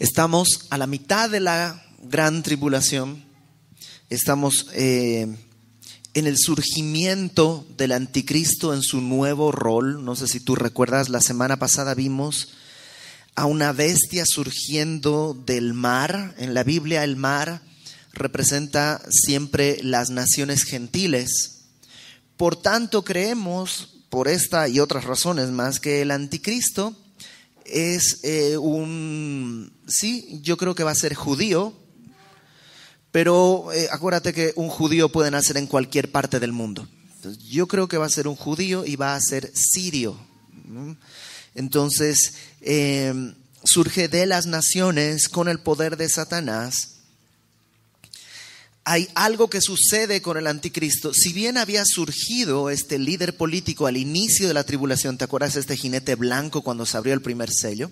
Estamos 0.00 0.66
a 0.70 0.78
la 0.78 0.86
mitad 0.86 1.28
de 1.28 1.40
la 1.40 1.84
gran 2.02 2.42
tribulación, 2.42 3.22
estamos 4.08 4.68
eh, 4.72 5.26
en 6.14 6.26
el 6.26 6.38
surgimiento 6.38 7.66
del 7.76 7.92
anticristo 7.92 8.72
en 8.72 8.80
su 8.80 9.02
nuevo 9.02 9.52
rol. 9.52 10.02
No 10.02 10.16
sé 10.16 10.26
si 10.26 10.40
tú 10.40 10.56
recuerdas, 10.56 11.10
la 11.10 11.20
semana 11.20 11.58
pasada 11.58 11.94
vimos 11.94 12.54
a 13.34 13.44
una 13.44 13.74
bestia 13.74 14.24
surgiendo 14.24 15.34
del 15.44 15.74
mar. 15.74 16.34
En 16.38 16.54
la 16.54 16.64
Biblia 16.64 17.04
el 17.04 17.16
mar 17.16 17.60
representa 18.14 19.02
siempre 19.10 19.80
las 19.82 20.08
naciones 20.08 20.62
gentiles. 20.62 21.64
Por 22.38 22.56
tanto, 22.56 23.04
creemos, 23.04 23.98
por 24.08 24.28
esta 24.28 24.66
y 24.66 24.80
otras 24.80 25.04
razones 25.04 25.50
más, 25.50 25.78
que 25.78 26.00
el 26.00 26.10
anticristo 26.10 26.96
es 27.70 28.20
eh, 28.22 28.56
un, 28.56 29.72
sí, 29.86 30.40
yo 30.42 30.56
creo 30.56 30.74
que 30.74 30.84
va 30.84 30.90
a 30.90 30.96
ser 30.96 31.14
judío, 31.14 31.72
pero 33.12 33.72
eh, 33.72 33.88
acuérdate 33.90 34.32
que 34.32 34.52
un 34.56 34.68
judío 34.68 35.10
puede 35.10 35.30
nacer 35.30 35.56
en 35.56 35.66
cualquier 35.66 36.10
parte 36.10 36.40
del 36.40 36.52
mundo. 36.52 36.86
yo 37.48 37.66
creo 37.66 37.88
que 37.88 37.98
va 37.98 38.06
a 38.06 38.10
ser 38.10 38.28
un 38.28 38.36
judío 38.36 38.84
y 38.84 38.96
va 38.96 39.14
a 39.14 39.20
ser 39.20 39.50
sirio. 39.54 40.18
Entonces, 41.54 42.34
eh, 42.60 43.34
surge 43.64 44.08
de 44.08 44.26
las 44.26 44.46
naciones 44.46 45.28
con 45.28 45.48
el 45.48 45.60
poder 45.60 45.96
de 45.96 46.08
Satanás 46.08 46.99
hay 48.84 49.08
algo 49.14 49.50
que 49.50 49.60
sucede 49.60 50.22
con 50.22 50.36
el 50.36 50.46
anticristo. 50.46 51.12
Si 51.12 51.32
bien 51.32 51.58
había 51.58 51.84
surgido 51.84 52.70
este 52.70 52.98
líder 52.98 53.36
político 53.36 53.86
al 53.86 53.96
inicio 53.96 54.48
de 54.48 54.54
la 54.54 54.64
tribulación, 54.64 55.18
¿te 55.18 55.24
acuerdas 55.24 55.56
este 55.56 55.76
jinete 55.76 56.14
blanco 56.14 56.62
cuando 56.62 56.86
se 56.86 56.96
abrió 56.96 57.14
el 57.14 57.22
primer 57.22 57.50
sello? 57.52 57.90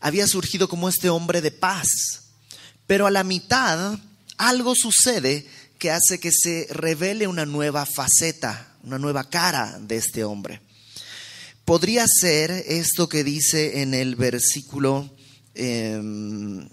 Había 0.00 0.26
surgido 0.28 0.68
como 0.68 0.88
este 0.88 1.10
hombre 1.10 1.40
de 1.40 1.50
paz. 1.50 1.88
Pero 2.86 3.06
a 3.06 3.10
la 3.10 3.24
mitad 3.24 3.98
algo 4.38 4.74
sucede 4.74 5.46
que 5.78 5.90
hace 5.90 6.18
que 6.18 6.30
se 6.32 6.66
revele 6.70 7.26
una 7.26 7.44
nueva 7.44 7.86
faceta, 7.86 8.74
una 8.82 8.98
nueva 8.98 9.28
cara 9.28 9.78
de 9.80 9.96
este 9.96 10.24
hombre. 10.24 10.60
Podría 11.64 12.06
ser 12.08 12.50
esto 12.50 13.08
que 13.08 13.24
dice 13.24 13.82
en 13.82 13.94
el 13.94 14.16
versículo 14.16 15.14
3 15.52 15.54
em, 15.54 16.68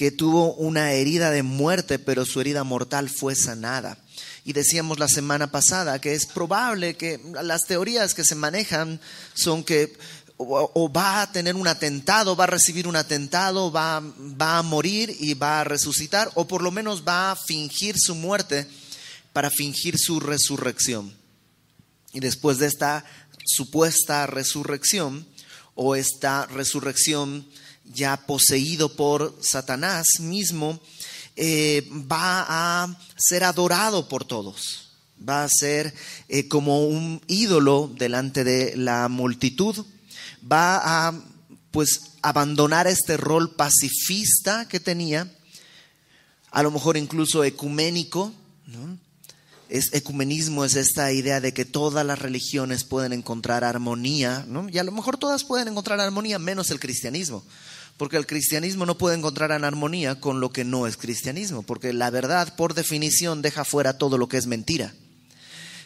que 0.00 0.10
tuvo 0.10 0.54
una 0.54 0.92
herida 0.92 1.30
de 1.30 1.42
muerte, 1.42 1.98
pero 1.98 2.24
su 2.24 2.40
herida 2.40 2.64
mortal 2.64 3.10
fue 3.10 3.36
sanada. 3.36 3.98
Y 4.46 4.54
decíamos 4.54 4.98
la 4.98 5.08
semana 5.08 5.50
pasada 5.50 6.00
que 6.00 6.14
es 6.14 6.24
probable 6.24 6.96
que 6.96 7.20
las 7.42 7.66
teorías 7.66 8.14
que 8.14 8.24
se 8.24 8.34
manejan 8.34 8.98
son 9.34 9.62
que 9.62 9.92
o, 10.38 10.90
va 10.90 11.20
a 11.20 11.32
tener 11.32 11.54
un 11.54 11.68
atentado, 11.68 12.34
va 12.34 12.44
a 12.44 12.46
recibir 12.46 12.88
un 12.88 12.96
atentado, 12.96 13.70
va, 13.70 14.00
va 14.00 14.56
a 14.56 14.62
morir 14.62 15.14
y 15.20 15.34
va 15.34 15.60
a 15.60 15.64
resucitar, 15.64 16.30
o 16.32 16.48
por 16.48 16.62
lo 16.62 16.70
menos 16.70 17.06
va 17.06 17.32
a 17.32 17.36
fingir 17.36 17.96
su 17.98 18.14
muerte 18.14 18.66
para 19.34 19.50
fingir 19.50 19.98
su 19.98 20.18
resurrección. 20.18 21.14
Y 22.14 22.20
después 22.20 22.56
de 22.56 22.68
esta 22.68 23.04
supuesta 23.44 24.26
resurrección, 24.26 25.26
o 25.74 25.94
esta 25.94 26.46
resurrección 26.46 27.46
ya 27.92 28.16
poseído 28.16 28.94
por 28.94 29.36
Satanás 29.40 30.20
mismo, 30.20 30.80
eh, 31.36 31.88
va 31.90 32.44
a 32.82 32.98
ser 33.16 33.44
adorado 33.44 34.08
por 34.08 34.24
todos, 34.24 34.90
va 35.26 35.44
a 35.44 35.48
ser 35.48 35.94
eh, 36.28 36.48
como 36.48 36.86
un 36.86 37.22
ídolo 37.28 37.90
delante 37.96 38.44
de 38.44 38.76
la 38.76 39.08
multitud, 39.08 39.86
va 40.50 41.08
a 41.08 41.14
pues 41.70 42.16
abandonar 42.22 42.86
este 42.86 43.16
rol 43.16 43.54
pacifista 43.54 44.68
que 44.68 44.80
tenía, 44.80 45.32
a 46.50 46.62
lo 46.62 46.70
mejor 46.70 46.96
incluso 46.96 47.44
ecuménico, 47.44 48.32
Es, 49.68 49.92
ecumenismo 49.92 50.64
es 50.64 50.74
esta 50.74 51.12
idea 51.12 51.40
de 51.40 51.54
que 51.54 51.64
todas 51.64 52.04
las 52.04 52.18
religiones 52.18 52.82
pueden 52.82 53.12
encontrar 53.12 53.62
armonía, 53.62 54.44
y 54.68 54.78
a 54.78 54.84
lo 54.84 54.90
mejor 54.90 55.16
todas 55.16 55.44
pueden 55.44 55.68
encontrar 55.68 56.00
armonía 56.00 56.40
menos 56.40 56.70
el 56.70 56.80
cristianismo 56.80 57.44
porque 58.00 58.16
el 58.16 58.26
cristianismo 58.26 58.86
no 58.86 58.96
puede 58.96 59.18
encontrar 59.18 59.50
en 59.50 59.62
armonía 59.62 60.18
con 60.20 60.40
lo 60.40 60.50
que 60.50 60.64
no 60.64 60.86
es 60.86 60.96
cristianismo, 60.96 61.62
porque 61.62 61.92
la 61.92 62.08
verdad 62.08 62.56
por 62.56 62.72
definición 62.72 63.42
deja 63.42 63.66
fuera 63.66 63.98
todo 63.98 64.16
lo 64.16 64.26
que 64.26 64.38
es 64.38 64.46
mentira. 64.46 64.94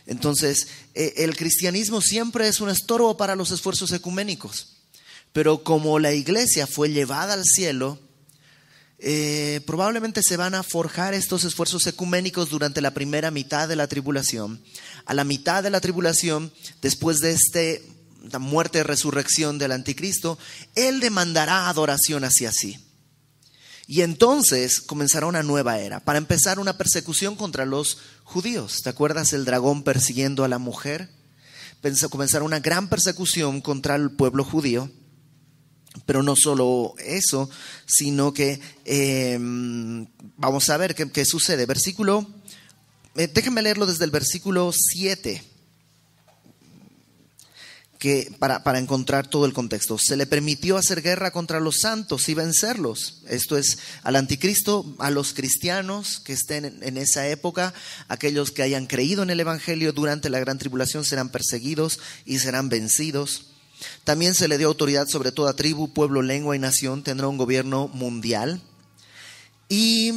Entonces, 0.06 0.68
eh, 0.94 1.14
el 1.16 1.36
cristianismo 1.36 2.00
siempre 2.00 2.46
es 2.46 2.60
un 2.60 2.70
estorbo 2.70 3.16
para 3.16 3.34
los 3.34 3.50
esfuerzos 3.50 3.90
ecuménicos, 3.90 4.76
pero 5.32 5.64
como 5.64 5.98
la 5.98 6.12
iglesia 6.12 6.68
fue 6.68 6.90
llevada 6.90 7.34
al 7.34 7.42
cielo, 7.44 7.98
eh, 9.00 9.60
probablemente 9.66 10.22
se 10.22 10.36
van 10.36 10.54
a 10.54 10.62
forjar 10.62 11.14
estos 11.14 11.42
esfuerzos 11.42 11.84
ecuménicos 11.88 12.48
durante 12.48 12.80
la 12.80 12.94
primera 12.94 13.32
mitad 13.32 13.66
de 13.66 13.74
la 13.74 13.88
tribulación. 13.88 14.62
A 15.04 15.14
la 15.14 15.24
mitad 15.24 15.64
de 15.64 15.70
la 15.70 15.80
tribulación, 15.80 16.52
después 16.80 17.18
de 17.18 17.32
este 17.32 17.93
la 18.30 18.38
muerte 18.38 18.78
y 18.78 18.82
resurrección 18.82 19.58
del 19.58 19.72
anticristo, 19.72 20.38
Él 20.74 21.00
demandará 21.00 21.68
adoración 21.68 22.24
hacia 22.24 22.52
sí. 22.52 22.78
Y 23.86 24.00
entonces 24.00 24.80
comenzará 24.80 25.26
una 25.26 25.42
nueva 25.42 25.78
era. 25.78 26.00
Para 26.00 26.18
empezar, 26.18 26.58
una 26.58 26.78
persecución 26.78 27.36
contra 27.36 27.66
los 27.66 27.98
judíos. 28.22 28.80
¿Te 28.82 28.90
acuerdas 28.90 29.32
el 29.32 29.44
dragón 29.44 29.82
persiguiendo 29.82 30.44
a 30.44 30.48
la 30.48 30.58
mujer? 30.58 31.10
Comenzará 32.10 32.44
una 32.44 32.60
gran 32.60 32.88
persecución 32.88 33.60
contra 33.60 33.96
el 33.96 34.10
pueblo 34.10 34.42
judío. 34.42 34.90
Pero 36.06 36.22
no 36.22 36.34
solo 36.34 36.94
eso, 36.98 37.48
sino 37.86 38.32
que 38.32 38.58
em, 38.84 40.06
vamos 40.36 40.70
a 40.70 40.76
ver 40.78 40.94
qué, 40.94 41.24
sucede. 41.24 41.66
Versículo, 41.66 42.26
eh, 43.16 43.28
déjenme 43.32 43.62
leerlo 43.62 43.86
desde 43.86 44.04
el 44.04 44.10
versículo 44.10 44.72
7 44.72 45.53
para, 48.38 48.78
encontrar 48.78 49.26
todo 49.26 49.46
el 49.46 49.52
contexto. 49.52 49.98
Se 49.98 50.16
le 50.16 50.26
permitió 50.26 50.76
hacer 50.76 51.02
guerra 51.02 51.30
contra 51.30 51.60
los 51.60 51.80
santos 51.80 52.28
y 52.28 52.34
vencerlos. 52.34 53.22
Esto 53.28 53.56
es 53.56 53.78
al 54.02 54.16
anticristo, 54.16 54.94
a 54.98 55.10
los 55.10 55.32
cristianos 55.32 56.20
que 56.20 56.32
estén 56.32 56.64
en, 56.64 56.82
en 56.82 56.96
esa 56.96 57.28
época, 57.28 57.74
aquellos 58.08 58.50
que 58.50 58.62
hayan 58.62 58.86
creído 58.86 59.22
en 59.22 59.30
el 59.30 59.40
Evangelio 59.40 59.92
durante 59.92 60.30
la 60.30 60.40
gran 60.40 60.58
tribulación 60.58 61.04
serán 61.04 61.30
perseguidos 61.30 61.98
y 62.24 62.38
serán 62.38 62.68
vencidos. 62.68 63.46
También 64.04 64.34
se 64.34 64.48
le 64.48 64.58
dio 64.58 64.68
autoridad 64.68 65.08
sobre 65.08 65.32
toda 65.32 65.56
tribu, 65.56 65.92
pueblo, 65.92 66.22
lengua 66.22 66.56
y 66.56 66.58
nación. 66.58 67.02
Tendrá 67.02 67.28
un 67.28 67.38
gobierno 67.38 67.88
mundial. 67.88 68.60
Y 69.68 70.12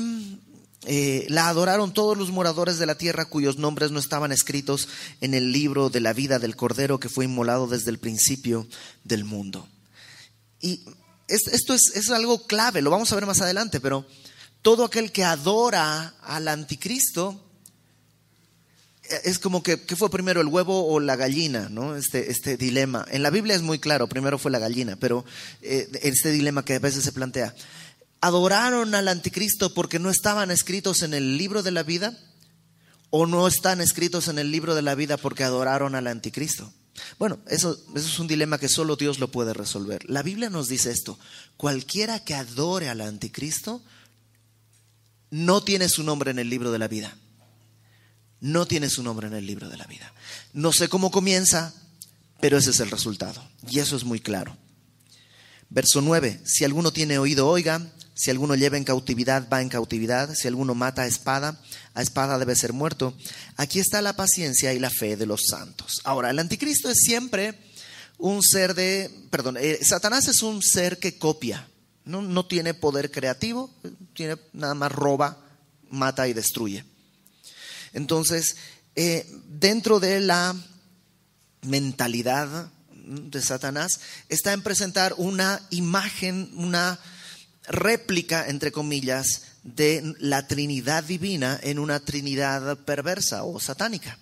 eh, 0.85 1.25
la 1.29 1.49
adoraron 1.49 1.93
todos 1.93 2.17
los 2.17 2.31
moradores 2.31 2.77
de 2.77 2.85
la 2.85 2.97
tierra 2.97 3.25
cuyos 3.25 3.57
nombres 3.57 3.91
no 3.91 3.99
estaban 3.99 4.31
escritos 4.31 4.87
en 5.21 5.33
el 5.33 5.51
libro 5.51 5.89
de 5.89 5.99
la 5.99 6.13
vida 6.13 6.39
del 6.39 6.55
Cordero 6.55 6.99
que 6.99 7.09
fue 7.09 7.25
inmolado 7.25 7.67
desde 7.67 7.89
el 7.91 7.99
principio 7.99 8.67
del 9.03 9.25
mundo. 9.25 9.67
Y 10.61 10.81
esto 11.27 11.73
es, 11.73 11.91
es 11.95 12.09
algo 12.09 12.45
clave, 12.47 12.81
lo 12.81 12.91
vamos 12.91 13.11
a 13.11 13.15
ver 13.15 13.25
más 13.25 13.41
adelante, 13.41 13.79
pero 13.79 14.05
todo 14.61 14.85
aquel 14.85 15.11
que 15.11 15.23
adora 15.23 16.15
al 16.21 16.47
anticristo 16.47 17.43
eh, 19.09 19.21
es 19.25 19.39
como 19.39 19.63
que 19.63 19.81
¿qué 19.81 19.95
fue 19.95 20.09
primero 20.09 20.41
el 20.41 20.47
huevo 20.47 20.87
o 20.87 20.99
la 20.99 21.15
gallina, 21.15 21.69
¿no? 21.69 21.95
Este, 21.95 22.31
este 22.31 22.57
dilema. 22.57 23.05
En 23.09 23.23
la 23.23 23.29
Biblia 23.29 23.55
es 23.55 23.61
muy 23.61 23.79
claro, 23.79 24.07
primero 24.07 24.37
fue 24.37 24.51
la 24.51 24.59
gallina, 24.59 24.95
pero 24.95 25.25
eh, 25.61 25.89
este 26.01 26.31
dilema 26.31 26.65
que 26.65 26.75
a 26.75 26.79
veces 26.79 27.03
se 27.03 27.11
plantea 27.11 27.53
adoraron 28.21 28.95
al 28.95 29.07
anticristo 29.07 29.73
porque 29.73 29.99
no 29.99 30.09
estaban 30.09 30.51
escritos 30.51 31.01
en 31.01 31.13
el 31.13 31.37
libro 31.37 31.63
de 31.63 31.71
la 31.71 31.83
vida 31.83 32.17
o 33.09 33.25
no 33.25 33.47
están 33.47 33.81
escritos 33.81 34.27
en 34.27 34.39
el 34.39 34.51
libro 34.51 34.75
de 34.75 34.81
la 34.81 34.95
vida 34.95 35.17
porque 35.17 35.43
adoraron 35.43 35.95
al 35.95 36.07
anticristo. 36.07 36.71
Bueno, 37.19 37.39
eso, 37.47 37.79
eso, 37.95 38.07
es 38.07 38.19
un 38.19 38.27
dilema 38.27 38.57
que 38.57 38.69
solo 38.69 38.95
Dios 38.95 39.19
lo 39.19 39.31
puede 39.31 39.53
resolver. 39.53 40.09
La 40.09 40.23
Biblia 40.23 40.49
nos 40.49 40.67
dice 40.67 40.91
esto, 40.91 41.19
cualquiera 41.55 42.23
que 42.23 42.33
adore 42.33 42.89
al 42.89 43.01
anticristo 43.01 43.83
no 45.29 45.63
tiene 45.63 45.89
su 45.89 46.03
nombre 46.03 46.31
en 46.31 46.39
el 46.39 46.49
libro 46.49 46.71
de 46.71 46.79
la 46.79 46.87
vida. 46.87 47.15
No 48.39 48.67
tiene 48.67 48.89
su 48.89 49.03
nombre 49.03 49.27
en 49.27 49.33
el 49.33 49.45
libro 49.45 49.69
de 49.69 49.77
la 49.77 49.85
vida. 49.85 50.13
No 50.53 50.71
sé 50.71 50.89
cómo 50.89 51.11
comienza, 51.11 51.73
pero 52.39 52.57
ese 52.57 52.71
es 52.71 52.79
el 52.79 52.91
resultado. 52.91 53.43
Y 53.69 53.79
eso 53.79 53.95
es 53.95 54.03
muy 54.03 54.19
claro. 54.19 54.57
Verso 55.69 56.01
9, 56.01 56.41
si 56.45 56.63
alguno 56.63 56.91
tiene 56.93 57.17
oído, 57.17 57.47
oiga, 57.47 57.91
si 58.17 58.31
alguno 58.31 58.55
lleva 58.55 58.77
en 58.77 58.83
cautividad, 58.83 59.47
va 59.47 59.61
en 59.61 59.69
cautividad. 59.69 60.33
Si 60.33 60.47
alguno 60.47 60.73
mata 60.73 61.03
a 61.03 61.07
espada, 61.07 61.61
a 61.93 62.01
espada 62.01 62.39
debe 62.39 62.55
ser 62.55 62.73
muerto. 62.73 63.15
Aquí 63.57 63.79
está 63.79 64.01
la 64.01 64.15
paciencia 64.15 64.73
y 64.73 64.79
la 64.79 64.89
fe 64.89 65.15
de 65.15 65.27
los 65.27 65.41
santos. 65.47 66.01
Ahora, 66.03 66.31
el 66.31 66.39
anticristo 66.39 66.89
es 66.89 66.97
siempre 66.97 67.53
un 68.17 68.41
ser 68.41 68.73
de, 68.73 69.11
perdón, 69.29 69.57
eh, 69.59 69.77
Satanás 69.83 70.27
es 70.27 70.41
un 70.41 70.63
ser 70.63 70.97
que 70.97 71.19
copia. 71.19 71.69
No, 72.05 72.23
no 72.23 72.47
tiene 72.47 72.73
poder 72.73 73.11
creativo, 73.11 73.69
tiene 74.15 74.37
nada 74.51 74.73
más 74.73 74.91
roba, 74.91 75.37
mata 75.91 76.27
y 76.27 76.33
destruye. 76.33 76.85
Entonces, 77.93 78.55
eh, 78.95 79.31
dentro 79.47 79.99
de 79.99 80.21
la 80.21 80.55
mentalidad 81.61 82.71
de 82.91 83.41
Satanás 83.43 83.99
está 84.27 84.53
en 84.53 84.63
presentar 84.63 85.13
una 85.17 85.61
imagen, 85.69 86.49
una 86.55 86.99
réplica, 87.67 88.47
entre 88.47 88.71
comillas, 88.71 89.43
de 89.63 90.15
la 90.19 90.47
Trinidad 90.47 91.03
divina 91.03 91.59
en 91.61 91.79
una 91.79 91.99
Trinidad 91.99 92.77
perversa 92.79 93.43
o 93.43 93.59
satánica. 93.59 94.17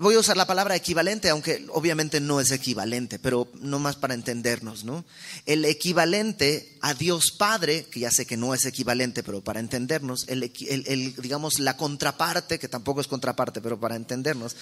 Voy 0.00 0.14
a 0.14 0.20
usar 0.20 0.38
la 0.38 0.46
palabra 0.46 0.74
equivalente, 0.74 1.28
aunque 1.28 1.66
obviamente 1.68 2.20
no 2.20 2.40
es 2.40 2.52
equivalente, 2.52 3.18
pero 3.18 3.52
no 3.60 3.78
más 3.78 3.96
para 3.96 4.14
entendernos, 4.14 4.82
¿no? 4.82 5.04
El 5.44 5.66
equivalente 5.66 6.78
a 6.80 6.94
Dios 6.94 7.32
Padre, 7.32 7.84
que 7.84 8.00
ya 8.00 8.10
sé 8.10 8.24
que 8.24 8.38
no 8.38 8.54
es 8.54 8.64
equivalente, 8.64 9.22
pero 9.22 9.44
para 9.44 9.60
entendernos, 9.60 10.24
el, 10.28 10.50
digamos 11.20 11.58
la 11.58 11.76
contraparte, 11.76 12.58
que 12.58 12.66
tampoco 12.66 13.02
es 13.02 13.08
contraparte, 13.08 13.60
pero 13.60 13.78
para 13.78 13.94
entendernos, 13.94 14.56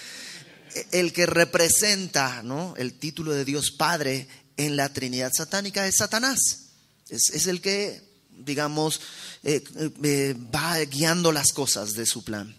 el 0.91 1.13
que 1.13 1.25
representa, 1.25 2.43
¿no? 2.43 2.73
El 2.75 2.99
título 2.99 3.31
de 3.31 3.45
Dios 3.45 3.71
Padre 3.71 4.27
en 4.57 4.75
la 4.75 4.91
Trinidad 4.91 5.31
satánica 5.33 5.87
es 5.87 5.95
Satanás. 5.99 6.68
Es, 7.09 7.47
el 7.47 7.61
que, 7.61 8.01
digamos, 8.29 9.01
eh, 9.43 9.63
eh, 10.03 10.35
va 10.53 10.77
guiando 10.85 11.31
las 11.31 11.53
cosas 11.53 11.93
de 11.93 12.05
su 12.05 12.23
plan 12.23 12.55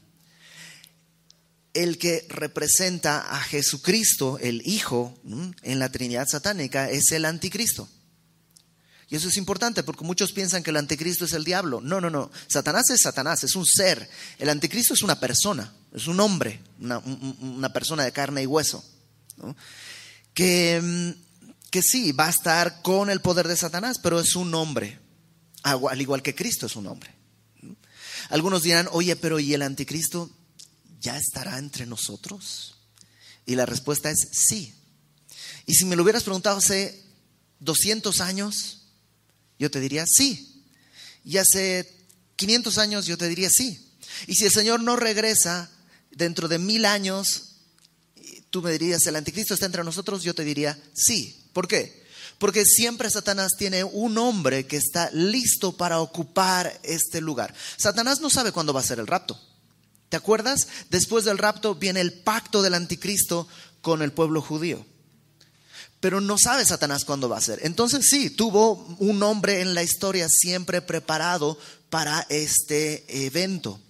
el 1.72 1.98
que 1.98 2.26
representa 2.28 3.32
a 3.32 3.40
Jesucristo, 3.40 4.38
el 4.40 4.62
Hijo, 4.66 5.16
en 5.62 5.78
la 5.78 5.88
Trinidad 5.88 6.26
satánica, 6.26 6.90
es 6.90 7.12
el 7.12 7.24
anticristo. 7.24 7.88
Y 9.08 9.16
eso 9.16 9.28
es 9.28 9.36
importante 9.36 9.82
porque 9.82 10.04
muchos 10.04 10.32
piensan 10.32 10.62
que 10.62 10.70
el 10.70 10.76
anticristo 10.76 11.24
es 11.24 11.32
el 11.32 11.42
diablo. 11.42 11.80
No, 11.80 12.00
no, 12.00 12.10
no. 12.10 12.30
Satanás 12.46 12.90
es 12.90 13.02
Satanás, 13.02 13.42
es 13.42 13.56
un 13.56 13.66
ser. 13.66 14.08
El 14.38 14.48
anticristo 14.48 14.94
es 14.94 15.02
una 15.02 15.18
persona, 15.18 15.72
es 15.92 16.06
un 16.06 16.20
hombre, 16.20 16.60
una, 16.78 17.72
persona 17.72 18.04
de 18.04 18.12
carne 18.12 18.42
y 18.42 18.46
hueso. 18.46 18.84
Que, 20.32 20.80
mm, 20.80 21.29
que 21.70 21.82
sí, 21.82 22.12
va 22.12 22.26
a 22.26 22.30
estar 22.30 22.82
con 22.82 23.10
el 23.10 23.20
poder 23.20 23.48
de 23.48 23.56
Satanás, 23.56 23.98
pero 24.02 24.20
es 24.20 24.34
un 24.34 24.54
hombre, 24.54 24.98
al 25.62 26.00
igual 26.00 26.22
que 26.22 26.34
Cristo 26.34 26.66
es 26.66 26.76
un 26.76 26.86
hombre. 26.86 27.14
Algunos 28.28 28.62
dirán, 28.62 28.88
oye, 28.92 29.16
pero 29.16 29.40
¿y 29.40 29.54
el 29.54 29.62
anticristo? 29.62 30.30
¿ya 31.00 31.16
estará 31.16 31.58
entre 31.58 31.86
nosotros? 31.86 32.76
Y 33.46 33.54
la 33.54 33.66
respuesta 33.66 34.10
es 34.10 34.28
sí. 34.32 34.74
Y 35.66 35.74
si 35.74 35.84
me 35.84 35.96
lo 35.96 36.02
hubieras 36.02 36.22
preguntado 36.22 36.58
hace 36.58 37.02
200 37.60 38.20
años, 38.20 38.82
yo 39.58 39.70
te 39.70 39.80
diría 39.80 40.04
sí. 40.06 40.64
Y 41.24 41.38
hace 41.38 42.06
500 42.36 42.78
años 42.78 43.06
yo 43.06 43.18
te 43.18 43.28
diría 43.28 43.48
sí. 43.50 43.94
Y 44.26 44.34
si 44.34 44.44
el 44.44 44.52
Señor 44.52 44.80
no 44.80 44.96
regresa 44.96 45.70
dentro 46.10 46.48
de 46.48 46.58
mil 46.58 46.84
años, 46.84 47.56
tú 48.50 48.62
me 48.62 48.72
dirías, 48.72 49.06
el 49.06 49.16
anticristo 49.16 49.54
está 49.54 49.66
entre 49.66 49.84
nosotros, 49.84 50.22
yo 50.22 50.34
te 50.34 50.44
diría 50.44 50.78
sí. 50.94 51.39
¿Por 51.52 51.68
qué? 51.68 52.00
Porque 52.38 52.64
siempre 52.64 53.10
Satanás 53.10 53.52
tiene 53.58 53.84
un 53.84 54.16
hombre 54.16 54.66
que 54.66 54.76
está 54.76 55.10
listo 55.12 55.76
para 55.76 56.00
ocupar 56.00 56.80
este 56.82 57.20
lugar. 57.20 57.54
Satanás 57.76 58.20
no 58.20 58.30
sabe 58.30 58.52
cuándo 58.52 58.72
va 58.72 58.80
a 58.80 58.84
ser 58.84 58.98
el 58.98 59.06
rapto. 59.06 59.38
¿Te 60.08 60.16
acuerdas? 60.16 60.66
Después 60.90 61.24
del 61.24 61.38
rapto 61.38 61.74
viene 61.74 62.00
el 62.00 62.12
pacto 62.12 62.62
del 62.62 62.74
anticristo 62.74 63.46
con 63.80 64.02
el 64.02 64.12
pueblo 64.12 64.40
judío. 64.42 64.84
Pero 66.00 66.20
no 66.20 66.38
sabe 66.38 66.64
Satanás 66.64 67.04
cuándo 67.04 67.28
va 67.28 67.36
a 67.36 67.42
ser. 67.42 67.60
Entonces 67.62 68.08
sí, 68.08 68.30
tuvo 68.30 68.96
un 68.98 69.22
hombre 69.22 69.60
en 69.60 69.74
la 69.74 69.82
historia 69.82 70.26
siempre 70.28 70.80
preparado 70.80 71.58
para 71.90 72.26
este 72.30 73.26
evento. 73.26 73.80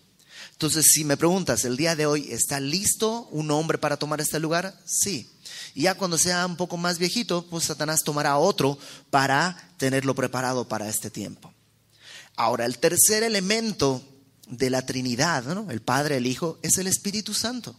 Entonces, 0.53 0.91
si 0.93 1.05
me 1.05 1.17
preguntas, 1.17 1.65
¿el 1.65 1.79
día 1.79 1.97
de 1.97 2.05
hoy 2.05 2.29
está 2.31 2.61
listo 2.61 3.29
un 3.31 3.51
hombre 3.51 3.79
para 3.79 3.97
tomar 3.97 4.21
este 4.21 4.39
lugar? 4.39 4.79
Sí. 4.85 5.27
Y 5.75 5.83
ya 5.83 5.95
cuando 5.95 6.19
sea 6.19 6.47
un 6.47 6.57
poco 6.57 6.77
más 6.77 6.99
viejito, 6.99 7.47
pues 7.47 7.65
Satanás 7.65 8.03
tomará 8.05 8.37
otro 8.39 8.79
para 9.11 9.71
tenerlo 9.77 10.15
preparado 10.15 10.67
para 10.67 10.89
este 10.89 11.11
tiempo. 11.11 11.53
Ahora, 12.37 12.67
el 12.67 12.79
tercer 12.79 13.23
elemento 13.23 14.03
de 14.49 14.71
la 14.71 14.85
Trinidad, 14.85 15.71
el 15.71 15.81
Padre, 15.83 16.17
el 16.17 16.27
Hijo, 16.27 16.59
es 16.63 16.79
el 16.79 16.87
Espíritu 16.87 17.35
Santo. 17.35 17.77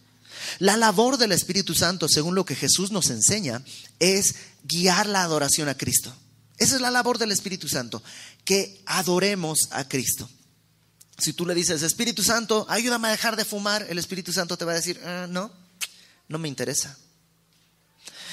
La 0.58 0.76
labor 0.76 1.18
del 1.18 1.32
Espíritu 1.32 1.74
Santo, 1.74 2.08
según 2.08 2.34
lo 2.34 2.44
que 2.44 2.56
Jesús 2.56 2.90
nos 2.90 3.10
enseña, 3.10 3.62
es 3.98 4.34
guiar 4.64 5.06
la 5.06 5.22
adoración 5.22 5.68
a 5.68 5.76
Cristo. 5.76 6.14
Esa 6.58 6.76
es 6.76 6.80
la 6.80 6.90
labor 6.90 7.18
del 7.18 7.32
Espíritu 7.32 7.68
Santo, 7.68 8.02
que 8.44 8.82
adoremos 8.86 9.68
a 9.70 9.88
Cristo. 9.88 10.28
Si 11.18 11.32
tú 11.32 11.46
le 11.46 11.54
dices, 11.54 11.82
Espíritu 11.82 12.22
Santo, 12.22 12.66
ayúdame 12.68 13.08
a 13.08 13.12
dejar 13.12 13.36
de 13.36 13.44
fumar, 13.44 13.86
el 13.88 13.98
Espíritu 13.98 14.32
Santo 14.32 14.56
te 14.56 14.64
va 14.64 14.72
a 14.72 14.76
decir, 14.76 15.00
ah, 15.04 15.26
no, 15.28 15.52
no 16.28 16.38
me 16.38 16.48
interesa. 16.48 16.96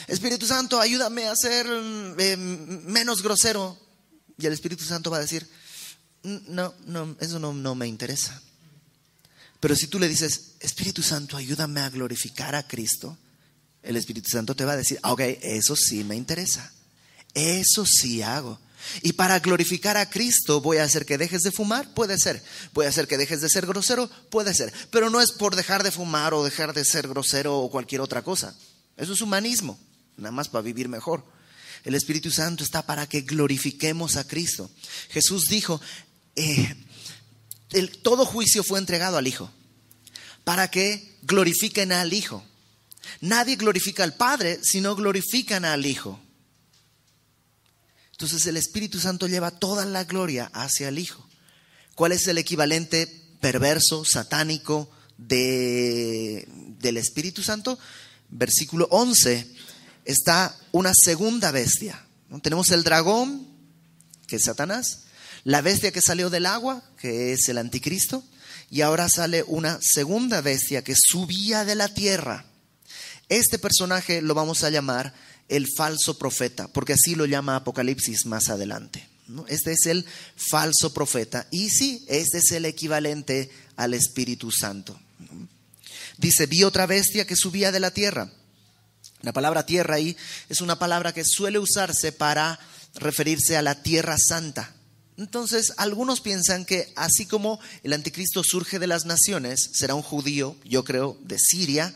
Espíritu 0.10 0.46
Santo, 0.46 0.80
ayúdame 0.80 1.28
a 1.28 1.36
ser 1.36 1.66
eh, 2.18 2.38
menos 2.38 3.22
grosero. 3.22 3.78
Y 4.38 4.46
el 4.46 4.54
Espíritu 4.54 4.84
Santo 4.84 5.12
va 5.12 5.18
a 5.18 5.22
decir, 5.22 5.48
no, 6.24 6.74
no, 6.86 7.16
eso 7.20 7.40
no, 7.40 7.54
no 7.54 7.76
me 7.76 7.88
interesa. 7.88 8.42
Pero 9.60 9.76
si 9.76 9.88
tú 9.88 10.00
le 10.00 10.08
dices, 10.08 10.54
Espíritu 10.60 11.02
Santo, 11.02 11.38
ayúdame 11.38 11.82
a 11.82 11.90
glorificar 11.90 12.56
a 12.56 12.68
Cristo, 12.68 13.18
el 13.84 13.98
Espíritu 13.98 14.30
Santo 14.30 14.56
te 14.56 14.66
va 14.66 14.74
a 14.74 14.78
decir, 14.78 15.00
ok, 15.04 15.22
eso 15.42 15.76
sí 15.76 16.04
me 16.04 16.16
interesa. 16.16 16.72
Eso 17.34 17.86
sí 17.86 18.22
hago. 18.22 18.60
Y 19.02 19.14
para 19.14 19.40
glorificar 19.40 19.98
a 19.98 20.10
Cristo 20.10 20.62
voy 20.62 20.78
a 20.78 20.84
hacer 20.84 21.06
que 21.06 21.18
dejes 21.18 21.42
de 21.42 21.52
fumar, 21.52 21.94
puede 21.94 22.18
ser. 22.18 22.42
Voy 22.74 22.86
a 22.86 22.90
hacer 22.90 23.08
que 23.08 23.18
dejes 23.18 23.42
de 23.42 23.50
ser 23.50 23.66
grosero, 23.66 24.10
puede 24.30 24.54
ser. 24.54 24.74
Pero 24.92 25.10
no 25.10 25.22
es 25.22 25.32
por 25.32 25.56
dejar 25.56 25.84
de 25.84 25.92
fumar 25.92 26.34
o 26.34 26.44
dejar 26.44 26.74
de 26.74 26.86
ser 26.86 27.08
grosero 27.08 27.60
o 27.60 27.70
cualquier 27.70 28.02
otra 28.02 28.22
cosa. 28.22 28.56
Eso 28.98 29.14
es 29.14 29.22
humanismo, 29.22 29.80
nada 30.19 30.31
más 30.31 30.50
para 30.50 30.62
vivir 30.62 30.89
mejor. 30.89 31.24
El 31.83 31.95
Espíritu 31.95 32.30
Santo 32.30 32.63
está 32.63 32.86
para 32.86 33.07
que 33.07 33.21
glorifiquemos 33.21 34.18
a 34.18 34.27
Cristo. 34.27 34.69
Jesús 35.10 35.45
dijo, 35.50 35.80
eh, 36.36 36.75
todo 38.04 38.25
juicio 38.25 38.63
fue 38.63 38.80
entregado 38.80 39.18
al 39.18 39.27
Hijo 39.27 39.51
para 40.44 40.69
que 40.69 41.18
glorifiquen 41.24 41.92
al 41.92 42.13
Hijo. 42.13 42.44
Nadie 43.21 43.56
glorifica 43.56 44.04
al 44.04 44.16
Padre 44.16 44.60
si 44.63 44.81
no 44.81 44.95
glorifican 44.95 45.66
al 45.66 45.86
Hijo. 45.86 46.19
Entonces 48.12 48.45
el 48.48 48.57
Espíritu 48.57 49.00
Santo 49.00 49.27
lleva 49.27 49.51
toda 49.51 49.86
la 49.86 50.04
gloria 50.04 50.50
hacia 50.54 50.89
el 50.89 51.00
Hijo. 51.00 51.27
¿Cuál 51.95 52.13
es 52.13 52.27
el 52.27 52.38
equivalente 52.38 53.07
perverso, 53.39 54.04
satánico 54.06 54.89
de, 55.18 56.48
del 56.80 56.98
Espíritu 56.98 57.44
Santo? 57.44 57.77
Versículo 58.30 58.88
11 58.92 59.56
está 60.10 60.56
una 60.72 60.92
segunda 60.94 61.52
bestia. 61.52 62.04
Tenemos 62.42 62.70
el 62.72 62.84
dragón, 62.84 63.48
que 64.28 64.38
es 64.38 64.44
Satanás, 64.44 65.02
la 65.44 65.62
bestia 65.62 65.92
que 65.92 66.02
salió 66.02 66.30
del 66.30 66.48
agua, 66.48 66.83
que 67.00 67.33
es 67.33 67.48
el 67.48 67.60
anticristo, 67.60 68.24
y 68.72 68.81
ahora 68.81 69.07
sale 69.07 69.44
una 69.48 69.80
segunda 69.81 70.42
bestia 70.42 70.83
que 70.83 70.95
subía 70.95 71.64
de 71.64 71.76
la 71.76 71.94
tierra. 71.94 72.45
Este 73.30 73.60
personaje 73.60 74.22
lo 74.22 74.33
vamos 74.33 74.64
a 74.64 74.72
llamar 74.72 75.14
el 75.48 75.68
falso 75.78 76.18
profeta, 76.18 76.68
porque 76.68 76.94
así 76.94 77.14
lo 77.14 77.26
llama 77.26 77.56
Apocalipsis 77.56 78.26
más 78.26 78.50
adelante. 78.50 79.07
Este 79.48 79.74
es 79.74 79.86
el 79.86 80.06
falso 80.36 80.92
profeta. 80.92 81.48
Y 81.52 81.69
sí, 81.69 82.04
este 82.07 82.40
es 82.40 82.52
el 82.52 82.66
equivalente 82.66 83.52
al 83.76 83.94
Espíritu 83.94 84.52
Santo. 84.52 85.00
Dice, 86.18 86.48
vi 86.48 86.64
otra 86.64 86.88
bestia 86.88 87.28
que 87.28 87.36
subía 87.36 87.72
de 87.72 87.80
la 87.80 87.92
tierra. 87.92 88.31
La 89.21 89.33
palabra 89.33 89.66
tierra 89.66 89.95
ahí 89.95 90.16
es 90.47 90.61
una 90.61 90.80
palabra 90.80 91.14
que 91.14 91.26
suele 91.26 91.59
usarse 91.59 92.11
para 92.11 92.59
referirse 92.95 93.57
a 93.57 93.61
la 93.61 93.81
tierra 93.83 94.18
santa, 94.18 94.73
entonces, 95.19 95.73
algunos 95.76 96.21
piensan 96.21 96.64
que 96.64 96.94
así 96.95 97.26
como 97.26 97.59
el 97.83 97.92
anticristo 97.92 98.42
surge 98.42 98.80
de 98.80 98.88
las 98.88 99.06
naciones, 99.06 99.71
será 99.73 99.94
un 99.94 100.02
judío, 100.02 100.56
yo 100.64 100.85
creo, 100.85 101.18
de 101.23 101.38
Siria, 101.38 101.94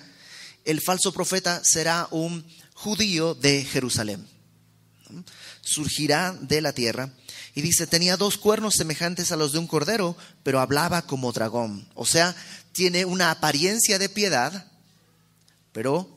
el 0.66 0.82
falso 0.82 1.14
profeta 1.14 1.62
será 1.64 2.10
un 2.12 2.46
judío 2.74 3.34
de 3.34 3.64
Jerusalén. 3.64 4.28
Surgirá 5.62 6.34
de 6.34 6.60
la 6.60 6.74
tierra 6.74 7.14
y 7.56 7.62
dice, 7.62 7.88
tenía 7.88 8.18
dos 8.18 8.38
cuernos 8.38 8.74
semejantes 8.76 9.32
a 9.32 9.38
los 9.38 9.54
de 9.54 9.60
un 9.60 9.68
cordero, 9.68 10.18
pero 10.44 10.60
hablaba 10.60 11.04
como 11.04 11.32
dragón. 11.32 11.88
O 11.96 12.06
sea, 12.06 12.36
tiene 12.74 13.06
una 13.06 13.32
apariencia 13.32 14.00
de 14.00 14.10
piedad, 14.10 14.70
pero, 15.72 16.13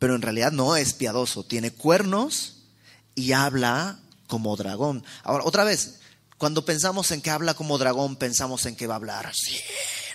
pero 0.00 0.16
en 0.16 0.22
realidad 0.22 0.50
no 0.50 0.74
es 0.76 0.94
piadoso. 0.94 1.44
Tiene 1.44 1.70
cuernos 1.70 2.62
y 3.14 3.32
habla 3.32 4.00
como 4.26 4.56
dragón. 4.56 5.04
Ahora, 5.22 5.44
otra 5.44 5.62
vez, 5.62 6.00
cuando 6.38 6.64
pensamos 6.64 7.10
en 7.10 7.20
que 7.20 7.28
habla 7.28 7.52
como 7.52 7.76
dragón, 7.76 8.16
pensamos 8.16 8.64
en 8.64 8.76
que 8.76 8.86
va 8.86 8.94
a 8.94 8.96
hablar 8.96 9.26
así, 9.26 9.58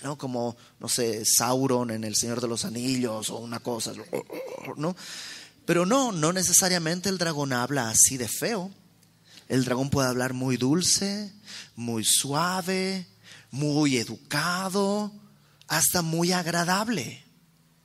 ¿no? 0.02 0.18
Como, 0.18 0.56
no 0.80 0.88
sé, 0.88 1.24
Sauron 1.24 1.92
en 1.92 2.02
El 2.02 2.16
Señor 2.16 2.40
de 2.40 2.48
los 2.48 2.64
Anillos 2.64 3.30
o 3.30 3.36
una 3.36 3.60
cosa, 3.60 3.92
¿no? 4.76 4.96
Pero 5.64 5.86
no, 5.86 6.10
no 6.10 6.32
necesariamente 6.32 7.08
el 7.08 7.18
dragón 7.18 7.52
habla 7.52 7.88
así 7.88 8.16
de 8.16 8.26
feo. 8.26 8.72
El 9.48 9.64
dragón 9.64 9.88
puede 9.88 10.08
hablar 10.08 10.32
muy 10.32 10.56
dulce, 10.56 11.32
muy 11.76 12.04
suave, 12.04 13.06
muy 13.52 13.98
educado, 13.98 15.12
hasta 15.68 16.02
muy 16.02 16.32
agradable. 16.32 17.24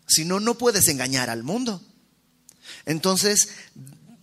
Si 0.07 0.25
no, 0.25 0.39
no 0.39 0.57
puedes 0.57 0.87
engañar 0.87 1.29
al 1.29 1.43
mundo. 1.43 1.79
Entonces, 2.85 3.49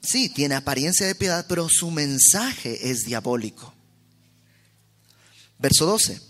sí, 0.03 0.29
tiene 0.29 0.55
apariencia 0.55 1.07
de 1.07 1.15
piedad, 1.15 1.47
pero 1.49 1.69
su 1.69 1.91
mensaje 1.91 2.91
es 2.91 3.05
diabólico. 3.05 3.75
Verso 5.59 5.87
12. 5.87 6.21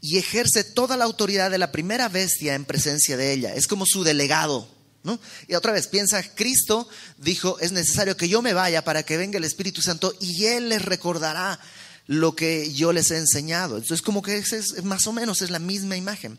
Y 0.00 0.18
ejerce 0.18 0.64
toda 0.64 0.96
la 0.96 1.04
autoridad 1.04 1.50
de 1.50 1.58
la 1.58 1.72
primera 1.72 2.08
bestia 2.08 2.54
en 2.54 2.64
presencia 2.64 3.16
de 3.16 3.32
ella. 3.32 3.54
Es 3.54 3.66
como 3.66 3.86
su 3.86 4.04
delegado. 4.04 4.68
¿no? 5.04 5.18
Y 5.48 5.54
otra 5.54 5.72
vez, 5.72 5.88
piensa, 5.88 6.22
Cristo 6.34 6.88
dijo, 7.18 7.58
es 7.60 7.72
necesario 7.72 8.16
que 8.16 8.28
yo 8.28 8.42
me 8.42 8.54
vaya 8.54 8.84
para 8.84 9.02
que 9.02 9.16
venga 9.16 9.38
el 9.38 9.44
Espíritu 9.44 9.82
Santo 9.82 10.14
y 10.20 10.46
Él 10.46 10.68
les 10.68 10.82
recordará 10.82 11.58
lo 12.06 12.34
que 12.34 12.72
yo 12.72 12.92
les 12.92 13.10
he 13.10 13.16
enseñado. 13.16 13.76
Entonces, 13.76 14.02
como 14.02 14.22
que 14.22 14.36
es, 14.36 14.84
más 14.84 15.06
o 15.06 15.12
menos 15.12 15.42
es 15.42 15.50
la 15.50 15.58
misma 15.58 15.96
imagen. 15.96 16.38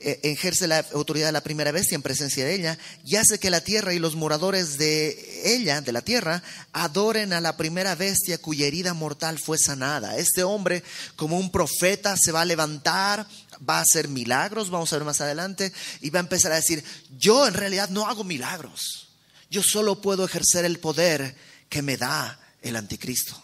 Eh, 0.00 0.20
ejerce 0.22 0.68
la 0.68 0.86
autoridad 0.92 1.26
de 1.26 1.32
la 1.32 1.40
primera 1.40 1.72
bestia 1.72 1.96
en 1.96 2.02
presencia 2.02 2.44
de 2.44 2.54
ella 2.54 2.78
y 3.04 3.16
hace 3.16 3.40
que 3.40 3.50
la 3.50 3.62
tierra 3.62 3.94
y 3.94 3.98
los 3.98 4.14
moradores 4.14 4.78
de 4.78 5.56
ella, 5.56 5.80
de 5.80 5.90
la 5.90 6.02
tierra, 6.02 6.40
adoren 6.72 7.32
a 7.32 7.40
la 7.40 7.56
primera 7.56 7.96
bestia 7.96 8.38
cuya 8.38 8.66
herida 8.66 8.94
mortal 8.94 9.40
fue 9.40 9.58
sanada. 9.58 10.16
Este 10.16 10.44
hombre, 10.44 10.84
como 11.16 11.36
un 11.36 11.50
profeta, 11.50 12.16
se 12.16 12.30
va 12.30 12.42
a 12.42 12.44
levantar, 12.44 13.26
va 13.68 13.78
a 13.78 13.82
hacer 13.82 14.06
milagros, 14.06 14.70
vamos 14.70 14.92
a 14.92 14.96
ver 14.98 15.04
más 15.04 15.20
adelante, 15.20 15.72
y 16.00 16.10
va 16.10 16.20
a 16.20 16.22
empezar 16.22 16.52
a 16.52 16.56
decir, 16.56 16.84
yo 17.18 17.48
en 17.48 17.54
realidad 17.54 17.88
no 17.88 18.06
hago 18.06 18.22
milagros, 18.22 19.08
yo 19.50 19.64
solo 19.64 20.00
puedo 20.00 20.24
ejercer 20.24 20.64
el 20.64 20.78
poder 20.78 21.34
que 21.68 21.82
me 21.82 21.96
da 21.96 22.38
el 22.62 22.76
anticristo. 22.76 23.42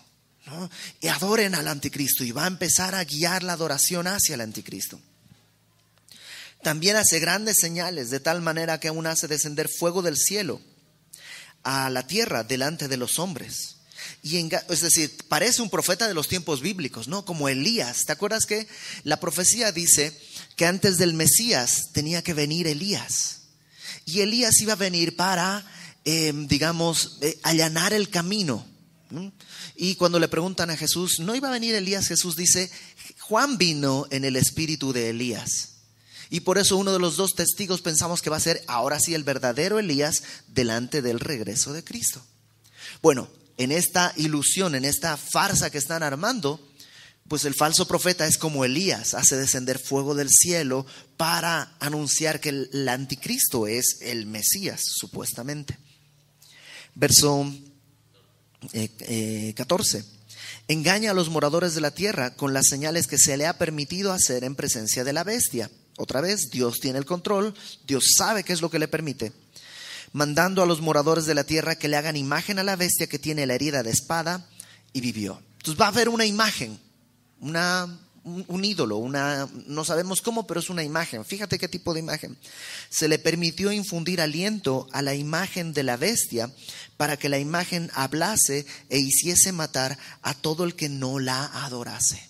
Y 1.01 1.09
adoren 1.09 1.57
al 1.57 1.67
anticristo 1.67 2.23
y 2.23 2.31
va 2.31 2.45
a 2.45 2.49
empezar 2.49 2.95
a 2.95 3.03
guiar 3.03 3.43
la 3.43 3.55
adoración 3.55 4.07
hacia 4.07 4.35
el 4.35 4.43
anticristo. 4.43 5.01
También 6.65 6.97
hace 6.97 7.21
grandes 7.21 7.59
señales, 7.61 8.09
de 8.09 8.21
tal 8.21 8.41
manera 8.41 8.81
que 8.81 8.89
aún 8.89 9.07
hace 9.07 9.29
descender 9.29 9.69
fuego 9.69 10.01
del 10.01 10.17
cielo 10.17 10.63
a 11.63 11.91
la 11.91 12.07
tierra 12.07 12.43
delante 12.43 12.89
de 12.89 12.97
los 12.97 13.19
hombres. 13.19 13.77
Y 14.23 14.39
es 14.71 14.81
decir, 14.81 15.15
parece 15.29 15.61
un 15.61 15.69
profeta 15.69 16.09
de 16.09 16.15
los 16.15 16.27
tiempos 16.27 16.63
bíblicos, 16.63 17.07
¿no? 17.07 17.27
Como 17.27 17.51
Elías. 17.51 18.07
¿Te 18.07 18.13
acuerdas 18.13 18.47
que 18.47 18.67
la 19.03 19.21
profecía 19.21 19.73
dice 19.73 20.19
que 20.57 20.65
antes 20.65 20.97
del 20.97 21.13
Mesías 21.13 21.91
tenía 21.93 22.23
que 22.23 22.33
venir 22.33 22.67
Elías? 22.67 23.43
Y 24.07 24.21
Elías 24.21 24.59
iba 24.63 24.73
a 24.73 24.77
venir 24.77 25.17
para, 25.17 25.67
em, 26.07 26.47
digamos, 26.49 27.19
eh, 27.21 27.39
allanar 27.43 27.93
el 27.93 28.09
camino. 28.09 28.67
Y 29.77 29.97
cuando 29.97 30.19
le 30.19 30.29
preguntan 30.29 30.71
a 30.71 30.79
Jesús, 30.79 31.19
¿no 31.21 31.35
iba 31.35 31.49
a 31.49 31.53
venir 31.53 31.75
Elías? 31.75 32.09
Jesús 32.09 32.37
dice, 32.37 32.71
Juan 33.21 33.59
vino 33.59 34.07
en 34.11 34.25
el 34.25 34.37
espíritu 34.37 34.95
de 34.95 35.11
Elías. 35.11 35.74
Y 36.31 36.41
por 36.41 36.59
eso 36.59 36.77
uno 36.77 36.93
de 36.93 36.99
los 36.99 37.17
dos 37.17 37.35
testigos 37.35 37.83
pensamos 37.83 38.23
que 38.23 38.31
va 38.31 38.37
a 38.37 38.41
ser 38.41 38.63
ahora 38.67 38.99
sí 39.01 39.15
el 39.15 39.25
verdadero 39.25 39.79
Elías 39.79 40.23
delante 40.49 41.03
del 41.03 41.21
regreso 41.21 41.73
de 41.73 41.85
Cristo. 41.85 42.25
Bueno, 43.03 43.29
en 43.57 43.73
esta 43.73 44.13
ilusión, 44.17 44.75
en 44.75 44.85
esta 44.85 45.17
farsa 45.17 45.71
que 45.71 45.79
están 45.79 46.03
armando, 46.03 46.61
pues 47.29 47.45
el 47.45 47.55
falso 47.55 47.87
profeta 47.87 48.27
es 48.27 48.37
como 48.37 48.65
Elías, 48.65 49.15
hace 49.15 49.37
descender 49.37 49.79
fuego 49.79 50.15
del 50.15 50.29
cielo 50.31 50.87
para 51.17 51.77
anunciar 51.81 52.41
que 52.41 52.51
el, 52.51 52.89
anticristo 52.89 53.67
es 53.67 53.99
el 54.01 54.27
Mesías, 54.27 54.81
supuestamente. 54.85 55.79
Verso 56.95 57.53
14. 58.71 59.99
Eh, 59.99 60.03
eh, 60.03 60.05
Engaña 60.67 61.11
a 61.11 61.15
los 61.15 61.29
moradores 61.29 61.75
de 61.75 61.83
la 61.83 61.91
tierra 61.91 62.35
con 62.37 62.55
las 62.55 62.69
señales 62.69 63.07
que 63.07 63.19
se 63.19 63.37
le 63.37 63.47
ha 63.47 63.59
permitido 63.59 64.13
hacer 64.13 64.45
en 64.45 64.55
presencia 64.55 65.05
de 65.05 65.13
la 65.13 65.23
bestia 65.23 65.71
otra 65.97 66.21
vez, 66.21 66.51
Dios 66.51 66.81
tiene 66.81 66.99
el 66.99 67.05
control, 67.05 67.55
Dios 67.87 68.05
sabe 68.17 68.43
qué 68.43 68.53
es 68.53 68.61
lo 68.61 68.71
que 68.71 68.79
le 68.79 68.89
permite, 68.89 69.33
mandando 70.13 70.63
a 70.63 70.67
los 70.67 70.81
moradores 70.81 71.27
de 71.27 71.35
la 71.35 71.45
tierra 71.45 71.77
que 71.77 71.89
le 71.89 71.97
hagan 71.97 72.17
imagen 72.17 72.59
a 72.59 72.65
la 72.65 72.77
bestia 72.77 73.07
que 73.07 73.19
tiene 73.19 73.47
la 73.47 73.55
herida 73.55 73.83
de 73.83 73.91
espada 73.91 74.49
y 74.93 75.01
vivió. 75.01 75.41
Entonces 75.59 75.81
va 75.81 75.87
a 75.87 75.89
haber 75.89 76.09
una 76.09 76.27
imagen, 76.27 76.79
una, 77.41 77.99
un, 78.25 78.65
ídolo, 78.65 78.97
una, 78.97 79.49
no 79.67 79.85
sabemos 79.85 80.21
cómo, 80.21 80.47
pero 80.47 80.61
es 80.61 80.69
una 80.69 80.83
imagen. 80.83 81.25
Fíjate 81.25 81.59
qué 81.59 81.69
tipo 81.69 81.95
de 81.95 82.01
imagen. 82.01 82.37
Se 82.91 83.07
le 83.07 83.19
permitió 83.19 83.71
infundir 83.71 84.21
aliento 84.21 84.89
a 84.93 85.03
la 85.03 85.15
imagen 85.15 85.73
de 85.73 85.85
la 85.85 85.97
bestia 85.97 86.51
para 86.97 87.17
que 87.17 87.29
la 87.29 87.39
imagen 87.39 87.91
hablase 87.95 88.67
e 88.89 88.99
hiciese 88.99 89.53
matar 89.53 89.97
a 90.23 90.35
todo 90.35 90.65
el 90.65 90.75
que 90.75 90.89
no 90.89 91.19
la 91.19 91.45
adorase. 91.65 92.29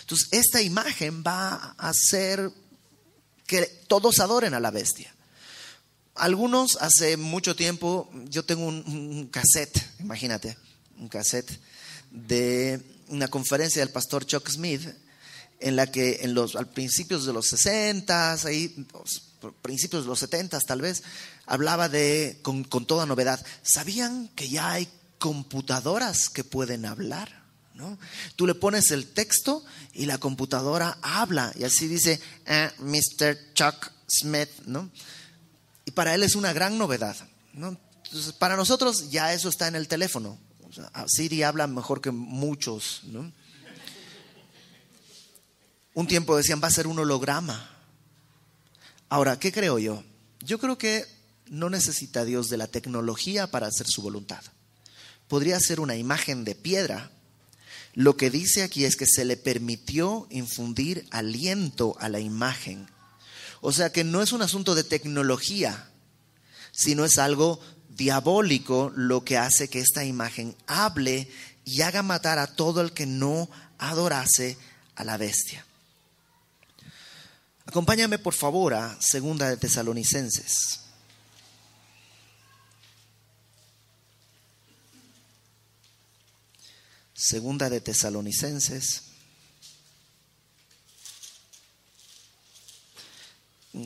Entonces, 0.00 0.28
esta 0.32 0.62
imagen 0.62 1.24
va 1.26 1.74
a 1.78 1.92
ser 1.92 2.52
que 3.46 3.64
todos 3.88 4.18
adoren 4.20 4.54
a 4.54 4.60
la 4.60 4.70
bestia. 4.70 5.14
Algunos 6.14 6.76
hace 6.80 7.16
mucho 7.16 7.54
tiempo, 7.56 8.10
yo 8.28 8.44
tengo 8.44 8.66
un, 8.66 9.28
cassette, 9.30 9.82
imagínate, 10.00 10.56
un 10.98 11.08
cassette 11.08 11.60
de 12.10 12.80
una 13.08 13.28
conferencia 13.28 13.82
del 13.82 13.92
pastor 13.92 14.24
Chuck 14.24 14.48
Smith, 14.48 14.82
en 15.60 15.76
la 15.76 15.90
que 15.90 16.20
en 16.22 16.34
los, 16.34 16.56
al 16.56 16.68
principios 16.68 17.26
de 17.26 17.32
los 17.32 17.46
60, 17.48 18.32
ahí, 18.44 18.86
principios 19.62 20.04
de 20.04 20.08
los 20.08 20.18
70 20.18 20.58
tal 20.60 20.80
vez, 20.80 21.02
hablaba 21.44 21.88
de, 21.88 22.38
con, 22.42 22.64
con 22.64 22.86
toda 22.86 23.06
novedad, 23.06 23.44
¿sabían 23.62 24.28
que 24.28 24.48
ya 24.48 24.72
hay 24.72 24.88
computadoras 25.18 26.28
que 26.28 26.44
pueden 26.44 26.86
hablar? 26.86 27.45
¿No? 27.76 27.98
Tú 28.36 28.46
le 28.46 28.54
pones 28.54 28.90
el 28.90 29.06
texto 29.12 29.62
y 29.92 30.06
la 30.06 30.16
computadora 30.16 30.96
habla 31.02 31.52
y 31.56 31.64
así 31.64 31.86
dice 31.88 32.18
eh, 32.46 32.70
Mr. 32.78 33.52
Chuck 33.52 33.92
Smith, 34.08 34.48
¿no? 34.64 34.90
Y 35.84 35.90
para 35.90 36.14
él 36.14 36.22
es 36.22 36.36
una 36.36 36.54
gran 36.54 36.78
novedad, 36.78 37.16
¿no? 37.52 37.78
Para 38.38 38.56
nosotros 38.56 39.10
ya 39.10 39.34
eso 39.34 39.50
está 39.50 39.68
en 39.68 39.74
el 39.74 39.88
teléfono. 39.88 40.38
Siri 41.06 41.42
habla 41.42 41.66
mejor 41.66 42.00
que 42.00 42.10
muchos, 42.10 43.02
¿no? 43.04 43.30
Un 45.94 46.06
tiempo 46.06 46.36
decían 46.36 46.60
va 46.62 46.68
a 46.68 46.70
ser 46.70 46.86
un 46.86 46.98
holograma. 46.98 47.70
Ahora, 49.08 49.38
¿qué 49.38 49.52
creo 49.52 49.78
yo? 49.78 50.02
Yo 50.40 50.58
creo 50.58 50.78
que 50.78 51.04
no 51.48 51.70
necesita 51.70 52.24
Dios 52.24 52.48
de 52.48 52.56
la 52.56 52.66
tecnología 52.66 53.50
para 53.50 53.66
hacer 53.66 53.86
su 53.86 54.02
voluntad. 54.02 54.42
Podría 55.28 55.58
ser 55.60 55.80
una 55.80 55.96
imagen 55.96 56.44
de 56.44 56.54
piedra 56.54 57.10
lo 57.96 58.18
que 58.18 58.28
dice 58.28 58.62
aquí 58.62 58.84
es 58.84 58.94
que 58.94 59.06
se 59.06 59.24
le 59.24 59.38
permitió 59.38 60.26
infundir 60.28 61.06
aliento 61.10 61.96
a 61.98 62.10
la 62.10 62.20
imagen. 62.20 62.86
O 63.62 63.72
sea 63.72 63.90
que 63.90 64.04
no 64.04 64.20
es 64.20 64.32
un 64.32 64.42
asunto 64.42 64.74
de 64.74 64.84
tecnología, 64.84 65.88
sino 66.72 67.06
es 67.06 67.16
algo 67.16 67.58
diabólico 67.88 68.92
lo 68.94 69.24
que 69.24 69.38
hace 69.38 69.68
que 69.68 69.80
esta 69.80 70.04
imagen 70.04 70.54
hable 70.66 71.26
y 71.64 71.80
haga 71.80 72.02
matar 72.02 72.38
a 72.38 72.48
todo 72.54 72.82
el 72.82 72.92
que 72.92 73.06
no 73.06 73.48
adorase 73.78 74.58
a 74.94 75.02
la 75.02 75.16
bestia. 75.16 75.64
Acompáñame 77.64 78.18
por 78.18 78.34
favor 78.34 78.74
a 78.74 78.94
Segunda 79.00 79.48
de 79.48 79.56
Tesalonicenses. 79.56 80.85
Segunda 87.18 87.70
de 87.70 87.80
Tesalonicenses, 87.80 89.04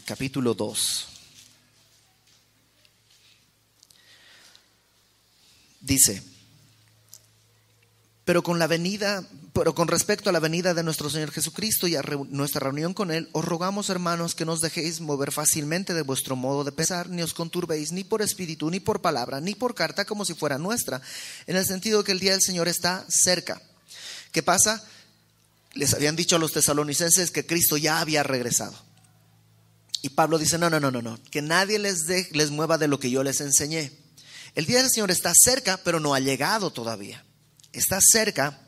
capítulo 0.05 0.53
2. 0.53 1.07
Dice, 5.81 6.39
pero 8.31 8.45
con 8.45 8.61
la 8.61 8.69
venida, 8.69 9.25
pero 9.53 9.75
con 9.75 9.89
respecto 9.89 10.31
a 10.31 10.33
la 10.33 10.39
venida 10.39 10.73
de 10.73 10.85
nuestro 10.85 11.11
Señor 11.11 11.33
Jesucristo 11.33 11.89
y 11.89 11.97
a 11.97 12.03
nuestra 12.29 12.61
reunión 12.61 12.95
con 12.95 13.11
Él, 13.11 13.29
os 13.33 13.45
rogamos, 13.45 13.91
hermanos, 13.91 14.37
que 14.37 14.45
no 14.45 14.53
os 14.53 14.61
dejéis 14.61 15.01
mover 15.01 15.33
fácilmente 15.33 15.95
de 15.95 16.03
vuestro 16.03 16.37
modo 16.37 16.63
de 16.63 16.71
pensar, 16.71 17.09
ni 17.09 17.23
os 17.23 17.35
conturbéis 17.35 17.91
ni 17.91 18.05
por 18.05 18.23
espíritu, 18.23 18.71
ni 18.71 18.79
por 18.79 19.03
palabra, 19.03 19.41
ni 19.41 19.57
por 19.57 19.75
carta, 19.75 20.05
como 20.05 20.25
si 20.25 20.35
fuera 20.35 20.59
nuestra, 20.59 21.03
en 21.49 21.57
el 21.57 21.67
sentido 21.67 22.05
que 22.05 22.13
el 22.13 22.21
día 22.21 22.31
del 22.31 22.41
Señor 22.41 22.69
está 22.69 23.05
cerca. 23.09 23.61
¿Qué 24.31 24.45
pasa? 24.45 24.81
Les 25.73 25.93
habían 25.93 26.15
dicho 26.15 26.37
a 26.37 26.39
los 26.39 26.53
tesalonicenses 26.53 27.33
que 27.33 27.45
Cristo 27.45 27.79
ya 27.79 27.99
había 27.99 28.23
regresado. 28.23 28.79
Y 30.03 30.11
Pablo 30.11 30.39
dice, 30.39 30.57
no, 30.57 30.71
no, 30.71 30.79
no, 30.79 30.93
no, 30.93 31.03
no, 31.03 31.19
que 31.33 31.43
nadie 31.43 31.81
les, 31.81 32.07
les 32.31 32.51
mueva 32.53 32.79
de 32.79 32.87
lo 32.87 33.01
que 33.01 33.11
yo 33.11 33.25
les 33.25 33.41
enseñé. 33.41 33.91
El 34.55 34.67
día 34.67 34.83
del 34.83 34.91
Señor 34.93 35.11
está 35.11 35.33
cerca, 35.35 35.81
pero 35.83 35.99
no 35.99 36.15
ha 36.15 36.21
llegado 36.21 36.71
todavía 36.71 37.25
está 37.73 37.99
cerca, 38.00 38.59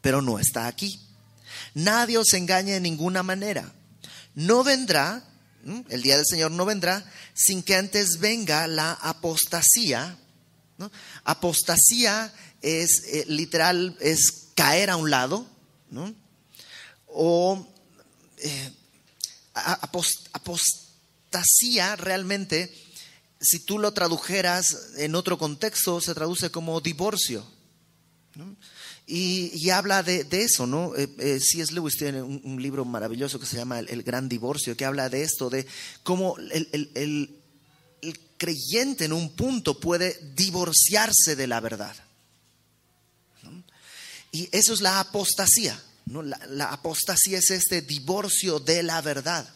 pero 0.00 0.22
no 0.22 0.38
está 0.38 0.66
aquí. 0.66 1.00
Nadie 1.74 2.18
os 2.18 2.32
engañe 2.32 2.72
de 2.72 2.80
ninguna 2.80 3.22
manera. 3.22 3.72
No 4.34 4.64
vendrá, 4.64 5.24
el 5.88 6.02
día 6.02 6.16
del 6.16 6.26
Señor 6.26 6.50
no 6.50 6.64
vendrá 6.64 7.04
sin 7.34 7.62
que 7.62 7.76
antes 7.76 8.18
venga 8.18 8.66
la 8.66 8.92
apostasía. 8.92 10.18
Apostasía 11.24 12.32
es 12.60 13.02
eh, 13.06 13.24
literal, 13.28 13.96
es 14.00 14.48
caer 14.54 14.90
a 14.90 14.96
un 14.96 15.10
lado, 15.10 15.46
o 17.06 17.66
eh, 18.38 18.72
apostasía 20.32 21.96
realmente 21.96 22.72
si 23.44 23.60
tú 23.60 23.78
lo 23.78 23.92
tradujeras 23.92 24.94
en 24.96 25.14
otro 25.14 25.38
contexto, 25.38 26.00
se 26.00 26.14
traduce 26.14 26.50
como 26.50 26.80
divorcio. 26.80 27.46
Y, 29.06 29.70
habla 29.70 30.02
de, 30.02 30.26
eso, 30.30 30.66
¿no? 30.66 30.94
Eh, 30.96 31.08
eh, 31.18 31.40
C.S. 31.40 31.72
Lewis 31.72 31.96
tiene 31.96 32.22
un, 32.22 32.60
libro 32.60 32.84
maravilloso 32.84 33.38
que 33.38 33.46
se 33.46 33.56
llama 33.56 33.78
el, 33.78 34.02
Gran 34.02 34.28
Divorcio, 34.28 34.76
que 34.76 34.84
habla 34.84 35.08
de 35.08 35.22
esto, 35.22 35.50
de 35.50 35.66
cómo 36.02 36.36
el, 36.38 37.40
creyente 38.36 39.04
en 39.04 39.12
un 39.12 39.30
punto 39.34 39.78
puede 39.78 40.18
divorciarse 40.34 41.36
de 41.36 41.46
la 41.46 41.60
verdad. 41.60 41.96
Y 44.32 44.48
eso 44.50 44.74
es 44.74 44.80
la 44.80 45.00
apostasía. 45.00 45.80
¿no? 46.06 46.22
la 46.22 46.66
apostasía 46.66 47.38
es 47.38 47.50
este 47.50 47.82
divorcio 47.82 48.58
de 48.58 48.82
la 48.82 49.00
verdad. 49.00 49.48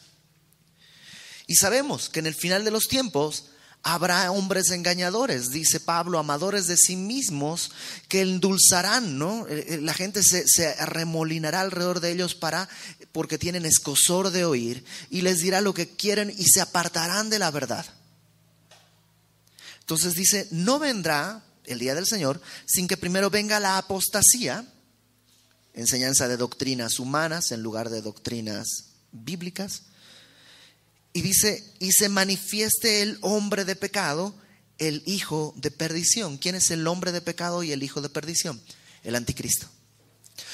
Y 1.46 1.56
sabemos 1.56 2.08
que 2.08 2.20
en 2.20 2.26
el 2.26 2.34
final 2.34 2.64
de 2.64 2.70
los 2.70 2.86
tiempos 2.88 3.46
habrá 3.82 4.30
hombres 4.30 4.70
engañadores, 4.70 5.50
dice 5.50 5.80
Pablo, 5.80 6.18
amadores 6.18 6.66
de 6.66 6.76
sí 6.76 6.96
mismos, 6.96 7.70
que 8.08 8.20
endulzarán, 8.20 9.18
¿no? 9.18 9.46
Eh, 9.48 9.64
eh, 9.68 9.78
la 9.80 9.94
gente 9.94 10.22
se, 10.22 10.46
se, 10.46 10.74
remolinará 10.86 11.60
alrededor 11.60 12.00
de 12.00 12.12
ellos 12.12 12.34
para, 12.34 12.68
porque 13.12 13.38
tienen 13.38 13.64
escosor 13.64 14.30
de 14.30 14.44
oír, 14.44 14.84
y 15.10 15.22
les 15.22 15.38
dirá 15.38 15.60
lo 15.60 15.74
que 15.74 15.88
quieren 15.88 16.34
y 16.36 16.44
se 16.44 16.60
apartarán 16.60 17.30
de 17.30 17.38
la 17.38 17.50
verdad. 17.50 17.86
Entonces 19.80 20.14
dice, 20.14 20.48
no 20.50 20.78
vendrá 20.78 21.42
el 21.64 21.78
día 21.78 21.94
del 21.94 22.06
Señor 22.06 22.40
sin 22.66 22.88
que 22.88 22.96
primero 22.96 23.30
venga 23.30 23.60
la 23.60 23.78
apostasía, 23.78 24.66
enseñanza 25.72 26.28
de 26.28 26.36
doctrinas 26.36 26.98
humanas 26.98 27.52
en 27.52 27.62
lugar 27.62 27.88
de 27.88 28.02
doctrinas 28.02 28.86
bíblicas, 29.12 29.84
y 31.12 31.22
dice, 31.22 31.64
y 31.78 31.92
se 31.92 32.08
manifieste 32.08 33.02
el 33.02 33.18
hombre 33.22 33.64
de 33.64 33.76
pecado, 33.76 34.34
el 34.78 35.02
hijo 35.06 35.54
de 35.56 35.70
perdición. 35.70 36.38
¿Quién 36.38 36.54
es 36.54 36.70
el 36.70 36.86
hombre 36.86 37.12
de 37.12 37.20
pecado 37.20 37.62
y 37.62 37.72
el 37.72 37.82
hijo 37.82 38.00
de 38.00 38.08
perdición? 38.08 38.60
El 39.02 39.16
anticristo. 39.16 39.68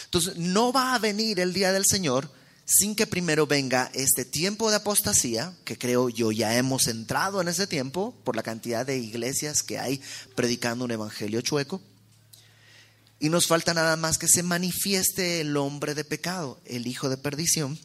Entonces, 0.04 0.36
no 0.36 0.72
va 0.72 0.94
a 0.94 0.98
venir 0.98 1.40
el 1.40 1.52
día 1.52 1.72
del 1.72 1.84
Señor 1.84 2.30
sin 2.66 2.94
que 2.94 3.06
primero 3.06 3.46
venga 3.46 3.90
este 3.94 4.24
tiempo 4.24 4.70
de 4.70 4.76
apostasía, 4.76 5.54
que 5.64 5.76
creo 5.76 6.08
yo 6.08 6.32
ya 6.32 6.56
hemos 6.56 6.86
entrado 6.86 7.42
en 7.42 7.48
ese 7.48 7.66
tiempo 7.66 8.14
por 8.24 8.36
la 8.36 8.42
cantidad 8.42 8.86
de 8.86 8.96
iglesias 8.96 9.62
que 9.62 9.78
hay 9.78 10.00
predicando 10.34 10.84
un 10.84 10.90
evangelio 10.90 11.42
chueco. 11.42 11.82
Y 13.20 13.28
nos 13.28 13.46
falta 13.46 13.74
nada 13.74 13.96
más 13.96 14.18
que 14.18 14.28
se 14.28 14.42
manifieste 14.42 15.40
el 15.40 15.56
hombre 15.56 15.94
de 15.94 16.04
pecado, 16.04 16.60
el 16.64 16.86
hijo 16.86 17.08
de 17.08 17.18
perdición 17.18 17.78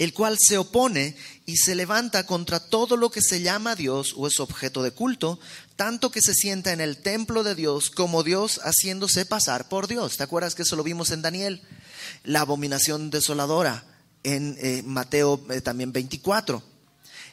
el 0.00 0.14
cual 0.14 0.38
se 0.40 0.56
opone 0.56 1.14
y 1.44 1.58
se 1.58 1.74
levanta 1.74 2.24
contra 2.24 2.58
todo 2.58 2.96
lo 2.96 3.10
que 3.10 3.20
se 3.20 3.42
llama 3.42 3.76
Dios 3.76 4.14
o 4.16 4.26
es 4.26 4.40
objeto 4.40 4.82
de 4.82 4.92
culto, 4.92 5.38
tanto 5.76 6.10
que 6.10 6.22
se 6.22 6.32
sienta 6.32 6.72
en 6.72 6.80
el 6.80 6.96
templo 6.96 7.44
de 7.44 7.54
Dios 7.54 7.90
como 7.90 8.22
Dios 8.22 8.60
haciéndose 8.64 9.26
pasar 9.26 9.68
por 9.68 9.88
Dios. 9.88 10.16
¿Te 10.16 10.22
acuerdas 10.22 10.54
que 10.54 10.62
eso 10.62 10.74
lo 10.74 10.82
vimos 10.82 11.10
en 11.10 11.20
Daniel? 11.20 11.60
La 12.24 12.40
abominación 12.40 13.10
desoladora 13.10 13.84
en 14.22 14.56
eh, 14.62 14.82
Mateo 14.86 15.38
eh, 15.50 15.60
también 15.60 15.92
24 15.92 16.62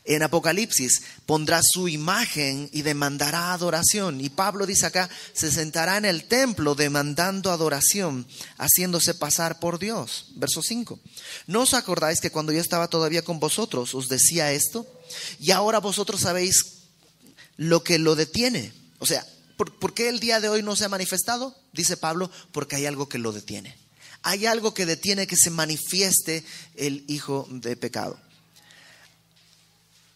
en 0.08 0.24
Apocalipsis, 0.24 1.02
pondrá 1.26 1.62
su 1.62 1.90
imagen 1.90 2.70
y 2.72 2.82
demandará 2.82 3.52
adoración. 3.52 4.22
Y 4.22 4.30
Pablo 4.30 4.66
dice 4.66 4.86
acá, 4.86 5.10
se 5.34 5.52
sentará 5.52 5.98
en 5.98 6.06
el 6.06 6.24
templo 6.24 6.76
demandando 6.76 7.52
adoración, 7.52 8.26
haciéndose 8.58 9.14
pasar 9.14 9.60
por 9.60 9.80
Dios. 9.80 10.28
Verso 10.36 10.64
5. 10.64 11.00
¿No 11.48 11.62
os 11.62 11.74
acordáis 11.74 12.22
que 12.22 12.32
cuando 12.32 12.54
yo 12.54 12.62
estaba 12.62 12.88
todavía 12.88 13.22
con 13.22 13.40
vosotros 13.40 13.94
os 13.94 14.08
decía 14.08 14.54
esto? 14.54 14.88
Y 15.40 15.52
ahora 15.52 15.80
vosotros 15.80 16.22
sabéis 16.22 16.86
lo 17.58 17.84
que 17.84 18.00
lo 18.00 18.16
detiene. 18.16 18.72
O 19.00 19.06
sea, 19.06 19.28
¿por, 19.58 19.78
¿por 19.78 19.94
qué 19.94 20.08
el 20.08 20.22
día 20.22 20.40
de 20.40 20.48
hoy 20.48 20.64
no 20.64 20.78
se 20.78 20.86
ha 20.86 20.90
manifestado? 20.90 21.54
Dice 21.74 21.98
Pablo, 21.98 22.32
porque 22.54 22.78
hay 22.78 22.86
algo 22.86 23.10
que 23.10 23.18
lo 23.18 23.34
detiene. 23.34 23.76
Hay 24.24 24.46
algo 24.46 24.74
que 24.74 24.86
detiene 24.86 25.28
que 25.28 25.36
se 25.36 25.50
manifieste 25.50 26.46
el 26.76 27.04
hijo 27.08 27.46
de 27.52 27.76
pecado. 27.76 28.18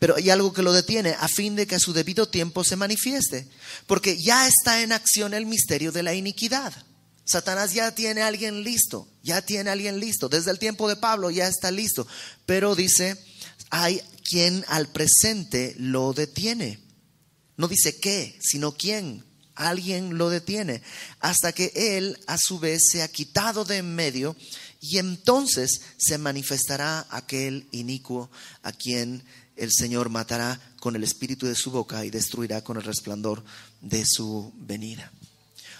Pero 0.01 0.15
hay 0.15 0.31
algo 0.31 0.51
que 0.51 0.63
lo 0.63 0.73
detiene 0.73 1.11
a 1.19 1.27
fin 1.27 1.55
de 1.55 1.67
que 1.67 1.75
a 1.75 1.79
su 1.79 1.93
debido 1.93 2.27
tiempo 2.27 2.63
se 2.63 2.75
manifieste. 2.75 3.47
Porque 3.85 4.17
ya 4.19 4.47
está 4.47 4.81
en 4.81 4.93
acción 4.93 5.35
el 5.35 5.45
misterio 5.45 5.91
de 5.91 6.01
la 6.01 6.15
iniquidad. 6.15 6.73
Satanás 7.23 7.75
ya 7.75 7.93
tiene 7.93 8.23
a 8.23 8.27
alguien 8.27 8.63
listo, 8.63 9.07
ya 9.21 9.43
tiene 9.43 9.69
a 9.69 9.73
alguien 9.73 9.99
listo. 9.99 10.27
Desde 10.27 10.49
el 10.49 10.57
tiempo 10.57 10.89
de 10.89 10.95
Pablo 10.95 11.29
ya 11.29 11.47
está 11.47 11.69
listo. 11.69 12.07
Pero 12.47 12.73
dice, 12.73 13.15
hay 13.69 14.01
quien 14.23 14.65
al 14.69 14.87
presente 14.87 15.75
lo 15.77 16.13
detiene. 16.13 16.79
No 17.55 17.67
dice 17.67 17.99
qué, 17.99 18.39
sino 18.41 18.71
quién. 18.71 19.23
Alguien 19.53 20.17
lo 20.17 20.31
detiene. 20.31 20.81
Hasta 21.19 21.51
que 21.51 21.71
él 21.75 22.17
a 22.25 22.39
su 22.39 22.57
vez 22.57 22.81
se 22.91 23.03
ha 23.03 23.07
quitado 23.07 23.65
de 23.65 23.77
en 23.77 23.93
medio 23.93 24.35
y 24.79 24.97
entonces 24.97 25.81
se 25.99 26.17
manifestará 26.17 27.05
aquel 27.11 27.67
inicuo 27.71 28.31
a 28.63 28.71
quien 28.71 29.23
el 29.55 29.71
Señor 29.71 30.09
matará 30.09 30.59
con 30.79 30.95
el 30.95 31.03
espíritu 31.03 31.45
de 31.45 31.55
su 31.55 31.71
boca 31.71 32.03
y 32.05 32.09
destruirá 32.09 32.63
con 32.63 32.77
el 32.77 32.83
resplandor 32.83 33.43
de 33.81 34.03
su 34.05 34.53
venida. 34.57 35.11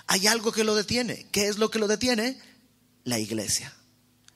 Hay 0.08 0.28
algo 0.28 0.52
que 0.52 0.64
lo 0.64 0.76
detiene. 0.76 1.28
¿Qué 1.32 1.48
es 1.48 1.58
lo 1.58 1.72
que 1.72 1.80
lo 1.80 1.88
detiene? 1.88 2.38
La 3.04 3.20
iglesia. 3.20 3.74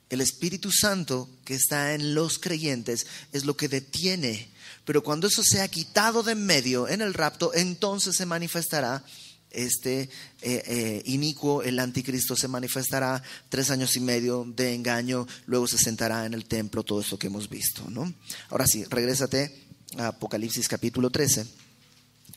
El 0.08 0.20
Espíritu 0.20 0.70
Santo 0.70 1.28
que 1.44 1.54
está 1.54 1.94
en 1.94 2.14
los 2.14 2.38
creyentes 2.38 3.06
es 3.32 3.44
lo 3.44 3.56
que 3.56 3.68
detiene. 3.68 4.50
Pero 4.84 5.02
cuando 5.02 5.26
eso 5.26 5.42
sea 5.42 5.68
quitado 5.68 6.22
de 6.22 6.32
en 6.32 6.46
medio 6.46 6.88
en 6.88 7.00
el 7.00 7.12
rapto, 7.12 7.52
entonces 7.54 8.16
se 8.16 8.26
manifestará 8.26 9.04
este 9.50 10.02
eh, 10.02 10.08
eh, 10.42 11.02
inicuo, 11.06 11.62
el 11.62 11.78
anticristo 11.78 12.36
se 12.36 12.48
manifestará 12.48 13.22
tres 13.48 13.70
años 13.70 13.96
y 13.96 14.00
medio 14.00 14.44
de 14.44 14.74
engaño, 14.74 15.26
luego 15.46 15.66
se 15.66 15.78
sentará 15.78 16.26
en 16.26 16.34
el 16.34 16.44
templo, 16.46 16.82
todo 16.82 17.00
esto 17.00 17.18
que 17.18 17.28
hemos 17.28 17.48
visto. 17.48 17.88
¿no? 17.90 18.12
Ahora 18.50 18.66
sí, 18.66 18.84
regrésate 18.84 19.66
a 19.98 20.08
Apocalipsis 20.08 20.68
capítulo 20.68 21.10
13, 21.10 21.46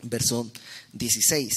verso 0.03 0.51
16. 0.93 1.51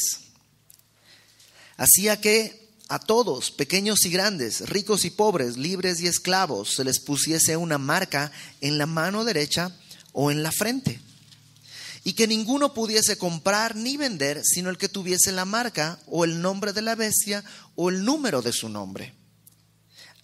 Hacía 1.77 2.21
que 2.21 2.61
a 2.89 2.99
todos, 2.99 3.51
pequeños 3.51 4.05
y 4.05 4.11
grandes, 4.11 4.69
ricos 4.69 5.05
y 5.05 5.11
pobres, 5.11 5.57
libres 5.57 6.01
y 6.01 6.07
esclavos, 6.07 6.75
se 6.75 6.85
les 6.85 7.01
pusiese 7.01 7.57
una 7.57 7.79
marca 7.79 8.31
en 8.61 8.77
la 8.77 8.87
mano 8.87 9.25
derecha 9.25 9.75
o 10.13 10.31
en 10.31 10.43
la 10.43 10.53
frente 10.53 11.01
y 12.05 12.15
que 12.15 12.27
ninguno 12.27 12.75
pudiese 12.75 13.17
comprar 13.17 13.77
ni 13.77 13.97
vender 13.97 14.43
sino 14.45 14.71
el 14.71 14.79
que 14.79 14.89
tuviese 14.89 15.33
la 15.33 15.45
marca 15.45 16.01
o 16.07 16.25
el 16.25 16.41
nombre 16.41 16.73
de 16.73 16.83
la 16.83 16.95
bestia 16.95 17.45
o 17.75 17.91
el 17.91 18.05
número 18.05 18.43
de 18.43 18.53
su 18.53 18.69
nombre. 18.69 19.15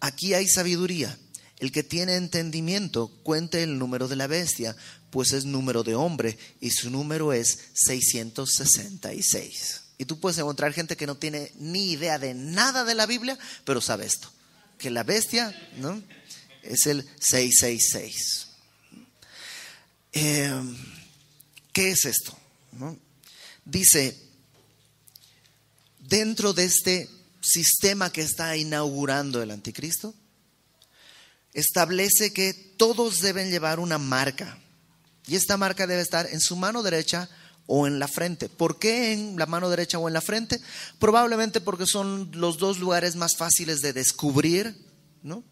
Aquí 0.00 0.34
hay 0.34 0.48
sabiduría. 0.48 1.18
El 1.58 1.72
que 1.72 1.82
tiene 1.82 2.14
entendimiento 2.14 3.08
cuente 3.24 3.64
el 3.64 3.78
número 3.78 4.06
de 4.06 4.14
la 4.14 4.28
bestia, 4.28 4.76
pues 5.10 5.32
es 5.32 5.44
número 5.44 5.82
de 5.82 5.96
hombre 5.96 6.38
y 6.60 6.70
su 6.70 6.88
número 6.88 7.32
es 7.32 7.58
666. 7.74 9.80
Y 9.98 10.04
tú 10.04 10.20
puedes 10.20 10.38
encontrar 10.38 10.72
gente 10.72 10.96
que 10.96 11.08
no 11.08 11.16
tiene 11.16 11.50
ni 11.56 11.90
idea 11.90 12.20
de 12.20 12.34
nada 12.34 12.84
de 12.84 12.94
la 12.94 13.06
Biblia, 13.06 13.36
pero 13.64 13.80
sabe 13.80 14.06
esto, 14.06 14.30
que 14.78 14.90
la 14.90 15.02
bestia 15.02 15.52
¿no? 15.78 16.00
es 16.62 16.86
el 16.86 17.04
666. 17.18 18.46
Eh, 20.12 20.62
¿Qué 21.78 21.92
es 21.92 22.06
esto? 22.06 22.36
Dice, 23.64 24.20
dentro 26.00 26.52
de 26.52 26.64
este 26.64 27.08
sistema 27.40 28.10
que 28.10 28.22
está 28.22 28.56
inaugurando 28.56 29.40
el 29.40 29.52
anticristo, 29.52 30.12
establece 31.52 32.32
que 32.32 32.52
todos 32.52 33.20
deben 33.20 33.52
llevar 33.52 33.78
una 33.78 33.96
marca. 33.96 34.58
Y 35.28 35.36
esta 35.36 35.56
marca 35.56 35.86
debe 35.86 36.02
estar 36.02 36.26
en 36.26 36.40
su 36.40 36.56
mano 36.56 36.82
derecha 36.82 37.30
o 37.68 37.86
en 37.86 38.00
la 38.00 38.08
frente. 38.08 38.48
¿Por 38.48 38.80
qué 38.80 39.12
en 39.12 39.38
la 39.38 39.46
mano 39.46 39.70
derecha 39.70 40.00
o 40.00 40.08
en 40.08 40.14
la 40.14 40.20
frente? 40.20 40.60
Probablemente 40.98 41.60
porque 41.60 41.86
son 41.86 42.28
los 42.34 42.58
dos 42.58 42.80
lugares 42.80 43.14
más 43.14 43.36
fáciles 43.36 43.82
de 43.82 43.92
descubrir, 43.92 44.76
¿no? 45.22 45.44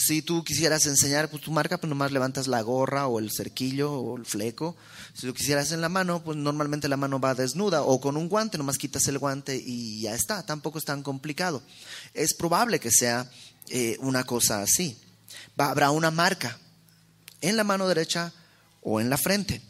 Si 0.00 0.22
tú 0.22 0.44
quisieras 0.44 0.86
enseñar 0.86 1.28
pues, 1.28 1.42
tu 1.42 1.50
marca, 1.50 1.76
pues 1.76 1.88
nomás 1.88 2.12
levantas 2.12 2.46
la 2.46 2.62
gorra 2.62 3.08
o 3.08 3.18
el 3.18 3.32
cerquillo 3.32 3.92
o 3.92 4.16
el 4.16 4.26
fleco. 4.26 4.76
Si 5.12 5.26
lo 5.26 5.34
quisieras 5.34 5.72
en 5.72 5.80
la 5.80 5.88
mano, 5.88 6.22
pues 6.22 6.36
normalmente 6.36 6.86
la 6.86 6.96
mano 6.96 7.18
va 7.18 7.34
desnuda 7.34 7.82
o 7.82 8.00
con 8.00 8.16
un 8.16 8.28
guante, 8.28 8.58
nomás 8.58 8.78
quitas 8.78 9.08
el 9.08 9.18
guante 9.18 9.60
y 9.60 10.02
ya 10.02 10.14
está. 10.14 10.46
Tampoco 10.46 10.78
es 10.78 10.84
tan 10.84 11.02
complicado. 11.02 11.64
Es 12.14 12.32
probable 12.32 12.78
que 12.78 12.92
sea 12.92 13.28
eh, 13.70 13.96
una 13.98 14.22
cosa 14.22 14.62
así. 14.62 14.96
habrá 15.56 15.90
una 15.90 16.12
marca 16.12 16.56
en 17.40 17.56
la 17.56 17.64
mano 17.64 17.88
derecha 17.88 18.32
o 18.82 19.00
en 19.00 19.10
la 19.10 19.18
frente. 19.18 19.60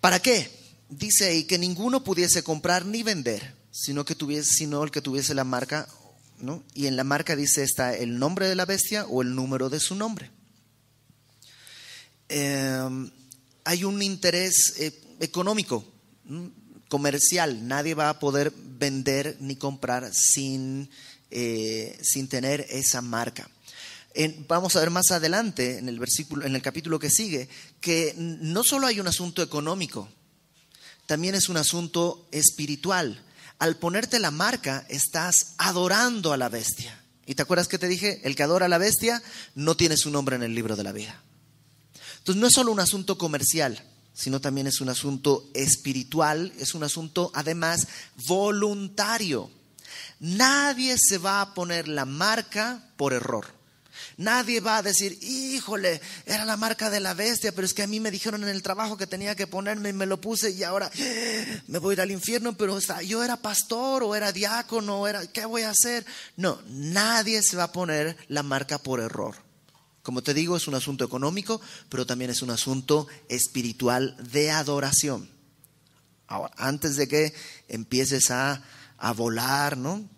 ¿Para 0.00 0.18
qué? 0.18 0.50
Dice 0.88 1.26
ahí 1.26 1.44
que 1.44 1.58
ninguno 1.58 2.02
pudiese 2.02 2.42
comprar 2.42 2.86
ni 2.86 3.02
vender, 3.02 3.54
sino 3.70 4.06
que 4.06 4.14
tuviese, 4.14 4.48
sino 4.50 4.82
el 4.82 4.90
que 4.90 5.02
tuviese 5.02 5.34
la 5.34 5.44
marca 5.44 5.86
y 6.74 6.86
en 6.86 6.96
la 6.96 7.04
marca 7.04 7.36
dice 7.36 7.62
está 7.62 7.96
el 7.96 8.18
nombre 8.18 8.48
de 8.48 8.54
la 8.54 8.64
bestia 8.64 9.06
o 9.06 9.22
el 9.22 9.34
número 9.34 9.68
de 9.68 9.80
su 9.80 9.94
nombre. 9.94 10.30
Em, 12.28 13.10
hay 13.64 13.84
un 13.84 14.02
interés, 14.02 14.74
eh, 14.78 14.92
económico, 15.20 15.84
comercial. 16.88 17.66
Nadie 17.66 17.94
va 17.94 18.10
a 18.10 18.18
poder 18.18 18.52
vender 18.54 19.36
ni 19.40 19.56
comprar 19.56 20.10
sin, 20.12 20.90
eh, 21.30 21.98
sin 22.02 22.28
tener 22.28 22.66
esa 22.70 23.00
marca. 23.00 23.48
vamos 24.48 24.74
a 24.74 24.80
ver 24.80 24.90
más 24.90 25.12
adelante 25.12 25.78
en 25.78 25.88
el 25.88 26.00
versículo, 26.00 26.44
en 26.44 26.56
el 26.56 26.62
capítulo 26.62 26.98
que 26.98 27.08
sigue, 27.08 27.48
que 27.80 28.14
no 28.16 28.64
solo 28.64 28.88
hay 28.88 28.98
un 28.98 29.06
asunto 29.06 29.42
económico, 29.42 30.08
también 31.06 31.36
es 31.36 31.48
un 31.48 31.56
asunto 31.56 32.28
espiritual. 32.32 33.24
Al 33.58 33.76
ponerte 33.76 34.20
la 34.20 34.30
marca, 34.30 34.86
estás 34.88 35.54
adorando 35.58 36.32
a 36.32 36.36
la 36.36 36.48
bestia. 36.48 37.02
¿Y 37.26 37.34
te 37.34 37.42
acuerdas 37.42 37.68
que 37.68 37.78
te 37.78 37.88
dije? 37.88 38.20
El 38.24 38.36
que 38.36 38.42
adora 38.42 38.66
a 38.66 38.68
la 38.68 38.78
bestia 38.78 39.22
no 39.54 39.76
tiene 39.76 39.96
su 39.96 40.10
nombre 40.10 40.36
en 40.36 40.42
el 40.42 40.54
libro 40.54 40.76
de 40.76 40.84
la 40.84 40.92
vida. 40.92 41.20
Entonces 42.18 42.40
no 42.40 42.46
es 42.46 42.54
solo 42.54 42.72
un 42.72 42.80
asunto 42.80 43.18
comercial, 43.18 43.82
sino 44.14 44.40
también 44.40 44.66
es 44.66 44.80
un 44.80 44.88
asunto 44.88 45.50
espiritual, 45.54 46.52
es 46.58 46.74
un 46.74 46.84
asunto 46.84 47.30
además 47.34 47.86
voluntario. 48.26 49.50
Nadie 50.20 50.96
se 50.98 51.18
va 51.18 51.40
a 51.40 51.54
poner 51.54 51.88
la 51.88 52.04
marca 52.04 52.92
por 52.96 53.12
error. 53.12 53.57
Nadie 54.18 54.58
va 54.58 54.78
a 54.78 54.82
decir, 54.82 55.16
híjole, 55.22 56.00
era 56.26 56.44
la 56.44 56.56
marca 56.56 56.90
de 56.90 56.98
la 56.98 57.14
bestia, 57.14 57.52
pero 57.52 57.64
es 57.64 57.72
que 57.72 57.84
a 57.84 57.86
mí 57.86 58.00
me 58.00 58.10
dijeron 58.10 58.42
en 58.42 58.48
el 58.48 58.64
trabajo 58.64 58.96
que 58.96 59.06
tenía 59.06 59.36
que 59.36 59.46
ponerme 59.46 59.90
y 59.90 59.92
me 59.92 60.06
lo 60.06 60.20
puse 60.20 60.50
y 60.50 60.64
ahora 60.64 60.90
me 61.68 61.78
voy 61.78 61.92
a 61.92 61.94
ir 61.94 62.00
al 62.00 62.10
infierno, 62.10 62.56
pero 62.56 62.80
yo 63.06 63.22
era 63.22 63.36
pastor 63.36 64.02
o 64.02 64.16
era 64.16 64.32
diácono, 64.32 65.02
o 65.02 65.06
era, 65.06 65.24
¿qué 65.28 65.46
voy 65.46 65.62
a 65.62 65.70
hacer? 65.70 66.04
No, 66.36 66.60
nadie 66.66 67.44
se 67.44 67.56
va 67.56 67.64
a 67.64 67.72
poner 67.72 68.16
la 68.26 68.42
marca 68.42 68.78
por 68.78 68.98
error. 68.98 69.36
Como 70.02 70.20
te 70.20 70.34
digo, 70.34 70.56
es 70.56 70.66
un 70.66 70.74
asunto 70.74 71.04
económico, 71.04 71.60
pero 71.88 72.04
también 72.04 72.32
es 72.32 72.42
un 72.42 72.50
asunto 72.50 73.06
espiritual 73.28 74.16
de 74.32 74.50
adoración. 74.50 75.30
Ahora, 76.26 76.52
antes 76.56 76.96
de 76.96 77.06
que 77.06 77.34
empieces 77.68 78.32
a, 78.32 78.64
a 78.98 79.12
volar, 79.12 79.76
¿no? 79.76 80.08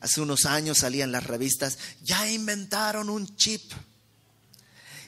Hace 0.00 0.20
unos 0.20 0.44
años 0.44 0.78
salían 0.78 1.12
las 1.12 1.24
revistas, 1.24 1.78
ya 2.02 2.30
inventaron 2.30 3.10
un 3.10 3.34
chip. 3.36 3.72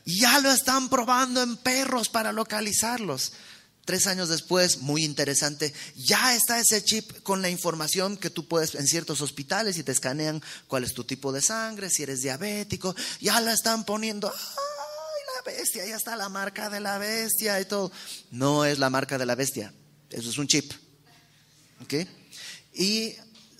Ya 0.04 0.40
lo 0.40 0.50
están 0.50 0.88
probando 0.88 1.42
en 1.42 1.56
perros 1.56 2.08
para 2.08 2.32
localizarlos. 2.32 3.32
Tres 3.84 4.06
años 4.06 4.28
después, 4.28 4.78
muy 4.78 5.04
interesante, 5.04 5.72
ya 5.96 6.34
está 6.34 6.60
ese 6.60 6.84
chip 6.84 7.22
con 7.22 7.42
la 7.42 7.48
información 7.48 8.16
que 8.16 8.30
tú 8.30 8.46
puedes 8.46 8.74
en 8.74 8.86
ciertos 8.86 9.20
hospitales 9.20 9.78
y 9.78 9.82
te 9.82 9.92
escanean 9.92 10.42
cuál 10.68 10.84
es 10.84 10.92
tu 10.92 11.04
tipo 11.04 11.32
de 11.32 11.40
sangre, 11.40 11.90
si 11.90 12.02
eres 12.02 12.22
diabético, 12.22 12.94
ya 13.20 13.40
la 13.40 13.52
están 13.52 13.84
poniendo, 13.84 14.28
¡ay, 14.28 15.22
la 15.36 15.52
bestia! 15.52 15.86
Ya 15.86 15.96
está 15.96 16.14
la 16.14 16.28
marca 16.28 16.68
de 16.68 16.78
la 16.78 16.98
bestia 16.98 17.60
y 17.60 17.64
todo. 17.64 17.90
No 18.30 18.64
es 18.64 18.78
la 18.78 18.90
marca 18.90 19.18
de 19.18 19.26
la 19.26 19.34
bestia, 19.34 19.72
eso 20.10 20.30
es 20.30 20.38
un 20.38 20.46
chip. 20.46 20.72
¿Ok? 21.82 21.94
Y 22.74 23.14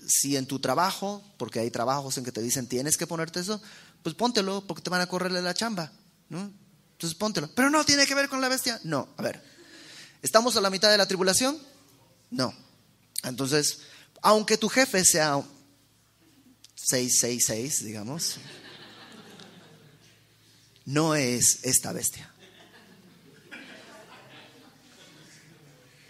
si 0.07 0.37
en 0.37 0.45
tu 0.45 0.59
trabajo, 0.59 1.23
porque 1.37 1.59
hay 1.59 1.71
trabajos 1.71 2.17
en 2.17 2.23
que 2.23 2.31
te 2.31 2.41
dicen 2.41 2.67
tienes 2.67 2.97
que 2.97 3.07
ponerte 3.07 3.39
eso, 3.39 3.61
pues 4.03 4.15
póntelo 4.15 4.65
porque 4.67 4.81
te 4.81 4.89
van 4.89 5.01
a 5.01 5.07
correrle 5.07 5.41
la 5.41 5.53
chamba, 5.53 5.91
¿no? 6.29 6.51
Entonces 6.93 7.17
póntelo. 7.17 7.49
Pero 7.55 7.69
no 7.69 7.83
tiene 7.83 8.05
que 8.05 8.15
ver 8.15 8.29
con 8.29 8.41
la 8.41 8.49
bestia. 8.49 8.79
No, 8.83 9.09
a 9.17 9.21
ver, 9.21 9.41
¿Estamos 10.21 10.55
a 10.55 10.61
la 10.61 10.69
mitad 10.69 10.91
de 10.91 10.97
la 10.97 11.07
tribulación? 11.07 11.57
No. 12.29 12.53
Entonces, 13.23 13.79
aunque 14.21 14.57
tu 14.57 14.69
jefe 14.69 15.03
sea 15.03 15.41
666, 16.75 17.83
digamos, 17.83 18.37
no 20.85 21.15
es 21.15 21.59
esta 21.63 21.91
bestia. 21.91 22.30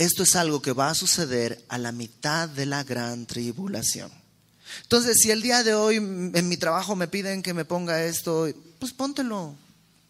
Esto 0.02 0.24
es 0.24 0.36
algo 0.36 0.64
que 0.64 0.74
va 0.74 0.90
a 0.90 0.96
suceder 0.96 1.64
a 1.70 1.78
la 1.78 1.92
mitad 1.92 2.50
de 2.50 2.66
la 2.66 2.84
gran 2.84 3.28
tribulación. 3.28 4.12
Entonces, 4.82 5.20
si 5.22 5.30
el 5.30 5.44
día 5.44 5.64
de 5.64 5.76
hoy 5.76 5.98
en 5.98 6.50
mi 6.50 6.58
trabajo 6.58 6.96
me 6.96 7.08
piden 7.08 7.44
que 7.44 7.54
me 7.54 7.66
ponga 7.66 8.04
esto, 8.04 8.52
pues 8.80 8.94
póntelo. 8.94 9.56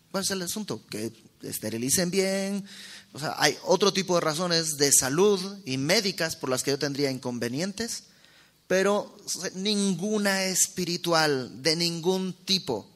¿Cuál 0.10 0.23
es 0.23 0.32
el 0.32 0.43
asunto? 0.43 0.82
Que 0.89 1.12
esterilicen 1.41 2.10
bien, 2.10 2.63
o 3.12 3.19
sea, 3.19 3.36
hay 3.38 3.58
otro 3.65 3.91
tipo 3.91 4.15
de 4.15 4.21
razones 4.21 4.77
de 4.77 4.93
salud 4.93 5.58
y 5.65 5.75
médicas 5.75 6.38
por 6.38 6.49
las 6.49 6.63
que 6.63 6.71
yo 6.71 6.80
tendría 6.80 7.12
inconvenientes, 7.12 8.04
pero 8.67 9.13
ninguna 9.56 10.45
espiritual, 10.45 11.62
de 11.62 11.75
ningún 11.75 12.32
tipo. 12.45 12.89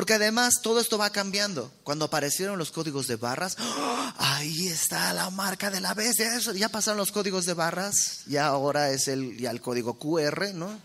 Porque 0.00 0.14
además 0.14 0.62
todo 0.62 0.80
esto 0.80 0.96
va 0.96 1.10
cambiando. 1.10 1.70
Cuando 1.84 2.06
aparecieron 2.06 2.56
los 2.56 2.70
códigos 2.70 3.06
de 3.06 3.16
barras, 3.16 3.58
¡oh! 3.60 4.12
ahí 4.16 4.68
está 4.68 5.12
la 5.12 5.28
marca 5.28 5.68
de 5.68 5.82
la 5.82 5.92
bestia. 5.92 6.38
Ya 6.54 6.70
pasaron 6.70 6.96
los 6.96 7.12
códigos 7.12 7.44
de 7.44 7.52
barras, 7.52 8.22
ya 8.24 8.46
ahora 8.46 8.92
es 8.92 9.08
el, 9.08 9.36
ya 9.36 9.50
el 9.50 9.60
código 9.60 9.98
QR, 9.98 10.54
¿no? 10.54 10.80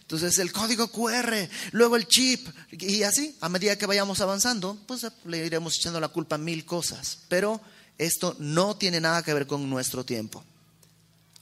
Entonces 0.00 0.38
el 0.38 0.52
código 0.52 0.88
QR, 0.88 1.34
luego 1.72 1.96
el 1.96 2.08
chip, 2.08 2.48
y 2.70 3.02
así, 3.02 3.36
a 3.42 3.50
medida 3.50 3.76
que 3.76 3.84
vayamos 3.84 4.22
avanzando, 4.22 4.78
pues 4.86 5.06
le 5.26 5.44
iremos 5.44 5.76
echando 5.76 6.00
la 6.00 6.08
culpa 6.08 6.36
a 6.36 6.38
mil 6.38 6.64
cosas. 6.64 7.18
Pero 7.28 7.60
esto 7.98 8.36
no 8.38 8.74
tiene 8.78 9.02
nada 9.02 9.22
que 9.22 9.34
ver 9.34 9.46
con 9.46 9.68
nuestro 9.68 10.06
tiempo. 10.06 10.42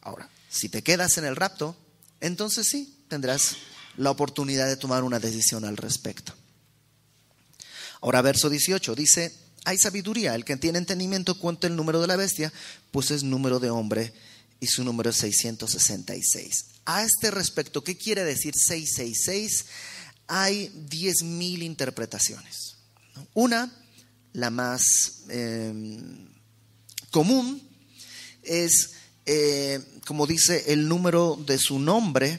Ahora, 0.00 0.28
si 0.48 0.68
te 0.68 0.82
quedas 0.82 1.16
en 1.18 1.26
el 1.26 1.36
rapto, 1.36 1.76
entonces 2.20 2.66
sí, 2.68 3.04
tendrás 3.06 3.54
la 3.98 4.10
oportunidad 4.10 4.66
de 4.66 4.76
tomar 4.76 5.04
una 5.04 5.20
decisión 5.20 5.64
al 5.64 5.76
respecto. 5.76 6.34
Ahora, 8.04 8.20
verso 8.20 8.50
18 8.50 8.94
dice, 8.94 9.32
hay 9.64 9.78
sabiduría, 9.78 10.34
el 10.34 10.44
que 10.44 10.58
tiene 10.58 10.76
entendimiento 10.76 11.38
cuenta 11.38 11.68
el 11.68 11.74
número 11.74 12.02
de 12.02 12.06
la 12.06 12.16
bestia, 12.16 12.52
pues 12.90 13.10
es 13.10 13.22
número 13.22 13.60
de 13.60 13.70
hombre 13.70 14.12
y 14.60 14.66
su 14.66 14.84
número 14.84 15.08
es 15.08 15.16
666. 15.16 16.66
A 16.84 17.02
este 17.02 17.30
respecto, 17.30 17.82
¿qué 17.82 17.96
quiere 17.96 18.22
decir 18.22 18.52
666? 18.54 19.64
Hay 20.26 20.68
10.000 20.90 21.62
interpretaciones. 21.62 22.76
Una, 23.32 23.74
la 24.34 24.50
más 24.50 24.84
em, 25.30 26.28
común, 27.10 27.66
es, 28.42 28.90
eh, 29.24 29.80
como 30.06 30.26
dice, 30.26 30.74
el 30.74 30.88
número 30.88 31.42
de 31.46 31.56
su 31.56 31.78
nombre, 31.78 32.38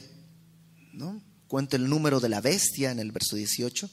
¿no? 0.92 1.20
cuenta 1.48 1.74
el 1.74 1.88
número 1.88 2.20
de 2.20 2.28
la 2.28 2.40
bestia 2.40 2.92
en 2.92 3.00
el 3.00 3.10
verso 3.10 3.34
18. 3.34 3.90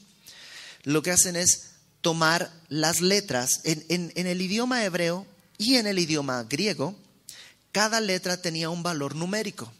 Lo 0.84 1.02
que 1.02 1.10
hacen 1.10 1.36
es 1.36 1.72
tomar 2.00 2.52
las 2.68 3.00
letras 3.00 3.60
en 3.64 4.12
el 4.14 4.40
idioma 4.40 4.84
hebreo 4.84 5.26
y 5.58 5.76
en 5.76 5.86
el 5.86 5.98
idioma 5.98 6.44
griego, 6.44 6.94
cada 7.72 8.00
letra 8.00 8.40
tenía 8.40 8.70
un 8.70 8.82
valor 8.82 9.14
numérico. 9.14 9.72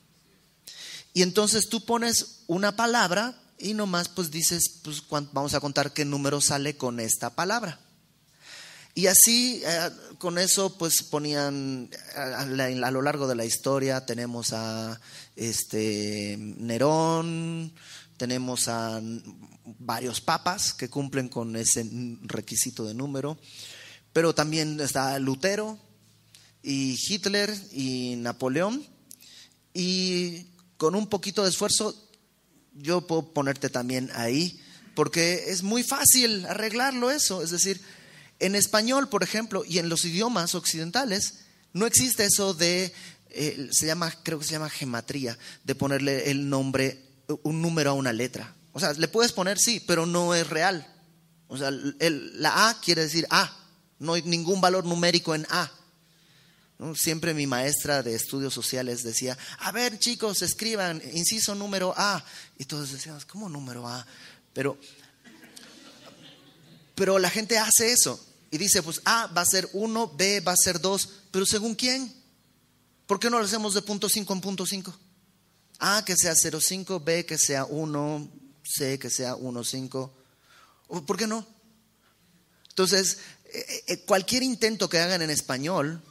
Y 1.12 1.22
entonces 1.22 1.68
tú 1.68 1.84
pones 1.84 2.40
una 2.48 2.74
palabra 2.74 3.40
y 3.58 3.74
nomás 3.74 4.08
pues 4.08 4.30
dices, 4.30 4.80
pues 4.82 5.02
vamos 5.08 5.54
a 5.54 5.60
contar 5.60 5.92
qué 5.92 6.04
número 6.04 6.40
sale 6.40 6.76
con 6.76 6.98
esta 6.98 7.30
palabra. 7.30 7.78
Y 8.96 9.06
así, 9.06 9.62
eh, 9.64 9.90
con 10.18 10.38
eso, 10.38 10.76
pues 10.78 11.02
ponían 11.02 11.90
a, 12.16 12.44
lo 12.90 13.02
largo 13.02 13.26
de 13.26 13.34
la 13.34 13.44
historia, 13.44 14.06
tenemos 14.06 14.52
a 14.52 15.00
este, 15.34 16.36
Nerón, 16.38 17.72
tenemos 18.16 18.68
a 18.68 19.00
varios 19.64 20.20
papas 20.20 20.74
que 20.74 20.88
cumplen 20.88 21.28
con 21.28 21.56
ese 21.56 21.88
requisito 22.22 22.84
de 22.84 22.94
número, 22.94 23.38
pero 24.12 24.34
también 24.34 24.80
está 24.80 25.18
Lutero 25.18 25.78
y 26.62 26.98
Hitler 27.08 27.54
y 27.72 28.16
Napoleón, 28.16 28.86
y 29.74 30.46
con 30.76 30.94
un 30.94 31.08
poquito 31.08 31.42
de 31.42 31.50
esfuerzo, 31.50 31.94
yo 32.74 33.06
puedo 33.06 33.32
ponerte 33.32 33.68
también 33.68 34.10
ahí, 34.14 34.60
porque 34.94 35.44
es 35.48 35.62
muy 35.62 35.82
fácil 35.82 36.46
arreglarlo 36.46 37.10
eso. 37.10 37.42
Es 37.42 37.50
decir, 37.50 37.80
en 38.38 38.54
español, 38.54 39.08
por 39.08 39.22
ejemplo, 39.22 39.64
y 39.66 39.78
en 39.78 39.88
los 39.88 40.04
idiomas 40.04 40.54
occidentales, 40.54 41.40
no 41.72 41.86
existe 41.86 42.24
eso 42.24 42.54
de, 42.54 42.92
eh, 43.30 43.68
se 43.72 43.86
llama, 43.86 44.12
creo 44.22 44.38
que 44.38 44.44
se 44.44 44.52
llama 44.52 44.70
gematría, 44.70 45.36
de 45.64 45.74
ponerle 45.74 46.30
el 46.30 46.48
nombre, 46.48 47.02
un 47.42 47.60
número 47.60 47.90
a 47.90 47.94
una 47.94 48.12
letra. 48.12 48.54
O 48.74 48.80
sea, 48.80 48.92
le 48.92 49.08
puedes 49.08 49.32
poner 49.32 49.58
sí, 49.58 49.80
pero 49.80 50.04
no 50.04 50.34
es 50.34 50.46
real. 50.50 50.86
O 51.46 51.56
sea, 51.56 51.70
la 51.70 52.68
A 52.68 52.80
quiere 52.80 53.02
decir 53.02 53.24
A, 53.30 53.56
no 54.00 54.14
hay 54.14 54.22
ningún 54.22 54.60
valor 54.60 54.84
numérico 54.84 55.34
en 55.34 55.46
A. 55.48 55.70
Siempre 56.96 57.34
mi 57.34 57.46
maestra 57.46 58.02
de 58.02 58.16
estudios 58.16 58.52
sociales 58.52 59.04
decía, 59.04 59.38
a 59.60 59.70
ver 59.70 60.00
chicos, 60.00 60.42
escriban, 60.42 61.00
inciso 61.12 61.54
número 61.54 61.94
A. 61.96 62.22
Y 62.58 62.64
todos 62.64 62.90
decíamos, 62.90 63.24
¿cómo 63.24 63.48
número 63.48 63.86
A? 63.86 64.04
Pero, 64.52 64.76
pero 66.96 67.20
la 67.20 67.30
gente 67.30 67.56
hace 67.56 67.92
eso 67.92 68.20
y 68.50 68.58
dice, 68.58 68.82
pues 68.82 69.00
A 69.04 69.28
va 69.28 69.42
a 69.42 69.46
ser 69.46 69.70
1, 69.72 70.14
B 70.16 70.40
va 70.40 70.50
a 70.50 70.56
ser 70.56 70.80
2, 70.80 71.08
pero 71.30 71.46
¿según 71.46 71.76
quién? 71.76 72.12
¿Por 73.06 73.20
qué 73.20 73.30
no 73.30 73.38
lo 73.38 73.44
hacemos 73.44 73.72
de 73.74 73.82
punto 73.82 74.08
5 74.08 74.32
en 74.32 74.40
punto 74.40 74.66
5? 74.66 74.98
A 75.78 76.04
que 76.04 76.16
sea 76.16 76.34
0,5, 76.34 77.02
B 77.04 77.24
que 77.24 77.38
sea 77.38 77.66
1, 77.66 78.43
C 78.64 78.98
que 78.98 79.10
sea 79.10 79.36
1,5. 79.36 80.10
¿Por 81.06 81.16
qué 81.16 81.26
no? 81.26 81.46
Entonces, 82.70 83.18
eh, 83.52 83.84
eh, 83.86 84.04
cualquier 84.04 84.42
intento 84.42 84.88
que 84.88 84.98
hagan 84.98 85.22
en 85.22 85.30
español 85.30 86.02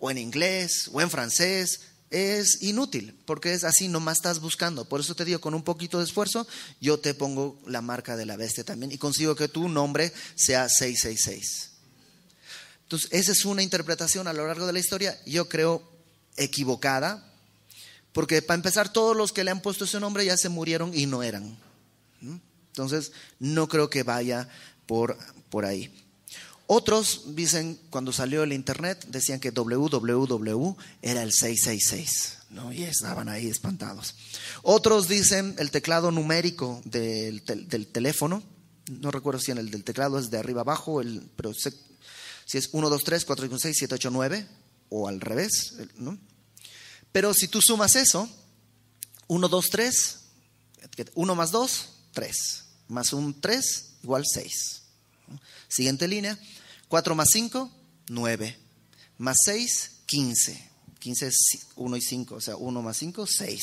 o 0.00 0.10
en 0.10 0.18
inglés, 0.18 0.90
o 0.92 1.00
en 1.00 1.10
francés, 1.10 1.80
es 2.10 2.62
inútil, 2.62 3.16
porque 3.26 3.52
es 3.52 3.64
así, 3.64 3.88
nomás 3.88 4.18
estás 4.18 4.40
buscando. 4.40 4.88
Por 4.88 5.00
eso 5.00 5.14
te 5.14 5.24
digo, 5.24 5.40
con 5.40 5.54
un 5.54 5.62
poquito 5.62 5.98
de 5.98 6.04
esfuerzo, 6.04 6.46
yo 6.80 6.98
te 6.98 7.14
pongo 7.14 7.60
la 7.66 7.82
marca 7.82 8.16
de 8.16 8.26
la 8.26 8.36
bestia 8.36 8.64
también 8.64 8.92
y 8.92 8.98
consigo 8.98 9.34
que 9.34 9.48
tu 9.48 9.68
nombre 9.68 10.12
sea 10.34 10.68
666. 10.68 11.70
Entonces, 12.84 13.10
esa 13.12 13.32
es 13.32 13.44
una 13.44 13.62
interpretación 13.62 14.26
a 14.26 14.32
lo 14.32 14.46
largo 14.46 14.66
de 14.66 14.72
la 14.72 14.78
historia, 14.78 15.20
yo 15.26 15.48
creo 15.48 15.82
equivocada, 16.36 17.32
porque 18.12 18.40
para 18.40 18.56
empezar, 18.56 18.92
todos 18.92 19.16
los 19.16 19.32
que 19.32 19.44
le 19.44 19.50
han 19.50 19.60
puesto 19.60 19.84
ese 19.84 20.00
nombre 20.00 20.24
ya 20.24 20.36
se 20.36 20.48
murieron 20.48 20.96
y 20.96 21.06
no 21.06 21.22
eran. 21.22 21.58
Entonces, 22.20 23.12
no 23.38 23.68
creo 23.68 23.90
que 23.90 24.02
vaya 24.02 24.48
por, 24.86 25.18
por 25.50 25.64
ahí. 25.64 25.92
Otros 26.70 27.34
dicen, 27.34 27.80
cuando 27.88 28.12
salió 28.12 28.42
el 28.42 28.52
Internet, 28.52 29.06
decían 29.08 29.40
que 29.40 29.52
www 29.52 30.76
era 31.00 31.22
el 31.22 31.32
666, 31.32 32.38
¿no? 32.50 32.70
Y 32.70 32.82
estaban 32.82 33.30
ahí 33.30 33.48
espantados. 33.48 34.14
Otros 34.62 35.08
dicen 35.08 35.54
el 35.58 35.70
teclado 35.70 36.10
numérico 36.10 36.82
del, 36.84 37.42
teléfono, 37.90 38.42
no 38.90 39.10
recuerdo 39.10 39.40
si 39.40 39.50
en 39.50 39.56
el 39.56 39.70
del 39.70 39.82
teclado 39.82 40.18
es 40.18 40.30
de 40.30 40.38
arriba 40.38 40.60
abajo, 40.60 41.00
el, 41.00 41.30
pero 41.36 41.54
si 41.54 42.58
es 42.58 42.68
1, 42.70 42.90
2, 42.90 43.02
3, 43.02 43.24
4, 43.24 43.46
5, 43.46 43.58
6, 43.58 43.76
7, 43.78 43.94
8, 43.94 44.10
9, 44.10 44.46
o 44.90 45.08
al 45.08 45.22
revés, 45.22 45.74
¿no? 45.96 46.18
Pero 47.12 47.32
si 47.32 47.48
tú 47.48 47.62
sumas 47.62 47.96
eso, 47.96 48.28
1, 49.28 49.48
2, 49.48 49.66
3, 49.70 50.20
1 51.14 51.34
más 51.34 51.50
2, 51.50 51.88
3, 52.18 52.64
más 52.88 53.12
un 53.12 53.40
3, 53.40 53.84
igual 54.02 54.24
6. 54.26 54.82
Siguiente 55.68 56.08
línea, 56.08 56.36
4 56.88 57.14
más 57.14 57.28
5, 57.30 57.70
9. 58.08 58.58
Más 59.18 59.36
6, 59.44 59.90
15. 60.06 60.68
15 60.98 61.26
es 61.28 61.36
1 61.76 61.96
y 61.96 62.00
5, 62.00 62.34
o 62.34 62.40
sea, 62.40 62.56
1 62.56 62.82
más 62.82 62.96
5, 62.96 63.24
6. 63.24 63.62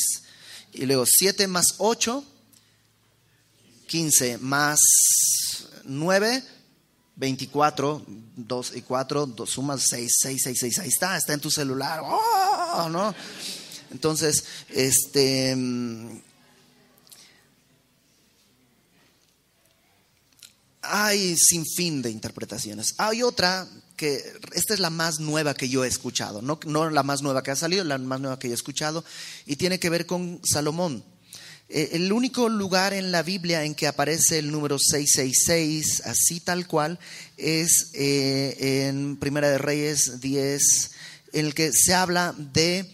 Y 0.72 0.86
luego 0.86 1.04
7 1.06 1.48
más 1.48 1.76
8, 1.80 2.24
15 3.88 4.38
más 4.38 4.80
9, 5.84 6.42
24, 7.18 8.06
2 8.38 8.72
y 8.74 8.82
4, 8.84 9.26
2 9.26 9.50
sumas 9.50 9.84
6, 9.90 10.18
6, 10.18 10.42
6, 10.42 10.58
6. 10.62 10.80
Ahí 10.80 10.88
está, 10.88 11.18
está 11.18 11.34
en 11.34 11.42
tu 11.42 11.52
celular. 11.52 12.00
¡Oh! 12.06 12.88
¿no? 12.90 13.14
Entonces, 13.92 14.46
este 14.70 16.24
hay 20.88 21.36
sin 21.38 21.66
fin 21.66 22.02
de 22.02 22.10
interpretaciones. 22.10 22.96
Hay 22.98 23.24
otra 23.24 23.68
que, 23.96 24.22
esta 24.54 24.74
es 24.74 24.80
la 24.80 24.90
más 24.90 25.20
nueva 25.20 25.54
que 25.54 25.70
yo 25.70 25.84
he 25.84 25.88
escuchado, 25.88 26.42
no, 26.42 26.90
la 26.90 27.04
más 27.04 27.22
nueva 27.22 27.44
que 27.44 27.52
ha 27.52 27.56
salido, 27.56 27.84
la 27.84 27.98
más 27.98 28.20
nueva 28.20 28.40
que 28.40 28.48
yo 28.48 28.54
he 28.54 28.56
escuchado, 28.56 29.04
y 29.46 29.56
tiene 29.56 29.80
que 29.80 29.90
ver 29.90 30.06
con 30.06 30.42
Salomón. 30.44 31.04
Eh, 31.68 31.90
el 31.94 32.12
único 32.12 32.48
lugar 32.50 32.94
en 32.94 33.12
la 33.12 33.24
Biblia 33.24 33.64
en 33.64 33.74
que 33.74 33.88
aparece 33.88 34.38
el 34.38 34.52
número 34.52 34.78
666, 34.78 36.04
así 36.06 36.40
tal 36.40 36.68
cual, 36.68 37.00
es 37.38 37.90
eh, 37.94 38.88
en 38.88 39.18
Primera 39.18 39.50
de 39.50 39.58
Reyes 39.58 40.20
10, 40.22 40.92
en 41.34 41.46
el 41.48 41.54
que 41.54 41.72
se 41.74 41.94
habla 41.94 42.36
de 42.38 42.90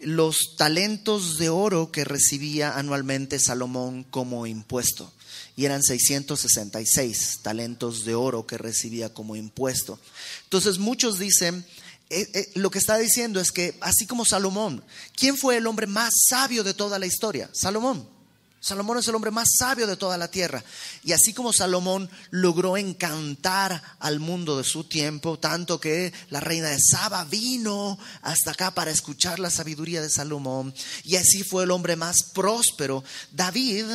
los 0.00 0.56
talentos 0.56 1.38
de 1.38 1.48
oro 1.48 1.92
que 1.92 2.04
recibía 2.04 2.76
anualmente 2.76 3.38
Salomón 3.38 4.04
como 4.04 4.46
impuesto 4.46 5.12
y 5.56 5.64
eran 5.64 5.82
666 5.82 7.40
talentos 7.42 8.04
de 8.04 8.14
oro 8.14 8.46
que 8.46 8.58
recibía 8.58 9.12
como 9.12 9.36
impuesto. 9.36 9.98
Entonces 10.44 10.78
muchos 10.78 11.18
dicen, 11.18 11.64
eh, 12.10 12.28
eh, 12.34 12.50
lo 12.54 12.70
que 12.70 12.78
está 12.78 12.98
diciendo 12.98 13.40
es 13.40 13.52
que 13.52 13.76
así 13.80 14.06
como 14.06 14.24
Salomón, 14.24 14.84
¿quién 15.14 15.36
fue 15.36 15.56
el 15.56 15.66
hombre 15.66 15.86
más 15.86 16.10
sabio 16.28 16.64
de 16.64 16.74
toda 16.74 16.98
la 16.98 17.06
historia? 17.06 17.48
Salomón. 17.52 18.20
Salomón 18.62 18.98
es 18.98 19.08
el 19.08 19.14
hombre 19.14 19.30
más 19.30 19.48
sabio 19.56 19.86
de 19.86 19.96
toda 19.96 20.18
la 20.18 20.30
tierra. 20.30 20.62
Y 21.02 21.12
así 21.12 21.32
como 21.32 21.52
Salomón 21.52 22.10
logró 22.30 22.76
encantar 22.76 23.82
al 23.98 24.20
mundo 24.20 24.58
de 24.58 24.64
su 24.64 24.84
tiempo, 24.84 25.38
tanto 25.38 25.80
que 25.80 26.12
la 26.28 26.40
reina 26.40 26.68
de 26.68 26.78
Saba 26.78 27.24
vino 27.24 27.98
hasta 28.20 28.50
acá 28.50 28.74
para 28.74 28.90
escuchar 28.90 29.38
la 29.38 29.50
sabiduría 29.50 30.02
de 30.02 30.10
Salomón, 30.10 30.74
y 31.04 31.16
así 31.16 31.42
fue 31.42 31.64
el 31.64 31.70
hombre 31.70 31.96
más 31.96 32.16
próspero, 32.34 33.02
David 33.32 33.86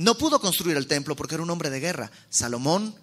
no 0.00 0.16
pudo 0.16 0.40
construir 0.40 0.78
el 0.78 0.86
templo 0.86 1.14
porque 1.14 1.34
era 1.34 1.44
un 1.44 1.50
hombre 1.50 1.68
de 1.68 1.78
guerra. 1.78 2.10
Salomón, 2.30 2.94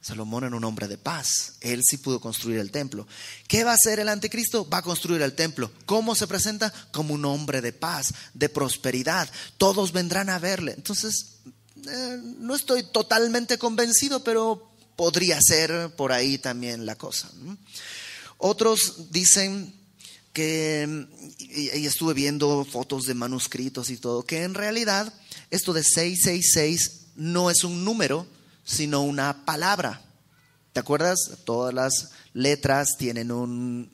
Salomón 0.00 0.44
era 0.44 0.56
un 0.56 0.64
hombre 0.64 0.88
de 0.88 0.96
paz. 0.96 1.56
Él 1.60 1.82
sí 1.84 1.98
pudo 1.98 2.20
construir 2.20 2.58
el 2.58 2.70
templo. 2.70 3.06
¿Qué 3.46 3.64
va 3.64 3.72
a 3.72 3.74
hacer 3.74 4.00
el 4.00 4.08
anticristo? 4.08 4.66
Va 4.66 4.78
a 4.78 4.82
construir 4.82 5.20
el 5.20 5.34
templo. 5.34 5.70
¿Cómo 5.84 6.14
se 6.14 6.26
presenta? 6.26 6.72
Como 6.90 7.12
un 7.12 7.26
hombre 7.26 7.60
de 7.60 7.74
paz, 7.74 8.14
de 8.32 8.48
prosperidad. 8.48 9.30
Todos 9.58 9.92
vendrán 9.92 10.30
a 10.30 10.38
verle. 10.38 10.72
Entonces, 10.74 11.36
eh, 11.86 12.18
no 12.38 12.54
estoy 12.54 12.82
totalmente 12.84 13.58
convencido, 13.58 14.24
pero 14.24 14.72
podría 14.96 15.38
ser 15.38 15.94
por 15.96 16.12
ahí 16.12 16.38
también 16.38 16.86
la 16.86 16.96
cosa. 16.96 17.30
Otros 18.38 19.10
dicen 19.10 19.81
que, 20.32 21.06
y 21.38 21.86
estuve 21.86 22.14
viendo 22.14 22.64
fotos 22.64 23.04
de 23.04 23.14
manuscritos 23.14 23.90
y 23.90 23.96
todo, 23.96 24.24
que 24.24 24.42
en 24.42 24.54
realidad 24.54 25.12
esto 25.50 25.72
de 25.72 25.82
666 25.82 27.00
no 27.16 27.50
es 27.50 27.64
un 27.64 27.84
número, 27.84 28.26
sino 28.64 29.02
una 29.02 29.44
palabra. 29.44 30.02
¿Te 30.72 30.80
acuerdas? 30.80 31.18
Todas 31.44 31.74
las 31.74 32.10
letras 32.32 32.96
tienen 32.98 33.30
un, 33.30 33.90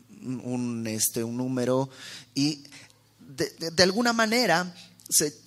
este, 0.86 1.24
un 1.24 1.36
número 1.36 1.90
y 2.34 2.64
de, 3.18 3.82
alguna 3.82 4.12
manera 4.12 4.74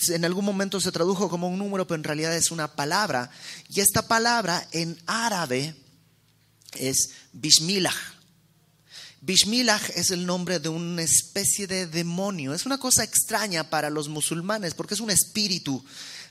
en 0.09 0.25
algún 0.25 0.43
momento 0.43 0.81
se 0.81 0.91
tradujo 0.91 1.29
como 1.29 1.47
un 1.47 1.59
número, 1.59 1.87
pero 1.87 1.97
en 1.97 2.03
realidad 2.03 2.35
es 2.35 2.51
una 2.51 2.75
palabra. 2.75 3.29
Y 3.69 3.79
esta 3.79 4.07
palabra 4.07 4.67
en 4.71 4.99
árabe 5.05 5.75
es 6.73 7.11
Bismillah. 7.31 7.93
Bismillah 9.23 9.79
es 9.95 10.09
el 10.09 10.25
nombre 10.25 10.59
de 10.59 10.69
una 10.69 11.03
especie 11.03 11.67
de 11.67 11.85
demonio. 11.85 12.55
Es 12.55 12.65
una 12.65 12.79
cosa 12.79 13.03
extraña 13.03 13.69
para 13.69 13.91
los 13.91 14.09
musulmanes 14.09 14.73
porque 14.73 14.95
es 14.95 14.99
un 14.99 15.11
espíritu 15.11 15.83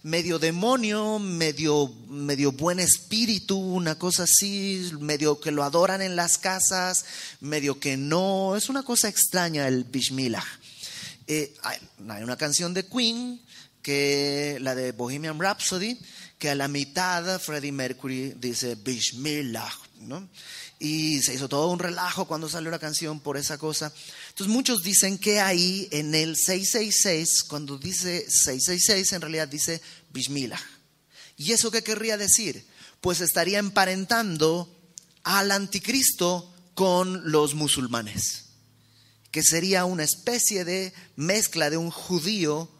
medio 0.02 0.40
demonio, 0.40 1.20
medio, 1.20 1.94
medio 2.08 2.50
buen 2.50 2.80
espíritu, 2.80 3.56
una 3.56 3.96
cosa 3.96 4.24
así, 4.24 4.90
medio 4.98 5.40
que 5.40 5.52
lo 5.52 5.62
adoran 5.62 6.02
en 6.02 6.16
las 6.16 6.36
casas, 6.38 7.04
medio 7.40 7.78
que 7.78 7.96
no. 7.96 8.56
Es 8.56 8.68
una 8.68 8.82
cosa 8.82 9.08
extraña 9.08 9.68
el 9.68 9.84
Bismillah. 9.84 10.44
Eh, 11.28 11.54
hay, 11.62 11.78
una 12.22 12.36
canción 12.36 12.74
de 12.74 12.86
Queen, 12.86 13.40
que 13.82 14.58
la 14.60 14.74
de 14.74 14.90
Bohemian 14.90 15.38
Rhapsody, 15.38 15.96
que 16.38 16.50
a 16.50 16.54
la 16.56 16.66
mitad 16.66 17.38
Freddie 17.38 17.70
Mercury 17.70 18.34
dice 18.36 18.74
Bismillah, 18.74 19.72
¿no? 20.00 20.28
Y 20.82 21.20
se 21.20 21.34
hizo 21.34 21.46
todo 21.46 21.68
un 21.68 21.78
relajo 21.78 22.26
cuando 22.26 22.48
salió 22.48 22.70
la 22.70 22.78
canción 22.78 23.20
por 23.20 23.36
esa 23.36 23.58
cosa. 23.58 23.92
Entonces 24.30 24.52
muchos 24.52 24.82
dicen 24.82 25.18
que 25.18 25.38
ahí 25.38 25.86
en 25.92 26.14
el 26.14 26.36
666, 26.36 27.44
cuando 27.44 27.76
dice 27.76 28.24
666, 28.28 29.12
en 29.12 29.20
realidad 29.20 29.46
dice 29.46 29.82
Bismillah. 30.10 30.60
¿Y 31.36 31.52
eso 31.52 31.70
qué 31.70 31.82
querría 31.82 32.16
decir? 32.16 32.66
Pues 33.02 33.20
estaría 33.20 33.58
emparentando 33.58 34.74
al 35.22 35.52
anticristo 35.52 36.50
con 36.74 37.30
los 37.30 37.54
musulmanes, 37.54 38.46
que 39.30 39.42
sería 39.42 39.84
una 39.84 40.04
especie 40.04 40.64
de 40.64 40.94
mezcla 41.14 41.68
de 41.68 41.76
un 41.76 41.90
judío 41.90 42.70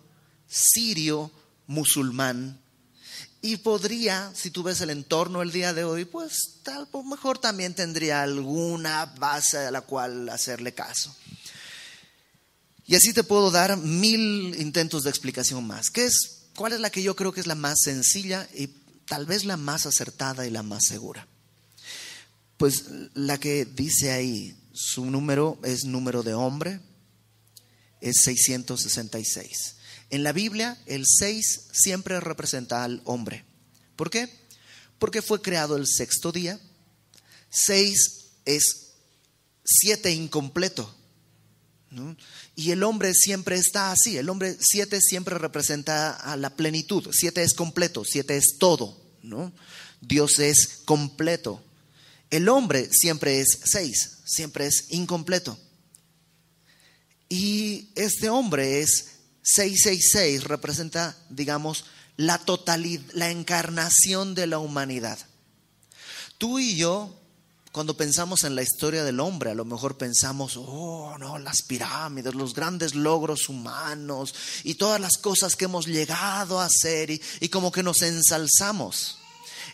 sirio 0.49 1.31
musulmán 1.67 2.63
y 3.43 3.57
podría, 3.59 4.33
si 4.35 4.51
tú 4.51 4.63
ves 4.63 4.81
el 4.83 4.91
entorno 4.91 5.41
el 5.41 5.51
día 5.51 5.73
de 5.73 5.85
hoy, 5.85 6.05
pues 6.05 6.59
tal 6.63 6.87
vez 6.93 7.05
mejor 7.05 7.39
también 7.39 7.75
tendría 7.75 8.23
alguna 8.23 9.07
base 9.07 9.59
a 9.59 9.71
la 9.71 9.81
cual 9.81 10.29
hacerle 10.29 10.75
caso. 10.75 11.15
Y 12.87 12.97
así 12.97 13.13
te 13.13 13.25
puedo 13.25 13.51
dar 13.51 13.77
mil 13.77 14.55
intentos 14.59 15.05
de 15.05 15.11
explicación 15.11 15.67
más. 15.67 15.91
¿Qué 15.91 16.05
es, 16.05 16.43
¿Cuál 16.57 16.73
es 16.73 16.81
la 16.81 16.91
que 16.91 17.03
yo 17.03 17.17
creo 17.17 17.33
que 17.33 17.41
es 17.41 17.47
la 17.47 17.55
más 17.55 17.79
sencilla 17.83 18.49
y 18.55 18.69
tal 19.07 19.27
vez 19.27 19.45
la 19.45 19.57
más 19.57 19.87
acertada 19.87 20.47
y 20.47 20.51
la 20.51 20.63
más 20.63 20.85
segura? 20.87 21.27
Pues 22.59 22.85
la 23.15 23.39
que 23.39 23.65
dice 23.65 24.13
ahí, 24.13 24.55
su 24.75 25.07
número 25.07 25.59
es 25.63 25.85
número 25.85 26.23
de 26.23 26.35
hombre, 26.35 26.81
es 28.03 28.17
666. 28.23 29.77
En 30.11 30.23
la 30.23 30.33
Biblia, 30.33 30.77
el 30.87 31.05
6 31.07 31.69
siempre 31.73 32.21
representa 32.21 32.85
al 32.85 33.01
hombre. 33.05 33.45
¿Por 33.97 34.11
qué? 34.11 34.29
Porque 34.99 35.23
fue 35.23 35.41
creado 35.41 35.77
el 35.77 35.87
sexto 35.87 36.33
día. 36.33 36.59
6 37.51 38.25
es 38.45 38.93
7 39.65 40.11
incompleto. 40.13 40.95
Y 42.55 42.71
el 42.71 42.83
hombre 42.83 43.15
siempre 43.15 43.57
está 43.57 43.91
así. 43.91 44.17
El 44.17 44.29
hombre 44.29 44.57
7 44.61 45.01
siempre 45.01 45.39
representa 45.39 46.13
a 46.13 46.37
la 46.37 46.55
plenitud. 46.57 47.09
7 47.11 47.43
es 47.43 47.55
completo, 47.55 48.05
7 48.05 48.37
es 48.37 48.57
todo. 48.59 49.01
¿no? 49.23 49.53
Dios 50.01 50.39
es 50.39 50.81
completo. 50.85 51.63
El 52.31 52.49
hombre 52.49 52.89
siempre 52.93 53.41
es 53.41 53.59
6, 53.65 54.19
siempre 54.25 54.67
es 54.67 54.87
incompleto. 54.91 55.59
Y 57.29 57.91
este 57.95 58.29
hombre 58.29 58.81
es 58.81 59.20
666, 59.43 60.45
representa, 60.45 61.17
digamos, 61.29 61.85
la 62.17 62.39
totalidad, 62.39 63.03
la 63.13 63.31
encarnación 63.31 64.35
de 64.35 64.47
la 64.47 64.59
humanidad. 64.59 65.19
Tú 66.39 66.59
y 66.59 66.77
yo, 66.77 67.15
cuando 67.73 67.97
pensamos 67.97 68.45
en 68.45 68.55
la 68.55 68.63
historia 68.63 69.05
del 69.05 69.21
hombre, 69.21 69.51
a 69.51 69.55
lo 69.55 69.65
mejor 69.65 69.97
pensamos, 69.97 70.57
oh, 70.57 71.17
no, 71.19 71.39
las 71.39 71.63
pirámides, 71.63 72.35
los 72.35 72.55
grandes 72.55 72.95
logros 72.95 73.49
humanos 73.49 74.35
y 74.65 74.75
todas 74.75 75.01
las 75.01 75.19
cosas 75.19 75.57
que 75.57 75.67
hemos 75.67 75.87
llegado 75.87 76.61
a 76.61 76.67
hacer 76.67 77.11
y, 77.11 77.23
y 77.41 77.49
como 77.49 77.73
que 77.73 77.83
nos 77.83 78.03
ensalzamos. 78.03 79.19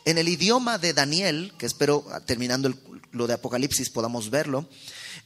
En 0.05 0.19
el 0.19 0.29
idioma 0.29 0.79
de 0.79 0.93
Daniel, 0.93 1.53
que 1.59 1.67
espero 1.67 2.05
terminando 2.27 2.73
lo 3.13 3.27
de 3.27 3.35
Apocalipsis 3.35 3.91
podamos 3.91 4.31
verlo, 4.31 4.69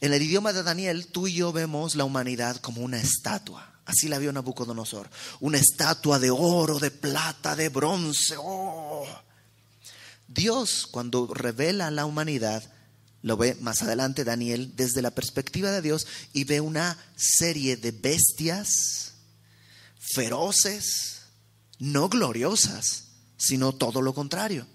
en 0.00 0.14
el 0.14 0.22
idioma 0.22 0.52
de 0.52 0.62
Daniel 0.62 1.08
tú 1.08 1.26
y 1.26 1.34
yo 1.34 1.52
vemos 1.52 1.96
la 1.96 2.04
humanidad 2.04 2.56
como 2.56 2.82
una 2.82 2.98
estatua. 2.98 3.69
Así 3.86 4.08
la 4.08 4.18
vio 4.18 4.32
Nabucodonosor. 4.32 5.10
Una 5.40 5.58
estatua 5.58 6.18
de 6.18 6.30
oro, 6.30 6.78
de 6.78 6.90
plata, 6.90 7.56
de 7.56 7.68
bronce. 7.68 8.36
Oh. 8.38 9.06
Dios 10.28 10.86
cuando 10.90 11.32
revela 11.34 11.88
a 11.88 11.90
la 11.90 12.06
humanidad, 12.06 12.62
lo 13.22 13.36
ve 13.36 13.56
más 13.60 13.82
adelante 13.82 14.24
Daniel 14.24 14.72
desde 14.76 15.02
la 15.02 15.10
perspectiva 15.10 15.70
de 15.70 15.82
Dios 15.82 16.06
y 16.32 16.44
ve 16.44 16.60
una 16.60 16.96
serie 17.16 17.76
de 17.76 17.90
bestias 17.90 19.14
feroces, 20.14 21.22
no 21.78 22.08
gloriosas, 22.08 23.04
sino 23.36 23.72
todo 23.72 24.02
lo 24.02 24.14
contrario. 24.14 24.66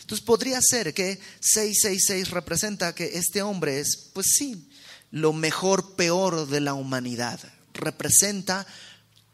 Entonces 0.00 0.24
podría 0.24 0.60
ser 0.62 0.94
que 0.94 1.20
666 1.40 2.30
representa 2.30 2.94
que 2.94 3.18
este 3.18 3.42
hombre 3.42 3.80
es, 3.80 4.10
pues 4.12 4.26
sí, 4.36 4.68
lo 5.10 5.32
mejor 5.32 5.94
peor 5.94 6.48
de 6.48 6.60
la 6.60 6.74
humanidad. 6.74 7.40
Representa 7.80 8.66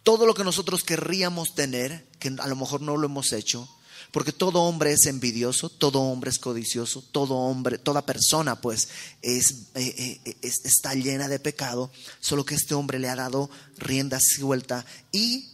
todo 0.02 0.26
lo 0.26 0.34
que 0.34 0.44
nosotros 0.44 0.84
querríamos 0.84 1.54
tener, 1.54 2.06
que 2.18 2.28
a 2.38 2.46
lo 2.46 2.56
mejor 2.56 2.80
no 2.80 2.96
lo 2.96 3.06
hemos 3.06 3.32
hecho, 3.32 3.68
porque 4.12 4.32
todo 4.32 4.62
hombre 4.62 4.92
es 4.92 5.06
envidioso, 5.06 5.68
todo 5.68 6.00
hombre 6.00 6.30
es 6.30 6.38
codicioso, 6.38 7.02
todo 7.02 7.34
hombre, 7.34 7.78
toda 7.78 8.06
persona 8.06 8.60
pues 8.60 8.88
es, 9.20 9.66
eh, 9.74 10.20
eh, 10.24 10.36
está 10.40 10.94
llena 10.94 11.28
de 11.28 11.40
pecado, 11.40 11.90
solo 12.20 12.44
que 12.44 12.54
este 12.54 12.74
hombre 12.74 12.98
le 12.98 13.08
ha 13.08 13.16
dado 13.16 13.50
rienda 13.78 14.18
suelta 14.20 14.86
y 15.12 15.50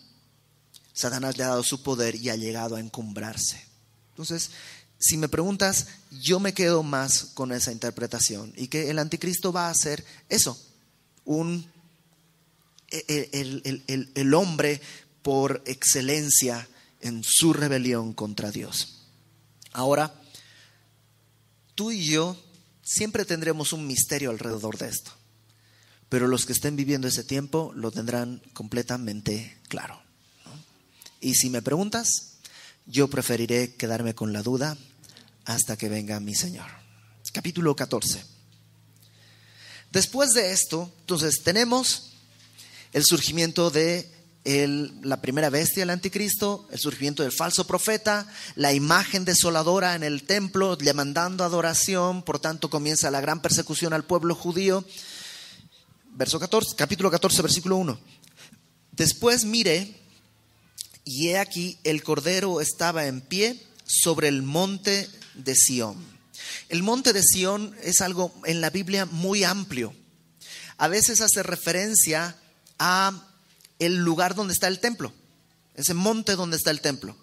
Satanás 0.92 1.38
le 1.38 1.44
ha 1.44 1.48
dado 1.48 1.64
su 1.64 1.82
poder 1.82 2.14
y 2.16 2.28
ha 2.28 2.36
llegado 2.36 2.76
a 2.76 2.80
encumbrarse. 2.80 3.64
Entonces, 4.10 4.50
si 4.98 5.16
me 5.16 5.28
preguntas, 5.28 5.86
yo 6.10 6.38
me 6.38 6.52
quedo 6.52 6.82
más 6.82 7.24
con 7.34 7.52
esa 7.52 7.72
interpretación 7.72 8.52
y 8.56 8.68
que 8.68 8.90
el 8.90 8.98
anticristo 8.98 9.52
va 9.52 9.70
a 9.70 9.74
ser 9.74 10.04
eso, 10.28 10.60
un, 11.24 11.71
e, 12.92 13.30
e, 13.32 14.10
el, 14.14 14.34
hombre 14.34 14.80
por 15.22 15.62
excelencia 15.64 16.68
en 17.00 17.24
su 17.24 17.54
rebelión 17.54 18.12
contra 18.12 18.50
Dios. 18.50 19.06
Ahora, 19.72 20.14
tú 21.74 21.90
y 21.90 22.04
yo 22.04 22.36
siempre 22.82 23.24
tendremos 23.24 23.72
un 23.72 23.86
misterio 23.86 24.30
alrededor 24.30 24.76
de 24.76 24.90
esto, 24.90 25.12
pero 26.10 26.28
los 26.28 26.44
que 26.44 26.52
estén 26.52 26.76
viviendo 26.76 27.08
ese 27.08 27.24
tiempo 27.24 27.72
lo 27.74 27.90
tendrán 27.90 28.42
completamente 28.52 29.56
claro. 29.68 30.02
Y 31.20 31.34
si 31.34 31.48
me 31.48 31.62
preguntas, 31.62 32.34
yo 32.84 33.08
preferiré 33.08 33.74
quedarme 33.74 34.14
con 34.14 34.34
la 34.34 34.42
duda 34.42 34.76
hasta 35.46 35.78
que 35.78 35.88
venga 35.88 36.20
mi 36.20 36.34
Señor. 36.34 36.68
Capítulo 37.32 37.74
14. 37.74 38.22
Después 39.90 40.32
de 40.32 40.52
esto, 40.52 40.92
entonces 41.00 41.42
tenemos 41.42 42.11
el 42.92 43.04
surgimiento 43.04 43.70
de 43.70 44.10
la 44.44 45.20
primera 45.20 45.50
bestia, 45.50 45.84
el 45.84 45.90
anticristo, 45.90 46.66
el 46.72 46.78
surgimiento 46.78 47.22
del 47.22 47.32
falso 47.32 47.66
profeta, 47.66 48.26
la 48.56 48.72
imagen 48.72 49.24
desoladora 49.24 49.94
en 49.94 50.02
el 50.02 50.24
templo, 50.24 50.76
demandando 50.76 51.44
adoración, 51.44 52.22
por 52.22 52.40
tanto 52.40 52.68
comienza 52.68 53.10
la 53.10 53.20
gran 53.20 53.40
persecución 53.40 53.92
al 53.92 54.04
pueblo 54.04 54.34
judío. 54.34 54.84
Verso 56.14 56.40
14, 56.40 56.74
capítulo 56.76 57.10
14, 57.10 57.42
versículo 57.42 57.76
1. 57.76 57.98
Después 58.92 59.44
mire 59.44 59.96
y 61.04 61.28
he 61.28 61.38
aquí 61.38 61.78
el 61.84 62.02
Cordero 62.02 62.60
estaba 62.60 63.06
en 63.06 63.20
pie 63.20 63.60
sobre 63.86 64.28
el 64.28 64.42
monte 64.42 65.08
de 65.34 65.54
Sión. 65.54 65.96
El 66.68 66.82
monte 66.82 67.12
de 67.12 67.22
Sión 67.22 67.74
es 67.82 68.00
algo 68.00 68.34
en 68.44 68.60
la 68.60 68.70
Biblia 68.70 69.06
muy 69.06 69.44
amplio. 69.44 69.94
A 70.78 70.88
veces 70.88 71.20
hace 71.20 71.42
referencia 71.42 72.36
a 72.84 73.12
el 73.78 73.98
lugar 73.98 74.34
donde 74.34 74.54
está 74.54 74.66
el 74.66 74.80
templo, 74.80 75.12
ese 75.76 75.94
monte 75.94 76.34
donde 76.34 76.56
está 76.56 76.72
el 76.72 76.80
templo. 76.80 77.16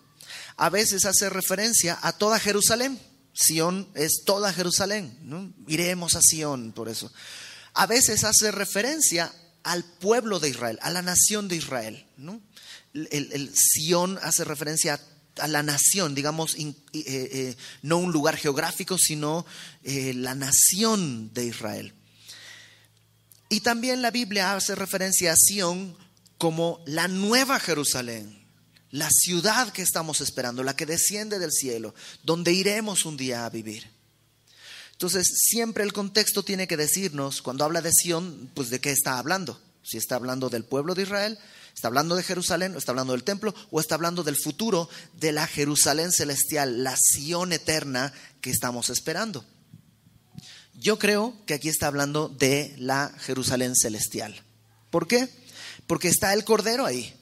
A 0.55 0.69
veces 0.69 1.03
hace 1.03 1.29
referencia 1.29 1.99
a 2.01 2.13
toda 2.13 2.39
Jerusalén. 2.39 2.97
Sión 3.33 3.89
es 3.93 4.23
toda 4.25 4.53
Jerusalén. 4.53 5.53
Iremos 5.67 6.15
a 6.15 6.21
Sión 6.21 6.71
por 6.71 6.87
eso. 6.87 7.11
A 7.73 7.87
veces 7.87 8.23
hace 8.23 8.51
referencia 8.51 9.33
al 9.63 9.83
pueblo 9.83 10.39
de 10.39 10.49
Israel, 10.49 10.79
a 10.81 10.91
la 10.91 11.01
nación 11.01 11.49
de 11.49 11.57
Israel, 11.57 12.05
el, 12.93 13.51
Sión 13.53 14.17
hace 14.23 14.45
referencia 14.45 14.99
a, 15.39 15.47
la 15.47 15.61
nación, 15.61 16.15
digamos, 16.15 16.55
eh, 16.55 16.73
eh, 16.93 17.55
no 17.81 17.97
un 17.97 18.13
lugar 18.13 18.37
geográfico, 18.37 18.97
sino 18.97 19.45
eh, 19.83 20.13
la 20.13 20.35
nación 20.35 21.33
de 21.33 21.45
Israel. 21.45 21.93
Y 23.49 23.61
también 23.61 24.01
la 24.01 24.11
Biblia 24.11 24.55
hace 24.55 24.75
referencia 24.75 25.33
a 25.33 25.35
Sión 25.35 25.97
como 26.37 26.81
la 26.85 27.07
nueva 27.07 27.59
Jerusalén, 27.59 28.45
la 28.91 29.09
ciudad 29.11 29.73
que 29.73 29.81
estamos 29.81 30.21
esperando, 30.21 30.63
la 30.63 30.75
que 30.75 30.85
desciende 30.85 31.39
del 31.39 31.51
cielo, 31.51 31.93
donde 32.23 32.53
iremos 32.53 33.05
un 33.05 33.17
día 33.17 33.45
a 33.45 33.49
vivir. 33.49 33.89
Entonces, 34.91 35.27
siempre 35.47 35.83
el 35.83 35.93
contexto 35.93 36.43
tiene 36.43 36.67
que 36.67 36.77
decirnos, 36.77 37.41
cuando 37.41 37.65
habla 37.65 37.81
de 37.81 37.91
Sión, 37.91 38.51
pues 38.53 38.69
de 38.69 38.79
qué 38.79 38.91
está 38.91 39.17
hablando. 39.17 39.59
Si 39.81 39.97
está 39.97 40.15
hablando 40.15 40.49
del 40.49 40.65
pueblo 40.65 40.93
de 40.93 41.03
Israel, 41.03 41.39
¿Está 41.79 41.87
hablando 41.87 42.17
de 42.17 42.23
Jerusalén? 42.23 42.75
¿O 42.75 42.77
está 42.77 42.91
hablando 42.91 43.13
del 43.13 43.23
templo? 43.23 43.55
¿O 43.71 43.79
está 43.79 43.95
hablando 43.95 44.23
del 44.23 44.35
futuro 44.35 44.89
de 45.13 45.31
la 45.31 45.47
Jerusalén 45.47 46.11
celestial, 46.11 46.83
la 46.83 46.97
Sión 46.97 47.53
eterna 47.53 48.11
que 48.41 48.49
estamos 48.49 48.89
esperando? 48.89 49.45
Yo 50.79 50.97
creo 50.97 51.35
que 51.45 51.53
aquí 51.53 51.67
está 51.67 51.87
hablando 51.87 52.29
de 52.29 52.73
la 52.77 53.13
Jerusalén 53.19 53.75
celestial. 53.75 54.41
¿Por 54.89 55.07
qué? 55.07 55.27
Porque 55.87 56.07
está 56.07 56.33
el 56.33 56.45
Cordero 56.45 56.85
ahí. 56.85 57.13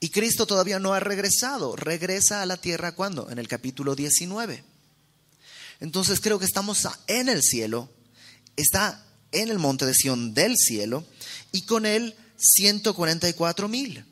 Y 0.00 0.10
Cristo 0.10 0.46
todavía 0.46 0.78
no 0.78 0.92
ha 0.92 1.00
regresado. 1.00 1.76
Regresa 1.76 2.42
a 2.42 2.46
la 2.46 2.58
tierra 2.58 2.94
cuando? 2.94 3.30
En 3.30 3.38
el 3.38 3.48
capítulo 3.48 3.96
19. 3.96 4.62
Entonces 5.80 6.20
creo 6.20 6.38
que 6.38 6.44
estamos 6.44 6.86
en 7.06 7.30
el 7.30 7.42
cielo, 7.42 7.90
está 8.56 9.02
en 9.32 9.48
el 9.48 9.58
monte 9.58 9.86
de 9.86 9.94
Sión 9.94 10.34
del 10.34 10.56
cielo, 10.58 11.06
y 11.52 11.62
con 11.62 11.86
él 11.86 12.14
144 12.36 13.66
mil. 13.66 14.04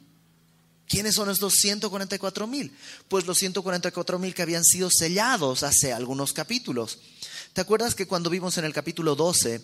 ¿Quiénes 0.89 1.15
son 1.15 1.31
estos 1.31 1.55
144 1.55 2.47
mil? 2.47 2.75
Pues 3.09 3.27
los 3.27 3.37
144 3.39 4.19
mil 4.19 4.35
que 4.35 4.43
habían 4.43 4.65
sido 4.65 4.91
sellados 4.91 5.63
hace 5.63 5.93
algunos 5.93 6.33
capítulos. 6.33 6.99
¿Te 7.53 7.61
acuerdas 7.61 7.95
que 7.95 8.07
cuando 8.07 8.31
vimos 8.31 8.57
en 8.57 8.65
el 8.65 8.73
capítulo 8.73 9.15
12 9.15 9.61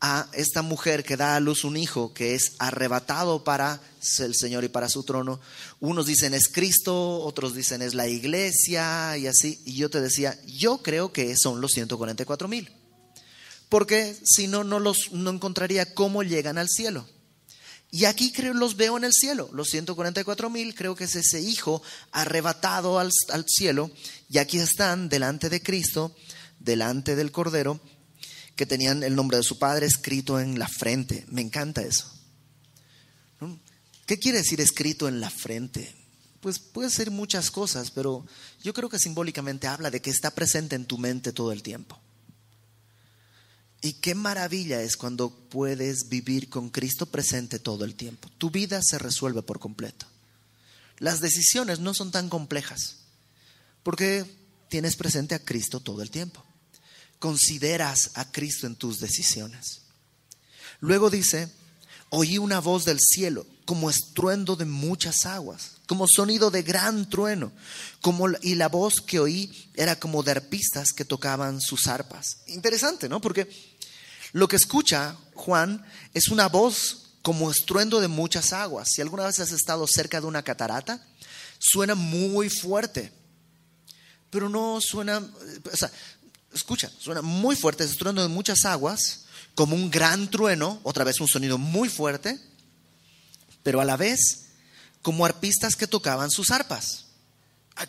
a 0.00 0.28
esta 0.34 0.62
mujer 0.62 1.02
que 1.02 1.16
da 1.16 1.34
a 1.34 1.40
luz 1.40 1.64
un 1.64 1.76
hijo 1.76 2.14
que 2.14 2.36
es 2.36 2.52
arrebatado 2.60 3.42
para 3.42 3.80
el 4.20 4.36
Señor 4.36 4.62
y 4.62 4.68
para 4.68 4.88
su 4.88 5.02
trono? 5.02 5.40
Unos 5.80 6.06
dicen 6.06 6.32
es 6.32 6.46
Cristo, 6.46 7.18
otros 7.22 7.56
dicen 7.56 7.82
es 7.82 7.94
la 7.94 8.06
iglesia 8.06 9.18
y 9.18 9.26
así. 9.26 9.60
Y 9.64 9.74
yo 9.74 9.90
te 9.90 10.00
decía, 10.00 10.38
yo 10.46 10.78
creo 10.78 11.12
que 11.12 11.36
son 11.36 11.60
los 11.60 11.72
144 11.72 12.46
mil. 12.46 12.70
Porque 13.68 14.16
si 14.24 14.46
no, 14.46 14.62
no, 14.62 14.78
los, 14.78 15.10
no 15.10 15.30
encontraría 15.30 15.92
cómo 15.92 16.22
llegan 16.22 16.56
al 16.56 16.68
cielo. 16.68 17.04
Y 17.90 18.04
aquí 18.04 18.30
creo 18.30 18.54
los 18.54 18.76
veo 18.76 18.96
en 18.96 19.04
el 19.04 19.12
cielo, 19.12 19.48
los 19.52 19.68
144 19.70 20.50
mil, 20.50 20.74
creo 20.74 20.94
que 20.94 21.04
es 21.04 21.14
ese 21.14 21.40
hijo 21.40 21.82
arrebatado 22.10 22.98
al, 22.98 23.10
al, 23.28 23.44
cielo, 23.48 23.90
y 24.28 24.38
aquí 24.38 24.58
están 24.58 25.08
delante 25.08 25.48
de 25.48 25.62
Cristo, 25.62 26.12
delante 26.64 27.14
del 27.14 27.30
Cordero, 27.30 27.80
que 28.56 28.66
tenían 28.66 29.02
el 29.02 29.14
nombre 29.14 29.36
de 29.36 29.42
su 29.42 29.58
padre 29.58 29.86
escrito 29.86 30.40
en 30.40 30.58
la 30.58 30.68
frente. 30.68 31.24
Me 31.28 31.40
encanta 31.40 31.82
eso. 31.82 32.10
¿Qué 34.06 34.18
quiere 34.18 34.38
decir 34.38 34.60
escrito 34.60 35.08
en 35.08 35.20
la 35.20 35.30
frente? 35.30 35.94
Pues 36.40 36.58
puede 36.58 36.90
ser 36.90 37.10
muchas 37.10 37.50
cosas, 37.50 37.90
pero 37.90 38.26
yo 38.62 38.74
creo 38.74 38.88
que 38.88 38.98
simbólicamente 38.98 39.66
habla 39.66 39.90
de 39.90 40.00
que 40.00 40.10
está 40.10 40.30
presente 40.30 40.76
en 40.76 40.84
tu 40.84 40.98
mente 40.98 41.32
todo 41.32 41.52
el 41.52 41.62
tiempo. 41.62 41.98
Y 43.80 43.94
qué 43.94 44.14
maravilla 44.14 44.82
es 44.82 44.96
cuando 44.96 45.30
puedes 45.30 46.08
vivir 46.08 46.48
con 46.48 46.70
Cristo 46.70 47.06
presente 47.06 47.58
todo 47.58 47.84
el 47.84 47.94
tiempo. 47.94 48.30
Tu 48.38 48.50
vida 48.50 48.80
se 48.82 48.98
resuelve 48.98 49.42
por 49.42 49.58
completo. 49.58 50.06
Las 50.98 51.20
decisiones 51.20 51.80
no 51.80 51.92
son 51.92 52.10
tan 52.10 52.28
complejas 52.28 52.98
porque 53.82 54.24
tienes 54.68 54.96
presente 54.96 55.34
a 55.34 55.38
Cristo 55.38 55.80
todo 55.80 56.02
el 56.02 56.10
tiempo. 56.10 56.43
Consideras 57.18 58.10
a 58.14 58.30
Cristo 58.30 58.66
en 58.66 58.76
tus 58.76 59.00
decisiones. 59.00 59.82
Luego 60.80 61.10
dice, 61.10 61.50
oí 62.10 62.38
una 62.38 62.60
voz 62.60 62.84
del 62.84 63.00
cielo, 63.00 63.46
como 63.64 63.90
estruendo 63.90 64.56
de 64.56 64.66
muchas 64.66 65.24
aguas, 65.26 65.72
como 65.86 66.06
sonido 66.06 66.50
de 66.50 66.62
gran 66.62 67.08
trueno, 67.08 67.52
como, 68.00 68.28
y 68.42 68.54
la 68.54 68.68
voz 68.68 69.00
que 69.00 69.18
oí 69.18 69.70
era 69.74 69.98
como 69.98 70.22
de 70.22 70.32
arpistas 70.32 70.92
que 70.92 71.04
tocaban 71.04 71.60
sus 71.60 71.86
arpas. 71.86 72.38
Interesante, 72.46 73.08
¿no? 73.08 73.20
Porque 73.20 73.48
lo 74.32 74.48
que 74.48 74.56
escucha 74.56 75.16
Juan 75.34 75.84
es 76.12 76.28
una 76.28 76.48
voz 76.48 77.04
como 77.22 77.50
estruendo 77.50 78.00
de 78.00 78.08
muchas 78.08 78.52
aguas. 78.52 78.88
Si 78.90 79.00
alguna 79.00 79.24
vez 79.24 79.40
has 79.40 79.52
estado 79.52 79.86
cerca 79.86 80.20
de 80.20 80.26
una 80.26 80.42
catarata, 80.42 81.06
suena 81.58 81.94
muy 81.94 82.50
fuerte, 82.50 83.12
pero 84.28 84.48
no 84.48 84.80
suena, 84.80 85.18
o 85.72 85.76
sea, 85.76 85.90
escucha, 86.54 86.90
suena 86.98 87.20
muy 87.20 87.56
fuerte, 87.56 87.84
es 87.84 87.90
estruendo 87.90 88.22
de 88.22 88.28
muchas 88.28 88.64
aguas, 88.64 89.24
como 89.54 89.76
un 89.76 89.90
gran 89.90 90.30
trueno, 90.30 90.80
otra 90.82 91.04
vez 91.04 91.20
un 91.20 91.28
sonido 91.28 91.58
muy 91.58 91.88
fuerte, 91.88 92.40
pero 93.62 93.80
a 93.80 93.84
la 93.84 93.96
vez 93.96 94.46
como 95.02 95.24
arpistas 95.24 95.76
que 95.76 95.86
tocaban 95.86 96.30
sus 96.30 96.50
arpas. 96.50 97.06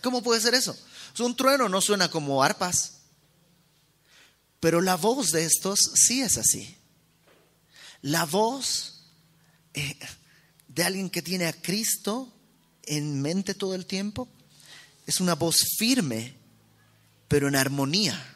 ¿Cómo 0.01 0.21
puede 0.21 0.41
ser 0.41 0.53
eso? 0.53 0.77
Un 1.19 1.35
trueno 1.35 1.69
no 1.69 1.81
suena 1.81 2.09
como 2.09 2.43
arpas, 2.43 2.93
pero 4.59 4.81
la 4.81 4.95
voz 4.95 5.31
de 5.31 5.45
estos 5.45 5.79
sí 5.93 6.21
es 6.21 6.37
así. 6.37 6.75
La 8.01 8.25
voz 8.25 9.03
eh, 9.73 9.97
de 10.67 10.83
alguien 10.83 11.09
que 11.09 11.21
tiene 11.21 11.45
a 11.45 11.53
Cristo 11.53 12.33
en 12.83 13.21
mente 13.21 13.53
todo 13.53 13.75
el 13.75 13.85
tiempo 13.85 14.27
es 15.05 15.19
una 15.19 15.35
voz 15.35 15.57
firme, 15.77 16.35
pero 17.27 17.47
en 17.47 17.55
armonía 17.55 18.34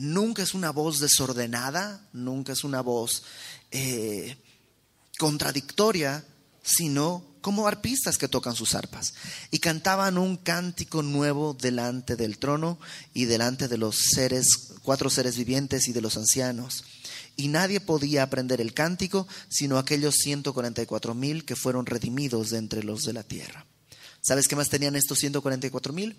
nunca 0.00 0.42
es 0.42 0.54
una 0.54 0.70
voz 0.70 0.98
desordenada, 0.98 2.08
nunca 2.12 2.52
es 2.52 2.64
una 2.64 2.80
voz 2.80 3.22
eh, 3.70 4.36
contradictoria, 5.18 6.24
sino 6.62 7.24
como 7.42 7.68
arpistas 7.68 8.16
que 8.16 8.28
tocan 8.28 8.56
sus 8.56 8.74
arpas. 8.74 9.12
Y 9.50 9.58
cantaban 9.58 10.16
un 10.16 10.38
cántico 10.38 11.02
nuevo 11.02 11.54
delante 11.54 12.16
del 12.16 12.38
trono 12.38 12.78
y 13.12 13.26
delante 13.26 13.68
de 13.68 13.76
los 13.76 13.96
seres, 14.14 14.46
cuatro 14.82 15.10
seres 15.10 15.36
vivientes 15.36 15.86
y 15.86 15.92
de 15.92 16.00
los 16.00 16.16
ancianos. 16.16 16.84
Y 17.36 17.48
nadie 17.48 17.80
podía 17.80 18.22
aprender 18.22 18.60
el 18.60 18.72
cántico, 18.72 19.28
sino 19.48 19.78
aquellos 19.78 20.14
144 20.16 21.14
mil 21.14 21.44
que 21.44 21.56
fueron 21.56 21.84
redimidos 21.84 22.50
de 22.50 22.58
entre 22.58 22.82
los 22.84 23.02
de 23.02 23.12
la 23.12 23.22
tierra. 23.22 23.66
¿Sabes 24.22 24.48
qué 24.48 24.56
más 24.56 24.70
tenían 24.70 24.96
estos 24.96 25.18
144 25.18 25.92
mil? 25.92 26.16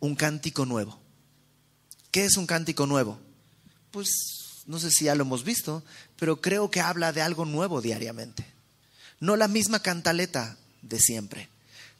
Un 0.00 0.14
cántico 0.14 0.66
nuevo. 0.66 1.03
¿Qué 2.14 2.26
es 2.26 2.36
un 2.36 2.46
cántico 2.46 2.86
nuevo? 2.86 3.18
Pues 3.90 4.62
no 4.66 4.78
sé 4.78 4.92
si 4.92 5.06
ya 5.06 5.16
lo 5.16 5.24
hemos 5.24 5.42
visto, 5.42 5.82
pero 6.16 6.40
creo 6.40 6.70
que 6.70 6.80
habla 6.80 7.12
de 7.12 7.22
algo 7.22 7.44
nuevo 7.44 7.80
diariamente. 7.80 8.46
No 9.18 9.34
la 9.34 9.48
misma 9.48 9.80
cantaleta 9.80 10.56
de 10.80 11.00
siempre, 11.00 11.48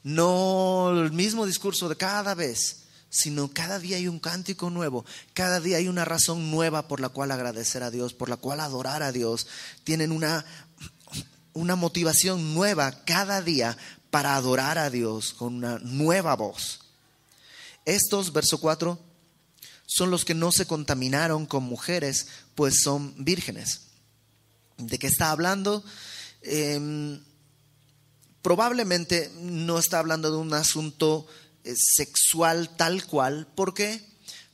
no 0.04 0.92
el 0.92 1.10
mismo 1.10 1.46
discurso 1.46 1.88
de 1.88 1.96
cada 1.96 2.36
vez, 2.36 2.82
sino 3.10 3.52
cada 3.52 3.80
día 3.80 3.96
hay 3.96 4.06
un 4.06 4.20
cántico 4.20 4.70
nuevo, 4.70 5.04
cada 5.32 5.58
día 5.58 5.78
hay 5.78 5.88
una 5.88 6.04
razón 6.04 6.48
nueva 6.48 6.86
por 6.86 7.00
la 7.00 7.08
cual 7.08 7.32
agradecer 7.32 7.82
a 7.82 7.90
Dios, 7.90 8.14
por 8.14 8.28
la 8.28 8.36
cual 8.36 8.60
adorar 8.60 9.02
a 9.02 9.10
Dios. 9.10 9.48
Tienen 9.82 10.12
una, 10.12 10.44
una 11.54 11.74
motivación 11.74 12.54
nueva 12.54 13.02
cada 13.04 13.42
día 13.42 13.76
para 14.12 14.36
adorar 14.36 14.78
a 14.78 14.90
Dios 14.90 15.34
con 15.34 15.56
una 15.56 15.80
nueva 15.80 16.36
voz. 16.36 16.82
Estos, 17.84 18.32
verso 18.32 18.60
4, 18.60 18.96
son 19.86 20.10
los 20.10 20.24
que 20.24 20.34
no 20.34 20.52
se 20.52 20.66
contaminaron 20.66 21.46
con 21.46 21.64
mujeres, 21.64 22.26
pues 22.54 22.80
son 22.82 23.14
vírgenes. 23.24 23.82
¿De 24.78 24.98
qué 24.98 25.06
está 25.06 25.30
hablando? 25.30 25.84
Em, 26.42 27.20
probablemente 28.42 29.30
no 29.40 29.78
está 29.78 29.98
hablando 29.98 30.30
de 30.30 30.36
un 30.36 30.52
asunto 30.52 31.26
eh, 31.64 31.74
sexual 31.76 32.76
tal 32.76 33.06
cual. 33.06 33.46
¿Por 33.54 33.74
qué? 33.74 34.04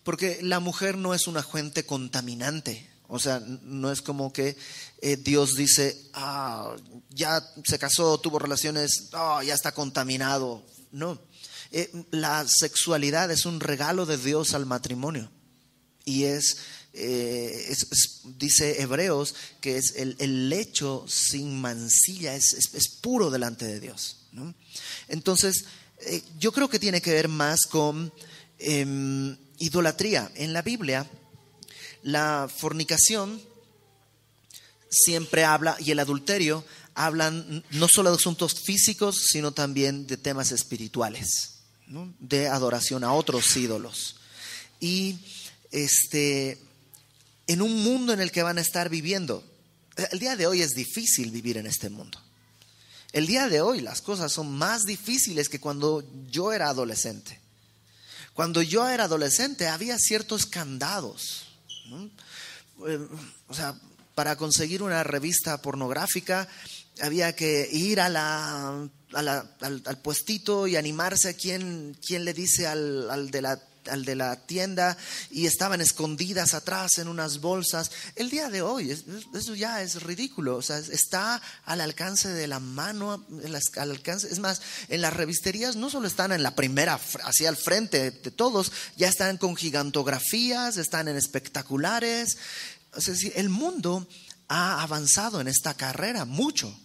Porque 0.02 0.38
la 0.42 0.60
mujer 0.60 0.96
no 0.96 1.14
es 1.14 1.26
un 1.26 1.36
agente 1.36 1.84
contaminante. 1.84 2.88
O 3.08 3.18
sea, 3.18 3.40
no 3.40 3.90
es 3.90 4.02
como 4.02 4.32
que 4.32 4.56
eh, 5.02 5.16
Dios 5.16 5.54
dice, 5.56 6.00
ah, 6.14 6.76
ya 7.10 7.44
se 7.64 7.78
casó, 7.78 8.20
tuvo 8.20 8.38
relaciones, 8.38 9.08
ah, 9.12 9.42
ya 9.44 9.54
está 9.54 9.72
contaminado. 9.72 10.64
No, 10.92 11.20
eh, 11.72 11.90
la 12.10 12.46
sexualidad 12.48 13.30
es 13.30 13.46
un 13.46 13.60
regalo 13.60 14.04
de 14.04 14.16
Dios 14.16 14.54
al 14.54 14.66
matrimonio 14.66 15.30
y 16.04 16.24
es, 16.24 16.56
eh, 16.92 17.76
dice 18.36 18.82
Hebreos, 18.82 19.36
que 19.60 19.76
es 19.76 19.94
el, 19.96 20.48
lecho 20.48 21.04
sin 21.08 21.60
mancilla, 21.60 22.34
es, 22.34 22.98
puro 23.00 23.30
delante 23.30 23.66
de 23.66 23.78
Dios. 23.78 24.16
Entonces, 25.06 25.64
eh, 26.00 26.22
yo 26.40 26.50
creo 26.50 26.68
que 26.68 26.80
tiene 26.80 27.00
que 27.00 27.12
ver 27.12 27.28
más 27.28 27.66
con 27.66 28.12
em, 28.58 29.36
idolatría. 29.58 30.30
En 30.34 30.52
la 30.52 30.62
Biblia, 30.62 31.08
la 32.02 32.50
fornicación 32.54 33.40
siempre 34.90 35.44
habla, 35.44 35.76
y 35.78 35.92
el 35.92 36.00
adulterio, 36.00 36.64
hablan 36.94 37.64
no 37.70 37.86
solo 37.88 38.10
de 38.10 38.16
asuntos 38.16 38.60
físicos, 38.60 39.26
sino 39.30 39.52
también 39.52 40.08
de 40.08 40.16
temas 40.16 40.50
espirituales 40.50 41.59
de 42.18 42.48
adoración 42.48 43.04
a 43.04 43.12
otros 43.12 43.56
ídolos. 43.56 44.16
Y 44.78 45.18
este, 45.70 46.58
en 47.46 47.62
un 47.62 47.82
mundo 47.82 48.12
en 48.12 48.20
el 48.20 48.30
que 48.30 48.42
van 48.42 48.58
a 48.58 48.62
estar 48.62 48.88
viviendo, 48.88 49.44
el 50.10 50.18
día 50.18 50.36
de 50.36 50.46
hoy 50.46 50.62
es 50.62 50.70
difícil 50.70 51.30
vivir 51.30 51.56
en 51.58 51.66
este 51.66 51.90
mundo. 51.90 52.18
El 53.12 53.26
día 53.26 53.48
de 53.48 53.60
hoy 53.60 53.80
las 53.80 54.02
cosas 54.02 54.32
son 54.32 54.56
más 54.56 54.84
difíciles 54.84 55.48
que 55.48 55.58
cuando 55.58 56.04
yo 56.30 56.52
era 56.52 56.68
adolescente. 56.68 57.40
Cuando 58.34 58.62
yo 58.62 58.88
era 58.88 59.04
adolescente 59.04 59.66
había 59.66 59.98
ciertos 59.98 60.46
candados. 60.46 61.46
Eh, 62.86 63.08
o 63.48 63.54
sea, 63.54 63.74
para 64.14 64.36
conseguir 64.36 64.82
una 64.82 65.02
revista 65.02 65.60
pornográfica 65.60 66.48
había 67.00 67.34
que 67.34 67.68
ir 67.72 68.00
a 68.00 68.08
la 68.08 68.88
al, 69.14 69.98
puestito 70.02 70.66
y 70.66 70.76
animarse 70.76 71.30
a 71.30 71.34
quien 71.34 71.96
le 72.08 72.34
dice 72.34 72.66
al, 72.66 73.10
al, 73.10 73.30
de 73.30 73.42
la, 73.42 73.60
al 73.88 74.04
de 74.04 74.14
la 74.14 74.36
tienda 74.46 74.96
y 75.30 75.46
estaban 75.46 75.80
escondidas 75.80 76.54
atrás 76.54 76.98
en 76.98 77.08
unas 77.08 77.40
bolsas. 77.40 77.90
El 78.16 78.30
día 78.30 78.50
de 78.50 78.62
hoy, 78.62 78.90
eso 78.90 79.54
ya 79.54 79.82
es 79.82 80.02
ridículo, 80.02 80.56
o 80.56 80.62
sea, 80.62 80.78
está 80.78 81.40
al 81.64 81.80
alcance 81.80 82.28
de 82.28 82.46
la 82.46 82.60
mano, 82.60 83.24
al 83.76 83.90
alcance, 83.90 84.28
es 84.28 84.38
más, 84.38 84.60
en 84.88 85.00
las 85.00 85.14
revisterías 85.14 85.76
no 85.76 85.90
solo 85.90 86.06
están 86.06 86.32
en 86.32 86.42
la 86.42 86.54
primera, 86.54 87.00
hacia 87.24 87.48
el 87.48 87.56
frente 87.56 88.10
de 88.10 88.30
todos, 88.30 88.72
ya 88.96 89.08
están 89.08 89.38
con 89.38 89.56
gigantografías, 89.56 90.76
están 90.76 91.08
en 91.08 91.16
espectaculares. 91.16 92.38
O 92.94 93.00
sea, 93.00 93.14
el 93.34 93.48
mundo 93.48 94.06
ha 94.48 94.82
avanzado 94.82 95.40
en 95.40 95.48
esta 95.48 95.74
carrera 95.74 96.24
mucho, 96.24 96.76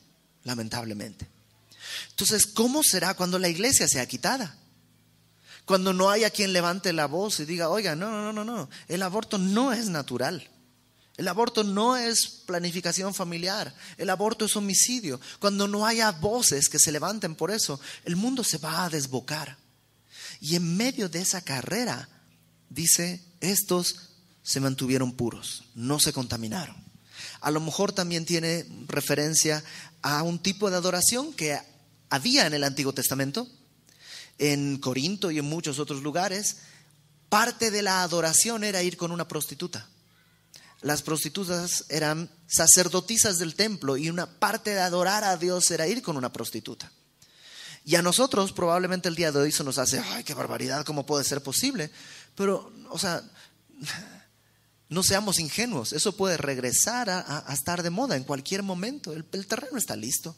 lamentablemente. 0.44 1.35
Entonces, 2.10 2.46
¿cómo 2.46 2.84
será 2.84 3.14
cuando 3.14 3.40
la 3.40 3.50
iglesia 3.50 3.88
sea 3.88 4.08
quitada? 4.08 4.58
Cuando 5.66 5.94
no 5.94 6.10
haya 6.10 6.30
quien 6.30 6.54
levante 6.54 6.94
la 6.94 7.08
voz 7.08 7.40
y 7.40 7.46
diga, 7.46 7.70
oiga, 7.70 7.96
no, 7.96 8.10
no, 8.10 8.32
no, 8.32 8.44
no, 8.44 8.70
el 8.88 9.02
aborto 9.02 9.38
no 9.38 9.74
es 9.74 9.88
natural. 9.88 10.50
El 11.18 11.28
aborto 11.30 11.64
no 11.64 11.96
es 11.96 12.28
planificación 12.46 13.14
familiar, 13.14 13.74
el 13.98 14.10
aborto 14.10 14.46
es 14.46 14.56
homicidio. 14.58 15.20
Cuando 15.40 15.68
no 15.68 15.86
haya 15.86 16.12
voces 16.12 16.68
que 16.68 16.78
se 16.78 16.92
levanten 16.92 17.36
por 17.36 17.52
eso, 17.52 17.80
el 18.04 18.18
mundo 18.18 18.44
se 18.44 18.58
va 18.58 18.84
a 18.84 18.90
desbocar. 18.90 19.58
Y 20.42 20.56
en 20.56 20.76
medio 20.76 21.08
de 21.08 21.22
esa 21.22 21.42
carrera, 21.42 22.10
dice, 22.70 23.24
estos 23.40 24.10
se 24.44 24.60
mantuvieron 24.60 25.14
puros, 25.14 25.64
no 25.74 26.00
se 26.00 26.12
contaminaron. 26.12 26.76
A 27.40 27.50
lo 27.50 27.62
mejor 27.62 27.94
también 27.94 28.26
tiene 28.26 28.66
referencia 28.88 29.64
a 30.02 30.22
un 30.24 30.40
tipo 30.40 30.70
de 30.70 30.76
adoración 30.76 31.34
que 31.34 31.58
había 32.10 32.46
en 32.48 32.54
el 32.54 32.64
Antiguo 32.64 32.94
Testamento, 32.94 33.48
en 34.38 34.78
Corinto 34.78 35.32
y 35.32 35.40
en 35.40 35.46
muchos 35.46 35.80
otros 35.80 36.04
lugares, 36.04 36.58
parte 37.30 37.72
de 37.72 37.82
la 37.82 38.04
adoración 38.04 38.64
era 38.64 38.84
ir 38.84 38.98
con 38.98 39.12
una 39.12 39.28
prostituta. 39.28 39.88
Las 40.82 41.02
prostitutas 41.02 41.86
eran 41.90 42.30
sacerdotisas 42.48 43.40
del 43.40 43.56
templo 43.56 43.98
y 43.98 44.10
una 44.10 44.28
parte 44.40 44.72
de 44.72 44.82
adorar 44.82 45.24
a 45.24 45.38
Dios 45.38 45.72
era 45.72 45.88
ir 45.88 46.02
con 46.02 46.18
una 46.18 46.32
prostituta. 46.32 46.92
Y 47.84 47.96
a 47.96 48.02
nosotros 48.02 48.52
probablemente 48.52 49.10
el 49.10 49.16
día 49.16 49.32
de 49.32 49.40
hoy 49.40 49.52
se 49.52 49.64
nos 49.64 49.78
hace, 49.78 50.00
ay, 50.00 50.24
qué 50.24 50.34
barbaridad, 50.34 50.86
¿cómo 50.86 51.06
puede 51.06 51.24
ser 51.24 51.42
posible? 51.42 51.92
Pero, 52.36 52.72
o 52.90 53.00
sea, 53.00 53.24
no 54.90 55.02
seamos 55.04 55.40
ingenuos, 55.40 55.94
eso 55.94 56.16
puede 56.16 56.38
regresar 56.38 57.10
a, 57.10 57.46
estar 57.52 57.82
de 57.82 57.90
moda 57.90 58.16
en 58.16 58.24
cualquier 58.24 58.64
momento, 58.64 59.14
el 59.14 59.48
terreno 59.48 59.78
está 59.78 59.96
listo 59.96 60.36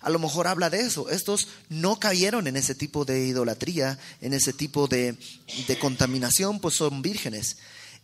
a 0.00 0.10
lo 0.10 0.18
mejor 0.18 0.46
habla 0.46 0.70
de 0.70 0.80
eso. 0.80 1.08
Estos 1.10 1.48
no 1.68 1.98
cayeron 1.98 2.46
en 2.46 2.56
ese 2.56 2.74
tipo 2.74 3.04
de 3.04 3.26
idolatría, 3.26 3.98
en 4.20 4.34
ese 4.34 4.52
tipo 4.52 4.88
de, 4.88 5.18
contaminación, 5.80 6.60
pues 6.60 6.76
son 6.76 7.02
vírgenes. 7.02 7.56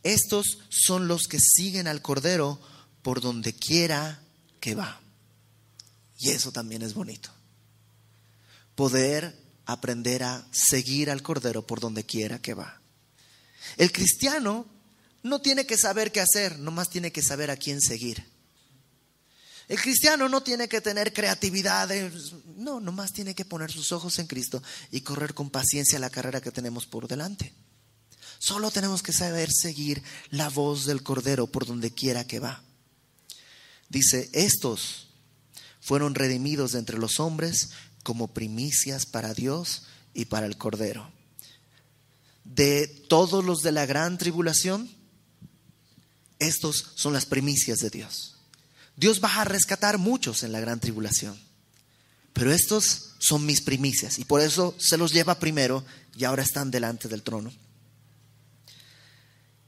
Estos 0.03 0.59
son 0.69 1.09
los 1.09 1.29
que 1.29 1.39
siguen 1.39 1.87
al 1.87 2.03
Cordero 2.03 2.61
por 3.03 3.21
donde 3.21 3.53
quiera 3.53 4.23
que 4.61 4.75
va. 4.75 5.01
Y 6.19 6.31
eso 6.31 6.53
también 6.53 6.83
es 6.83 6.95
bonito. 6.95 7.31
Poder 8.75 9.39
aprender 9.67 10.23
a 10.23 10.47
seguir 10.51 11.11
al 11.11 11.23
Cordero 11.23 11.67
por 11.67 11.81
donde 11.81 12.05
quiera 12.05 12.41
que 12.41 12.55
va. 12.55 12.81
El 13.77 13.93
cristiano 13.93 14.67
no 15.23 15.41
tiene 15.41 15.67
que 15.67 15.79
saber 15.79 16.11
qué 16.11 16.21
hacer, 16.21 16.59
nomás 16.59 16.91
tiene 16.91 17.13
que 17.13 17.23
saber 17.23 17.51
a 17.51 17.57
quién 17.57 17.81
seguir. 17.81 18.32
El 19.69 19.81
cristiano 19.81 20.29
no 20.29 20.43
tiene 20.43 20.69
que 20.69 20.81
tener 20.81 21.13
creatividad, 21.13 21.89
no, 22.57 22.81
nomás 22.81 23.13
tiene 23.13 23.35
que 23.35 23.45
poner 23.45 23.71
sus 23.71 23.93
ojos 23.93 24.19
en 24.19 24.27
Cristo 24.27 24.63
y 24.91 25.03
correr 25.03 25.35
con 25.35 25.51
paciencia 25.51 25.99
la 25.99 26.11
carrera 26.11 26.41
que 26.41 26.51
tenemos 26.51 26.87
por 26.87 27.09
delante. 27.09 27.55
Solo 28.39 28.71
tenemos 28.71 29.03
que 29.03 29.13
saber 29.13 29.51
seguir 29.53 30.03
la 30.31 30.49
voz 30.49 30.85
del 30.85 31.03
Cordero 31.03 31.47
por 31.47 31.65
donde 31.65 31.93
quiera 31.93 32.27
que 32.27 32.41
va. 32.41 32.63
Dice, 33.89 34.31
estos 34.33 35.09
fueron 35.81 36.15
redimidos 36.15 36.73
de 36.73 36.81
entre 36.81 36.99
los 36.99 37.21
hombres 37.21 37.71
como 38.03 38.35
primicias 38.35 39.07
para 39.07 39.33
Dios 39.33 39.85
y 40.13 40.25
para 40.25 40.47
el 40.47 40.57
Cordero. 40.57 41.13
De 42.45 42.89
todos 43.09 43.45
los 43.45 43.63
de 43.63 43.71
la 43.71 43.87
gran 43.87 44.19
tribulación, 44.19 44.91
estos 46.39 46.93
son 46.97 47.13
las 47.13 47.27
primicias 47.27 47.79
de 47.79 47.91
Dios. 47.91 48.37
Dios 48.97 49.23
va 49.23 49.41
a 49.41 49.45
rescatar 49.45 49.99
muchos 49.99 50.43
en 50.43 50.53
la 50.53 50.61
gran 50.61 50.81
tribulación, 50.81 51.39
pero 52.33 52.53
estos 52.53 53.13
son 53.19 53.47
mis 53.47 53.63
primicias 53.63 54.19
y 54.19 54.25
por 54.25 54.41
eso 54.41 54.75
se 54.79 54.97
los 54.97 55.13
lleva 55.13 55.39
primero 55.39 55.85
y 56.17 56.25
ahora 56.25 56.43
están 56.43 56.71
delante 56.71 57.09
del 57.09 57.23
trono. 57.23 57.53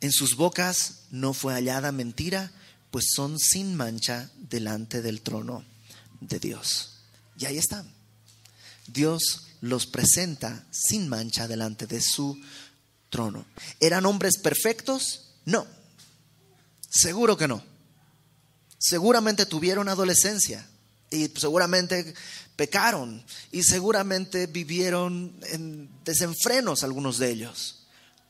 En 0.00 0.12
sus 0.12 0.36
bocas 0.36 1.04
no 1.10 1.32
fue 1.32 1.54
hallada 1.54 1.90
mentira, 1.90 2.52
pues 2.90 3.06
son 3.14 3.38
sin 3.38 3.74
mancha 3.74 4.30
delante 4.36 5.00
del 5.02 5.22
trono 5.22 5.64
de 6.20 6.38
Dios. 6.38 7.00
Y 7.38 7.46
ahí 7.46 7.56
están. 7.56 7.90
Dios 8.86 9.46
los 9.60 9.86
presenta 9.86 10.64
sin 10.70 11.08
mancha 11.08 11.48
delante 11.48 11.86
de 11.86 12.00
su 12.00 12.38
trono. 13.08 13.46
¿Eran 13.80 14.06
hombres 14.06 14.38
perfectos? 14.38 15.30
No. 15.44 15.66
Seguro 16.90 17.36
que 17.36 17.48
no. 17.48 17.64
Seguramente 18.86 19.46
tuvieron 19.46 19.88
adolescencia 19.88 20.68
y 21.10 21.28
seguramente 21.28 22.12
pecaron 22.54 23.24
y 23.50 23.62
seguramente 23.62 24.46
vivieron 24.46 25.40
en 25.44 25.88
desenfrenos 26.04 26.84
algunos 26.84 27.16
de 27.16 27.30
ellos. 27.30 27.86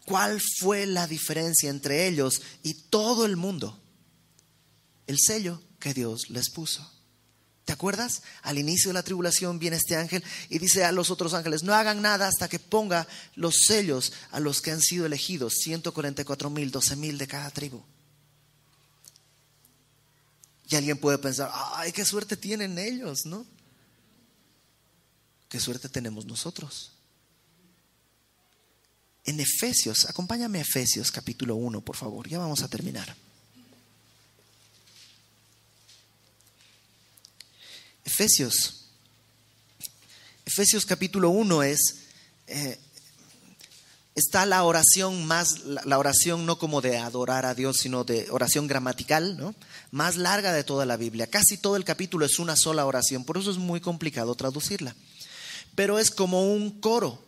¿Cuál 0.07 0.40
fue 0.61 0.86
la 0.86 1.09
diferencia 1.09 1.70
entre 1.70 2.07
ellos 2.07 2.40
y 2.62 2.74
todo 2.74 3.26
el 3.26 3.36
mundo? 3.36 3.82
El 5.09 5.18
sello 5.18 5.61
que 5.80 5.92
Dios 5.92 6.30
les 6.30 6.50
puso. 6.50 6.88
¿Te 7.64 7.72
acuerdas? 7.72 8.22
Al 8.42 8.57
inicio 8.57 8.90
de 8.90 8.94
la 8.94 9.02
tribulación 9.02 9.59
viene 9.59 9.78
este 9.78 9.96
ángel 9.96 10.22
y 10.50 10.61
dice 10.61 10.84
a 10.84 10.92
los 10.92 11.11
otros 11.11 11.34
ángeles, 11.34 11.64
no 11.64 11.74
hagan 11.74 12.00
nada 12.00 12.28
hasta 12.28 12.48
que 12.48 12.61
ponga 12.61 13.09
los 13.34 13.57
sellos 13.66 14.12
a 14.30 14.38
los 14.38 14.61
que 14.61 14.70
han 14.70 14.80
sido 14.80 15.05
elegidos, 15.05 15.55
144 15.64 16.48
mil, 16.48 16.70
12 16.70 16.94
mil 16.94 17.18
de 17.18 17.26
cada 17.26 17.50
tribu. 17.50 17.82
Y 20.69 20.77
alguien 20.77 20.99
puede 20.99 21.19
pensar, 21.19 21.51
ay, 21.75 21.93
qué 21.93 22.05
suerte 22.05 22.37
tienen 22.37 22.79
ellos, 22.79 23.27
¿no? 23.27 23.47
¿Qué 25.49 25.61
suerte 25.61 25.89
tenemos 25.89 26.25
nosotros? 26.25 26.93
En 29.25 29.41
Efesios, 29.41 30.07
acompáñame 30.07 30.59
a 30.59 30.62
Efesios 30.62 31.11
capítulo 31.11 31.57
1, 31.57 31.81
por 31.81 31.97
favor, 31.97 32.29
ya 32.29 32.39
vamos 32.39 32.62
a 32.62 32.69
terminar. 32.69 33.15
Efesios. 38.05 38.85
Efesios 40.45 40.85
capítulo 40.85 41.31
1 41.31 41.62
es, 41.62 41.79
eh, 42.47 42.79
está 44.15 44.47
la 44.47 44.62
oración 44.65 45.27
más, 45.27 45.61
la 45.65 45.99
oración 45.99 46.47
no 46.47 46.59
como 46.59 46.81
de 46.81 46.99
adorar 46.99 47.47
a 47.47 47.55
Dios, 47.55 47.79
sino 47.79 48.05
de 48.05 48.29
oración 48.31 48.67
gramatical, 48.67 49.37
¿no? 49.37 49.55
Más 49.91 50.17
larga 50.17 50.53
de 50.53 50.65
toda 50.65 50.87
la 50.87 50.97
Biblia. 50.97 51.27
Casi 51.27 51.59
todo 51.59 51.77
el 51.77 51.85
capítulo 51.85 52.25
es 52.25 52.39
una 52.39 52.57
sola 52.57 52.87
oración, 52.87 53.25
por 53.25 53.39
eso 53.39 53.51
es 53.51 53.59
muy 53.59 53.81
complicado 53.81 54.35
traducirla. 54.35 54.95
Pero 55.75 55.99
es 55.99 56.11
como 56.11 56.53
un 56.53 56.81
coro, 56.81 57.25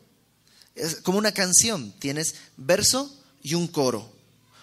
es 0.74 0.96
como 0.96 1.18
una 1.18 1.32
canción. 1.32 1.92
Tienes 1.98 2.36
verso 2.56 3.12
y 3.42 3.54
un 3.54 3.66
coro. 3.66 4.12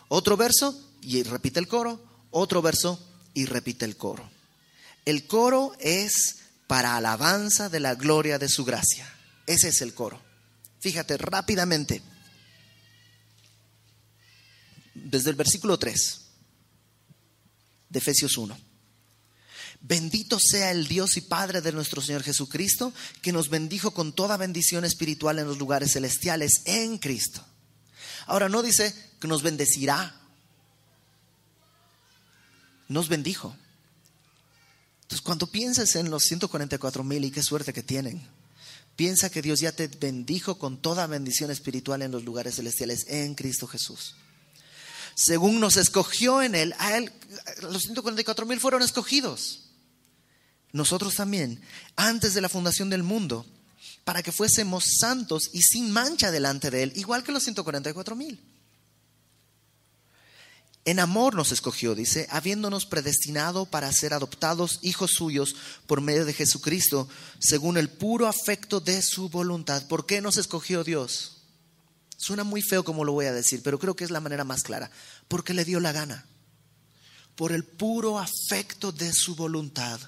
Otro 0.07 0.37
verso 0.37 0.79
y 1.01 1.23
repite 1.23 1.59
el 1.59 1.67
coro, 1.67 2.01
otro 2.31 2.61
verso 2.61 2.99
y 3.33 3.45
repite 3.45 3.83
el 3.83 3.97
coro. 3.97 4.29
El 5.05 5.27
coro 5.27 5.73
es 5.79 6.37
para 6.67 6.95
alabanza 6.95 7.67
de 7.67 7.81
la 7.81 7.95
gloria 7.95 8.39
de 8.39 8.47
su 8.47 8.63
gracia. 8.63 9.11
Ese 9.45 9.67
es 9.67 9.81
el 9.81 9.93
coro. 9.93 10.21
Fíjate 10.79 11.17
rápidamente. 11.17 12.01
Desde 15.03 15.29
el 15.29 15.35
versículo 15.35 15.77
3 15.77 16.21
de 17.89 17.99
Efesios 17.99 18.37
1. 18.37 18.57
Bendito 19.81 20.39
sea 20.39 20.71
el 20.71 20.87
Dios 20.87 21.17
y 21.17 21.21
Padre 21.21 21.59
de 21.59 21.73
nuestro 21.73 22.01
Señor 22.01 22.23
Jesucristo, 22.23 22.93
que 23.21 23.33
nos 23.33 23.49
bendijo 23.49 23.91
con 23.91 24.13
toda 24.13 24.37
bendición 24.37 24.85
espiritual 24.85 25.39
en 25.39 25.47
los 25.47 25.57
lugares 25.57 25.91
celestiales 25.91 26.61
en 26.65 26.97
Cristo. 26.97 27.45
Ahora 28.25 28.47
no 28.47 28.63
dice 28.63 28.95
que 29.19 29.27
nos 29.27 29.43
bendecirá, 29.43 30.15
nos 32.87 33.09
bendijo. 33.09 33.55
Entonces, 35.01 35.21
cuando 35.21 35.47
pienses 35.47 35.97
en 35.97 36.09
los 36.09 36.23
144 36.23 37.03
mil 37.03 37.25
y 37.25 37.31
qué 37.31 37.43
suerte 37.43 37.73
que 37.73 37.83
tienen, 37.83 38.25
piensa 38.95 39.29
que 39.29 39.41
Dios 39.41 39.59
ya 39.59 39.73
te 39.73 39.87
bendijo 39.87 40.57
con 40.57 40.81
toda 40.81 41.07
bendición 41.07 41.51
espiritual 41.51 42.01
en 42.03 42.11
los 42.11 42.23
lugares 42.23 42.55
celestiales 42.55 43.05
en 43.09 43.35
Cristo 43.35 43.67
Jesús. 43.67 44.15
Según 45.15 45.59
nos 45.59 45.77
escogió 45.77 46.41
en 46.41 46.55
Él, 46.55 46.73
a 46.79 46.97
Él, 46.97 47.11
los 47.61 47.83
144 47.83 48.45
mil 48.45 48.59
fueron 48.59 48.81
escogidos. 48.81 49.69
Nosotros 50.71 51.15
también, 51.15 51.61
antes 51.95 52.33
de 52.33 52.41
la 52.41 52.49
fundación 52.49 52.89
del 52.89 53.03
mundo, 53.03 53.45
para 54.03 54.23
que 54.23 54.31
fuésemos 54.31 54.85
santos 54.99 55.49
y 55.53 55.61
sin 55.61 55.91
mancha 55.91 56.31
delante 56.31 56.71
de 56.71 56.83
Él, 56.83 56.93
igual 56.95 57.23
que 57.23 57.31
los 57.31 57.43
144 57.43 58.15
mil. 58.15 58.39
En 60.85 60.99
amor 60.99 61.33
nos 61.35 61.53
escogió, 61.53 61.95
dice, 61.95 62.27
habiéndonos 62.29 62.85
predestinado 62.85 63.65
para 63.65 63.91
ser 63.93 64.13
adoptados 64.13 64.79
hijos 64.81 65.11
suyos 65.11 65.55
por 65.87 66.01
medio 66.01 66.25
de 66.25 66.33
Jesucristo, 66.33 67.07
según 67.39 67.77
el 67.77 67.89
puro 67.89 68.27
afecto 68.27 68.81
de 68.81 69.01
su 69.01 69.29
voluntad. 69.29 69.87
¿Por 69.87 70.05
qué 70.05 70.19
nos 70.19 70.37
escogió 70.37 70.83
Dios? 70.83 71.32
Suena 72.17 72.43
muy 72.43 72.61
feo 72.61 72.83
como 72.83 73.05
lo 73.05 73.13
voy 73.13 73.25
a 73.25 73.33
decir, 73.33 73.61
pero 73.63 73.79
creo 73.79 73.95
que 73.95 74.03
es 74.03 74.11
la 74.11 74.19
manera 74.19 74.43
más 74.43 74.63
clara. 74.63 74.89
Porque 75.27 75.53
le 75.53 75.65
dio 75.65 75.79
la 75.79 75.91
gana. 75.91 76.25
Por 77.35 77.51
el 77.51 77.63
puro 77.63 78.19
afecto 78.19 78.91
de 78.91 79.11
su 79.11 79.35
voluntad 79.35 79.99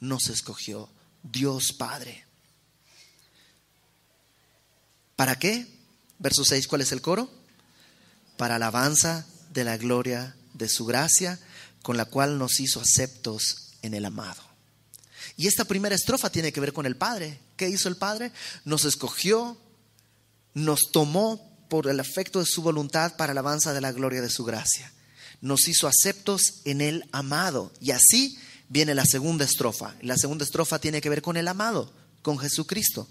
nos 0.00 0.28
escogió 0.28 0.88
Dios 1.22 1.72
Padre. 1.78 2.26
¿Para 5.16 5.38
qué? 5.38 5.66
Verso 6.18 6.44
6, 6.44 6.66
¿cuál 6.66 6.80
es 6.80 6.92
el 6.92 7.00
coro? 7.00 7.30
Para 8.36 8.56
alabanza 8.56 9.26
de 9.50 9.64
la 9.64 9.76
gloria 9.76 10.34
de 10.54 10.68
su 10.68 10.84
gracia, 10.84 11.38
con 11.82 11.96
la 11.96 12.04
cual 12.04 12.38
nos 12.38 12.60
hizo 12.60 12.80
aceptos 12.80 13.74
en 13.82 13.94
el 13.94 14.04
amado. 14.04 14.42
Y 15.36 15.46
esta 15.46 15.64
primera 15.64 15.94
estrofa 15.94 16.30
tiene 16.30 16.52
que 16.52 16.60
ver 16.60 16.72
con 16.72 16.86
el 16.86 16.96
Padre. 16.96 17.38
¿Qué 17.56 17.68
hizo 17.68 17.88
el 17.88 17.96
Padre? 17.96 18.32
Nos 18.64 18.84
escogió, 18.84 19.56
nos 20.54 20.90
tomó 20.92 21.51
por 21.72 21.88
el 21.88 22.00
afecto 22.00 22.38
de 22.38 22.44
su 22.44 22.60
voluntad 22.60 23.16
para 23.16 23.32
alabanza 23.32 23.72
de 23.72 23.80
la 23.80 23.92
gloria 23.92 24.20
de 24.20 24.28
su 24.28 24.44
gracia. 24.44 24.92
Nos 25.40 25.68
hizo 25.68 25.88
aceptos 25.88 26.60
en 26.66 26.82
el 26.82 27.08
amado. 27.12 27.72
Y 27.80 27.92
así 27.92 28.36
viene 28.68 28.94
la 28.94 29.06
segunda 29.06 29.46
estrofa. 29.46 29.94
La 30.02 30.18
segunda 30.18 30.44
estrofa 30.44 30.80
tiene 30.80 31.00
que 31.00 31.08
ver 31.08 31.22
con 31.22 31.38
el 31.38 31.48
amado, 31.48 31.90
con 32.20 32.38
Jesucristo. 32.38 33.08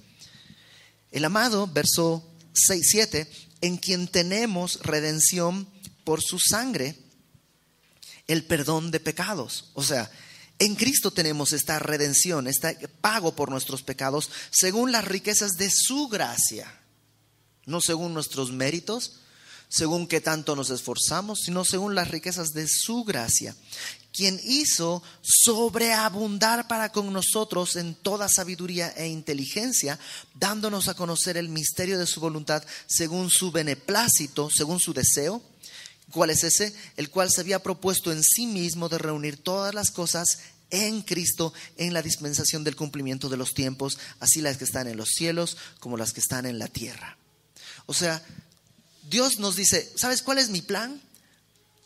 El 1.10 1.26
amado, 1.26 1.66
verso 1.74 2.24
6, 2.54 2.88
7, 2.88 3.32
en 3.62 3.78
quien 3.78 4.08
tenemos 4.08 4.80
redención 4.84 5.68
por 6.04 6.22
su 6.22 6.38
sangre 6.38 6.96
el 8.28 8.44
perdón 8.44 8.92
de 8.92 9.00
pecados. 9.00 9.72
O 9.74 9.82
sea, 9.82 10.12
en 10.60 10.76
Cristo 10.76 11.10
tenemos 11.10 11.52
esta 11.52 11.80
redención, 11.80 12.46
este 12.46 12.76
pago 12.88 13.36
por 13.36 13.50
nuestros 13.50 13.82
pecados, 13.82 14.30
según 14.52 14.92
las 14.92 15.06
riquezas 15.06 15.54
de 15.54 15.72
su 15.72 16.10
gracia, 16.10 16.72
no 17.72 17.82
según 17.82 18.14
nuestros 18.14 18.52
méritos, 18.52 19.14
según 19.70 20.06
qué 20.06 20.22
tanto 20.22 20.56
nos 20.56 20.70
esforzamos, 20.70 21.40
sino 21.46 21.64
según 21.66 21.96
las 21.96 22.10
riquezas 22.10 22.54
de 22.54 22.68
su 22.68 23.04
gracia, 23.04 23.56
quien 24.14 24.40
hizo 24.44 25.02
sobreabundar 25.22 26.68
para 26.68 26.92
con 26.92 27.12
nosotros 27.14 27.78
en 27.78 27.96
toda 27.96 28.28
sabiduría 28.28 28.90
e 28.90 29.08
inteligencia, 29.08 29.98
dándonos 30.36 30.90
a 30.90 30.94
conocer 30.94 31.38
el 31.38 31.48
misterio 31.48 31.98
de 31.98 32.06
su 32.06 32.20
voluntad 32.20 32.64
según 32.86 33.30
su 33.30 33.52
beneplácito, 33.52 34.50
según 34.50 34.80
su 34.80 34.94
deseo 34.94 35.42
¿Cuál 36.12 36.30
es 36.30 36.44
ese? 36.44 36.74
El 36.98 37.10
cual 37.10 37.32
se 37.32 37.42
había 37.42 37.64
propuesto 37.64 38.12
en 38.12 38.22
sí 38.24 38.46
mismo 38.46 38.90
de 38.90 38.98
reunir 38.98 39.38
todas 39.38 39.74
las 39.74 39.92
cosas 39.92 40.40
en 40.70 41.02
Cristo 41.02 41.54
en 41.78 41.94
la 41.94 42.02
dispensación 42.02 42.64
del 42.64 42.76
cumplimiento 42.76 43.30
de 43.30 43.38
los 43.38 43.54
tiempos, 43.54 43.98
así 44.20 44.42
las 44.42 44.58
que 44.58 44.66
están 44.66 44.88
en 44.88 44.98
los 44.98 45.10
cielos 45.10 45.58
como 45.80 45.98
las 45.98 46.14
que 46.14 46.20
están 46.20 46.46
en 46.46 46.60
la 46.60 46.68
tierra. 46.68 47.18
O 47.92 47.94
sea, 47.94 48.24
Dios 49.04 49.38
nos 49.40 49.58
dice, 49.58 49.92
¿sabes 49.98 50.22
cuál 50.22 50.38
es 50.38 50.48
mi 50.48 50.62
plan? 50.62 51.02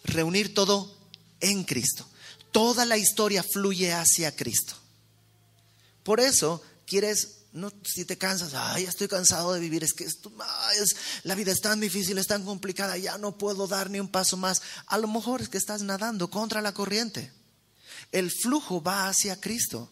Reunir 0.03 0.53
todo 0.53 0.95
en 1.39 1.63
Cristo. 1.63 2.07
Toda 2.51 2.85
la 2.85 2.95
historia 2.95 3.41
fluye 3.41 3.91
hacia 3.91 4.35
Cristo. 4.35 4.75
Por 6.03 6.19
eso 6.19 6.61
quieres, 6.85 7.39
no, 7.53 7.73
si 7.83 8.05
te 8.05 8.19
cansas, 8.19 8.53
ay, 8.53 8.83
estoy 8.83 9.07
cansado 9.07 9.51
de 9.53 9.59
vivir, 9.59 9.83
es 9.83 9.93
que 9.93 10.03
esto, 10.03 10.31
es, 10.79 10.95
la 11.23 11.33
vida 11.33 11.51
es 11.51 11.61
tan 11.61 11.79
difícil, 11.79 12.19
es 12.19 12.27
tan 12.27 12.45
complicada, 12.45 12.99
ya 12.99 13.17
no 13.17 13.39
puedo 13.39 13.65
dar 13.65 13.89
ni 13.89 13.99
un 13.99 14.09
paso 14.09 14.37
más. 14.37 14.61
A 14.85 14.99
lo 14.99 15.07
mejor 15.07 15.41
es 15.41 15.49
que 15.49 15.57
estás 15.57 15.81
nadando 15.81 16.29
contra 16.29 16.61
la 16.61 16.75
corriente. 16.75 17.33
El 18.11 18.29
flujo 18.29 18.79
va 18.83 19.07
hacia 19.07 19.41
Cristo. 19.41 19.91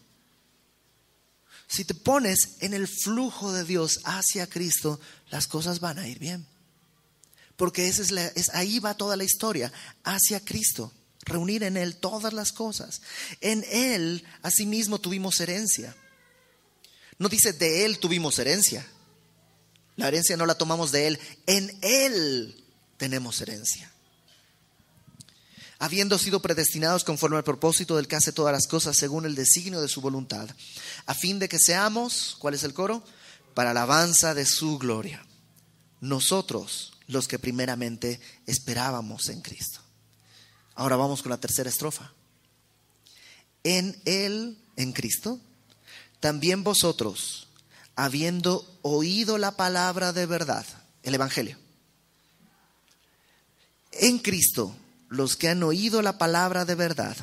Si 1.73 1.85
te 1.85 1.95
pones 1.95 2.57
en 2.59 2.75
el 2.75 2.87
flujo 2.87 3.51
de 3.51 3.63
Dios 3.63 4.01
hacia 4.03 4.45
Cristo, 4.45 4.99
las 5.31 5.47
cosas 5.47 5.79
van 5.79 5.97
a 5.97 6.07
ir 6.07 6.19
bien. 6.19 6.45
Porque 7.55 7.87
es, 7.87 7.97
es 7.97 8.49
ahí 8.53 8.77
va 8.77 8.95
toda 8.95 9.17
la 9.17 9.23
historia, 9.23 9.73
hacia 10.03 10.39
Cristo. 10.39 10.93
Reunir 11.21 11.63
en 11.63 11.75
Él 11.75 11.95
todas 11.95 12.31
las 12.31 12.51
cosas. 12.51 13.01
En 13.41 13.65
Él, 13.71 14.23
asimismo, 14.43 14.99
tuvimos 14.99 15.39
herencia. 15.39 15.95
No 17.17 17.27
dice 17.27 17.53
de 17.53 17.85
Él 17.85 17.97
tuvimos 17.97 18.37
herencia. 18.37 18.85
La 19.95 20.09
herencia 20.09 20.37
no 20.37 20.45
la 20.45 20.59
tomamos 20.59 20.91
de 20.91 21.07
Él. 21.07 21.19
En 21.47 21.75
Él 21.81 22.63
tenemos 22.97 23.41
herencia. 23.41 23.91
Habiendo 25.83 26.17
sido 26.17 26.41
predestinados 26.41 27.03
conforme 27.03 27.35
al 27.35 27.43
propósito 27.43 27.97
del 27.97 28.07
que 28.07 28.15
hace 28.15 28.31
todas 28.31 28.53
las 28.53 28.67
cosas 28.67 28.95
según 28.95 29.25
el 29.25 29.35
designio 29.35 29.81
de 29.81 29.89
su 29.89 29.99
voluntad, 29.99 30.47
a 31.05 31.13
fin 31.13 31.39
de 31.39 31.49
que 31.49 31.59
seamos, 31.59 32.37
¿cuál 32.39 32.53
es 32.53 32.63
el 32.63 32.73
coro? 32.73 33.03
Para 33.53 33.71
alabanza 33.71 34.33
de 34.33 34.45
su 34.45 34.79
gloria. 34.79 35.25
Nosotros, 35.99 36.93
los 37.07 37.27
que 37.27 37.37
primeramente 37.37 38.21
esperábamos 38.45 39.27
en 39.27 39.41
Cristo. 39.41 39.81
Ahora 40.73 40.95
vamos 40.95 41.21
con 41.21 41.31
la 41.31 41.41
tercera 41.41 41.69
estrofa. 41.69 42.13
En 43.65 44.01
Él, 44.05 44.57
en 44.77 44.93
Cristo, 44.93 45.41
también 46.21 46.63
vosotros, 46.63 47.49
habiendo 47.97 48.79
oído 48.83 49.37
la 49.37 49.57
palabra 49.57 50.13
de 50.13 50.27
verdad, 50.27 50.65
el 51.03 51.15
Evangelio, 51.15 51.57
en 53.91 54.19
Cristo, 54.19 54.77
los 55.13 55.35
que 55.35 55.49
han 55.49 55.63
oído 55.63 56.01
la 56.01 56.17
palabra 56.17 56.65
de 56.65 56.75
verdad, 56.75 57.15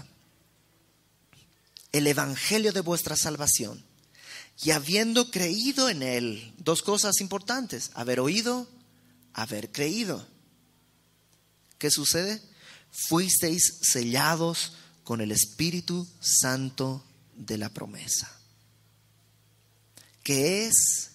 el 1.93 2.07
Evangelio 2.07 2.72
de 2.72 2.80
vuestra 2.80 3.16
salvación, 3.16 3.84
y 4.62 4.72
habiendo 4.72 5.30
creído 5.30 5.88
en 5.88 6.03
Él, 6.03 6.55
dos 6.59 6.82
cosas 6.82 7.20
importantes, 7.20 7.91
haber 7.95 8.20
oído, 8.20 8.68
haber 9.32 9.72
creído. 9.72 10.26
¿Qué 11.78 11.91
sucede? 11.91 12.43
Fuisteis 12.91 13.78
sellados 13.82 14.74
con 15.03 15.20
el 15.20 15.32
Espíritu 15.32 16.07
Santo 16.20 17.03
de 17.34 17.57
la 17.57 17.70
promesa 17.70 18.41
que 20.22 20.66
es, 20.66 21.11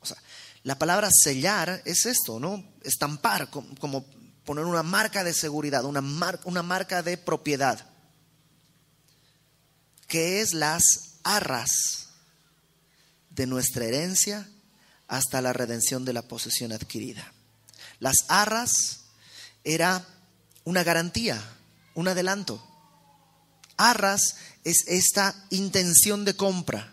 o 0.00 0.06
sea, 0.06 0.16
la 0.62 0.78
palabra 0.78 1.08
sellar 1.12 1.82
es 1.84 2.06
esto, 2.06 2.40
¿no? 2.40 2.64
Estampar, 2.82 3.50
como, 3.50 4.04
poner 4.50 4.64
una 4.64 4.82
marca 4.82 5.22
de 5.22 5.32
seguridad, 5.32 5.84
una, 5.84 6.02
una 6.42 6.62
marca 6.64 7.04
de 7.04 7.16
propiedad, 7.16 7.86
que 10.08 10.40
es 10.40 10.54
las 10.54 10.82
arras 11.22 12.08
de 13.28 13.46
nuestra 13.46 13.84
herencia 13.84 14.48
hasta 15.06 15.40
la 15.40 15.52
redención 15.52 16.04
de 16.04 16.14
la 16.14 16.22
posesión 16.22 16.72
adquirida. 16.72 17.32
Las 18.00 18.24
arras 18.26 19.02
era 19.62 20.04
una 20.64 20.82
garantía, 20.82 21.40
un 21.94 22.08
adelanto. 22.08 22.60
Arras 23.76 24.34
es 24.64 24.82
esta 24.88 25.32
intención 25.50 26.24
de 26.24 26.34
compra 26.34 26.92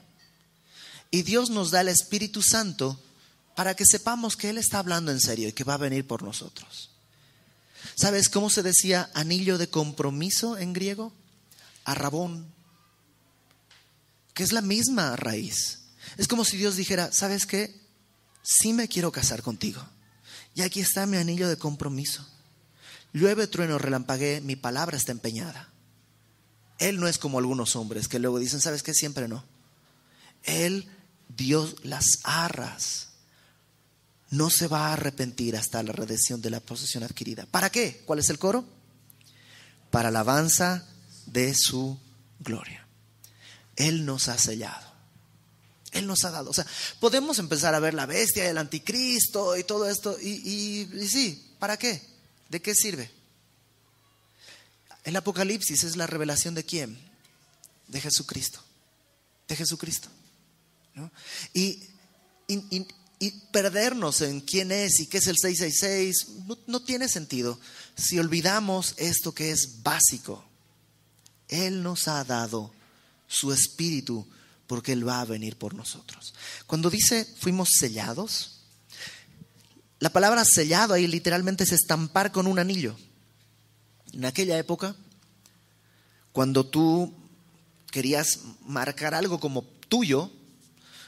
y 1.10 1.24
Dios 1.24 1.49
nos 1.49 1.72
da 1.72 1.82
el 1.82 1.88
Espíritu 1.88 2.43
Santo 2.43 3.01
para 3.55 3.74
que 3.74 3.88
sepamos 3.88 4.38
que 4.38 4.51
Él 4.51 4.60
está 4.60 4.78
hablando 4.78 5.12
en 5.12 5.20
serio 5.20 5.47
y 5.47 5.53
que 5.53 5.64
va 5.64 5.74
a 5.74 5.78
venir 5.78 6.05
por 6.05 6.22
nosotros. 6.22 6.91
¿Sabes 7.96 8.30
cómo 8.30 8.50
se 8.50 8.64
decía 8.64 9.10
anillo 9.14 9.58
de 9.58 9.70
compromiso 9.70 10.58
en 10.58 10.74
griego? 10.74 11.14
Arrabón, 11.84 12.54
que 14.34 14.44
es 14.44 14.52
la 14.52 14.62
misma 14.62 15.16
raíz. 15.16 15.80
Es 16.18 16.28
como 16.28 16.46
si 16.46 16.58
Dios 16.58 16.76
dijera, 16.76 17.12
¿sabes 17.12 17.46
qué? 17.46 17.74
Sí 18.44 18.74
me 18.74 18.88
quiero 18.88 19.12
casar 19.12 19.42
contigo. 19.42 19.84
Y 20.54 20.62
aquí 20.62 20.80
está 20.80 21.06
mi 21.06 21.18
anillo 21.18 21.48
de 21.50 21.58
compromiso. 21.58 22.28
Llueve, 23.14 23.48
trueno, 23.48 23.78
relampagué, 23.78 24.42
mi 24.42 24.56
palabra 24.56 24.98
está 24.98 25.12
empeñada. 25.12 25.70
Él 26.80 27.00
no 27.00 27.08
es 27.08 27.18
como 27.18 27.40
algunos 27.40 27.76
hombres 27.76 28.08
que 28.08 28.20
luego 28.20 28.40
dicen, 28.40 28.62
¿sabes 28.62 28.84
qué? 28.84 28.94
Siempre 28.94 29.28
no. 29.28 29.44
Él 30.44 30.88
Dios 31.30 31.76
las 31.84 32.20
arras. 32.24 33.07
No 34.30 34.49
se 34.49 34.67
va 34.67 34.88
a 34.88 34.93
arrepentir 34.93 35.55
hasta 35.55 35.82
la 35.84 35.93
redención 35.93 36.41
de 36.41 36.49
la 36.49 36.59
posesión 36.59 37.03
adquirida. 37.03 37.45
¿Para 37.45 37.69
qué? 37.69 38.03
¿Cuál 38.05 38.19
es 38.19 38.30
el 38.30 38.39
coro? 38.39 38.65
Para 39.91 40.09
alabanza 40.09 40.86
de 41.25 41.53
su 41.55 41.99
gloria. 42.39 42.86
Él 43.75 44.05
nos 44.05 44.28
ha 44.28 44.38
sellado. 44.38 44.86
Él 45.91 46.07
nos 46.07 46.25
ha 46.25 46.32
dado. 46.32 46.49
O 46.49 46.53
sea, 46.53 46.65
podemos 46.99 47.39
empezar 47.39 47.73
a 47.73 47.80
ver 47.80 47.93
la 47.93 48.05
bestia, 48.05 48.49
el 48.49 48.57
anticristo 48.57 49.55
y 49.55 49.63
todo 49.63 49.89
esto. 49.89 50.17
Y, 50.21 50.89
y 50.93 51.07
sí, 51.07 51.55
¿para 51.59 51.78
qué? 51.78 52.01
¿De 52.49 52.61
qué 52.61 52.75
sirve? 52.75 53.09
El 55.03 55.15
Apocalipsis 55.15 55.86
es 55.86 55.95
la 55.95 56.05
revelación 56.05 56.53
de 56.53 56.65
quién? 56.65 56.99
De 57.88 58.01
Jesucristo. 58.01 58.59
De 59.47 59.55
Jesucristo. 59.55 60.09
Y, 61.53 61.84
perdernos 63.51 64.22
en 64.22 64.41
quién 64.41 64.72
es 64.72 64.99
y 64.99 65.07
qué 65.07 65.18
es 65.18 65.28
el 65.28 65.38
666 65.38 66.45
no, 66.45 66.57
no 66.68 66.82
tiene 66.82 67.09
sentido 67.09 67.59
si 67.95 68.20
olvidamos 68.20 68.93
esto 68.97 69.34
que 69.34 69.51
es 69.51 69.82
básico. 69.82 70.43
Él 71.47 71.82
nos 71.82 72.07
ha 72.07 72.24
dado 72.24 72.72
su 73.28 73.51
espíritu 73.51 74.28
porque 74.68 74.91
Él 74.91 75.07
va 75.07 75.22
a 75.22 75.26
venir 75.26 75.57
por 75.57 75.74
nosotros. 75.74 76.34
Cuando 76.68 76.89
dice 76.89 77.26
fuimos 77.39 77.70
sellados, 77.80 78.57
la 79.99 80.11
palabra 80.11 80.45
sellado 80.45 80.93
ahí 80.93 81.07
literalmente 81.07 81.63
es 81.63 81.72
estampar 81.72 82.32
con 82.32 82.45
un 82.45 82.59
anillo. 82.59 82.95
En 84.13 84.26
aquella 84.26 84.57
época, 84.57 84.95
cuando 86.32 86.65
tú 86.65 87.13
querías 87.91 88.39
marcar 88.61 89.15
algo 89.15 89.39
como 89.39 89.63
tuyo, 89.63 90.32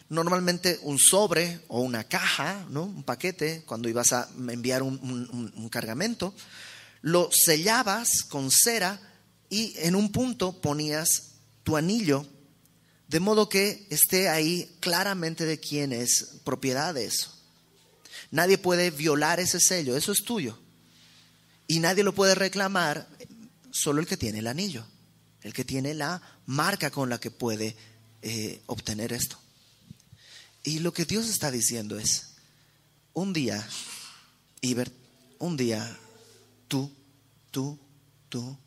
normalmente 0.10 0.80
un 0.82 0.98
sobre 0.98 1.62
o 1.68 1.82
una 1.82 2.04
caja, 2.04 2.66
¿no? 2.70 2.84
un 2.84 3.04
paquete, 3.04 3.64
cuando 3.66 3.88
ibas 3.88 4.12
a 4.12 4.28
enviar 4.38 4.82
un, 4.82 5.70
cargamento, 5.72 6.34
lo 7.02 7.30
sellabas 7.32 8.24
con 8.28 8.50
cera 8.52 9.00
y 9.50 9.74
en 9.78 9.96
un 9.96 10.12
punto 10.12 10.60
ponías 10.62 11.36
tu 11.64 11.78
anillo, 11.78 12.26
de 13.08 13.20
modo 13.20 13.50
que 13.50 13.88
esté 13.90 14.30
ahí 14.30 14.76
claramente 14.80 15.46
de 15.46 15.60
quién 15.60 15.94
es 15.94 16.40
propiedad 16.44 16.94
de 16.94 17.06
eso. 17.06 17.36
Nadie 18.32 18.58
puede 18.58 18.92
violar 18.92 19.40
ese 19.40 19.60
sello, 19.60 19.96
eso 19.96 20.12
es 20.12 20.24
tuyo. 20.24 20.60
Y 21.68 21.80
nadie 21.80 22.04
lo 22.04 22.14
puede 22.14 22.36
reclamar, 22.36 23.08
solo 23.72 24.02
el 24.02 24.08
que 24.08 24.18
tiene 24.18 24.40
el 24.40 24.48
anillo, 24.48 24.86
el 25.42 25.54
que 25.54 25.66
tiene 25.66 25.94
la 25.94 26.22
marca 26.46 26.92
con 26.92 27.10
la 27.10 27.20
que 27.20 27.32
puede 27.32 27.76
eh, 28.22 28.62
obtener 28.68 29.14
esto. 29.14 29.40
Y 30.64 30.80
lo 30.80 30.94
que 30.94 31.06
Dios 31.06 31.28
está 31.28 31.52
diciendo 31.52 31.98
es, 31.98 32.30
un 33.14 33.34
día, 33.34 33.66
Iber, 34.62 34.92
un 35.40 35.56
día, 35.56 35.98
tú, 36.68 36.92
tú, 37.52 37.80
tú, 38.28 38.58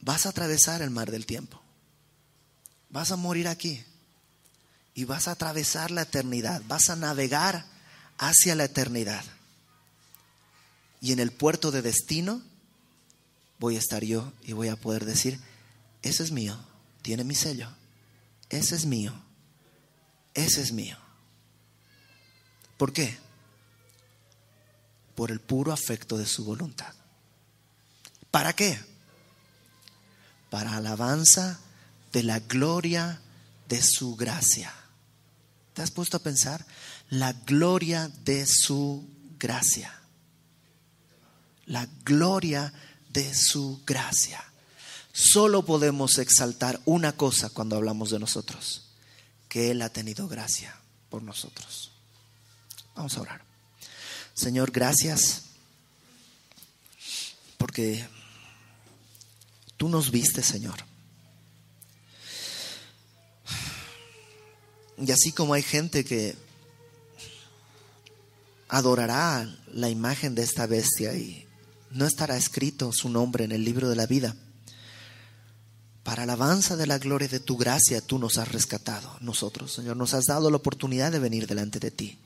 vas 0.00 0.26
a 0.26 0.30
atravesar 0.30 0.82
el 0.82 0.90
mar 0.90 1.10
del 1.10 1.26
tiempo. 1.26 1.60
Vas 2.90 3.10
a 3.10 3.16
morir 3.16 3.48
aquí. 3.48 3.84
Y 4.94 5.04
vas 5.04 5.28
a 5.28 5.32
atravesar 5.32 5.90
la 5.90 6.02
eternidad. 6.02 6.62
Vas 6.66 6.88
a 6.88 6.96
navegar 6.96 7.66
hacia 8.16 8.54
la 8.54 8.64
eternidad. 8.64 9.24
Y 11.02 11.12
en 11.12 11.18
el 11.18 11.30
puerto 11.30 11.70
de 11.70 11.82
destino 11.82 12.42
voy 13.58 13.76
a 13.76 13.78
estar 13.78 14.02
yo 14.02 14.32
y 14.42 14.52
voy 14.52 14.68
a 14.68 14.76
poder 14.76 15.04
decir, 15.04 15.38
ese 16.02 16.22
es 16.22 16.30
mío, 16.30 16.58
tiene 17.02 17.24
mi 17.24 17.34
sello, 17.34 17.70
ese 18.48 18.76
es 18.76 18.86
mío 18.86 19.25
ese 20.36 20.62
es 20.62 20.72
mío. 20.72 20.96
¿Por 22.76 22.92
qué? 22.92 23.18
Por 25.14 25.30
el 25.30 25.40
puro 25.40 25.72
afecto 25.72 26.16
de 26.16 26.26
su 26.26 26.44
voluntad. 26.44 26.94
¿Para 28.30 28.52
qué? 28.52 28.78
para 30.50 30.76
alabanza 30.76 31.58
de 32.12 32.22
la 32.22 32.40
gloria 32.40 33.20
de 33.68 33.82
su 33.82 34.16
gracia. 34.16 34.72
¿Te 35.74 35.82
has 35.82 35.90
puesto 35.90 36.16
a 36.16 36.22
pensar? 36.22 36.64
La 37.10 37.32
gloria 37.32 38.10
de 38.24 38.46
su 38.46 39.06
gracia. 39.38 39.92
La 41.66 41.86
gloria 42.04 42.72
de 43.10 43.34
su 43.34 43.82
gracia. 43.84 44.42
Solo 45.12 45.64
podemos 45.64 46.18
exaltar 46.18 46.80
una 46.84 47.12
cosa 47.12 47.50
cuando 47.50 47.76
hablamos 47.76 48.10
de 48.10 48.18
nosotros, 48.18 48.85
que 49.48 49.70
Él 49.70 49.82
ha 49.82 49.88
tenido 49.88 50.28
gracia 50.28 50.74
por 51.08 51.22
nosotros. 51.22 51.92
Vamos 52.94 53.16
a 53.16 53.20
orar. 53.20 53.42
Señor, 54.34 54.70
gracias 54.70 55.42
porque 57.56 58.06
tú 59.76 59.88
nos 59.88 60.10
viste, 60.10 60.42
Señor. 60.42 60.76
Y 64.98 65.10
así 65.10 65.32
como 65.32 65.54
hay 65.54 65.62
gente 65.62 66.04
que 66.04 66.36
adorará 68.68 69.48
la 69.72 69.90
imagen 69.90 70.34
de 70.34 70.42
esta 70.42 70.66
bestia 70.66 71.14
y 71.14 71.46
no 71.90 72.06
estará 72.06 72.36
escrito 72.36 72.92
su 72.92 73.08
nombre 73.08 73.44
en 73.44 73.52
el 73.52 73.64
libro 73.64 73.88
de 73.88 73.96
la 73.96 74.06
vida, 74.06 74.36
para 76.06 76.22
alabanza 76.22 76.76
de 76.76 76.86
la 76.86 76.98
gloria 76.98 77.26
de 77.26 77.40
tu 77.40 77.56
gracia 77.56 78.00
tú 78.00 78.20
nos 78.20 78.38
has 78.38 78.46
rescatado, 78.52 79.16
nosotros, 79.20 79.72
Señor, 79.72 79.96
nos 79.96 80.14
has 80.14 80.26
dado 80.26 80.52
la 80.52 80.56
oportunidad 80.56 81.10
de 81.10 81.18
venir 81.18 81.48
delante 81.48 81.80
de 81.80 81.90
ti. 81.90 82.16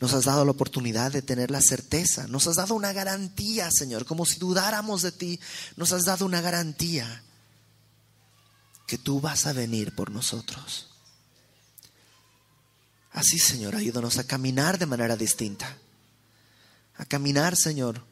Nos 0.00 0.14
has 0.14 0.24
dado 0.24 0.42
la 0.46 0.52
oportunidad 0.52 1.12
de 1.12 1.20
tener 1.20 1.50
la 1.50 1.60
certeza. 1.60 2.26
Nos 2.28 2.46
has 2.46 2.56
dado 2.56 2.74
una 2.74 2.94
garantía, 2.94 3.68
Señor, 3.70 4.06
como 4.06 4.24
si 4.24 4.38
dudáramos 4.38 5.02
de 5.02 5.12
ti. 5.12 5.38
Nos 5.76 5.92
has 5.92 6.06
dado 6.06 6.24
una 6.24 6.40
garantía 6.40 7.22
que 8.86 8.96
tú 8.96 9.20
vas 9.20 9.44
a 9.44 9.52
venir 9.52 9.94
por 9.94 10.10
nosotros. 10.10 10.88
Así, 13.12 13.38
Señor, 13.38 13.76
ayúdanos 13.76 14.16
a 14.16 14.24
caminar 14.24 14.78
de 14.78 14.86
manera 14.86 15.14
distinta. 15.14 15.76
A 16.96 17.04
caminar, 17.04 17.54
Señor, 17.54 18.02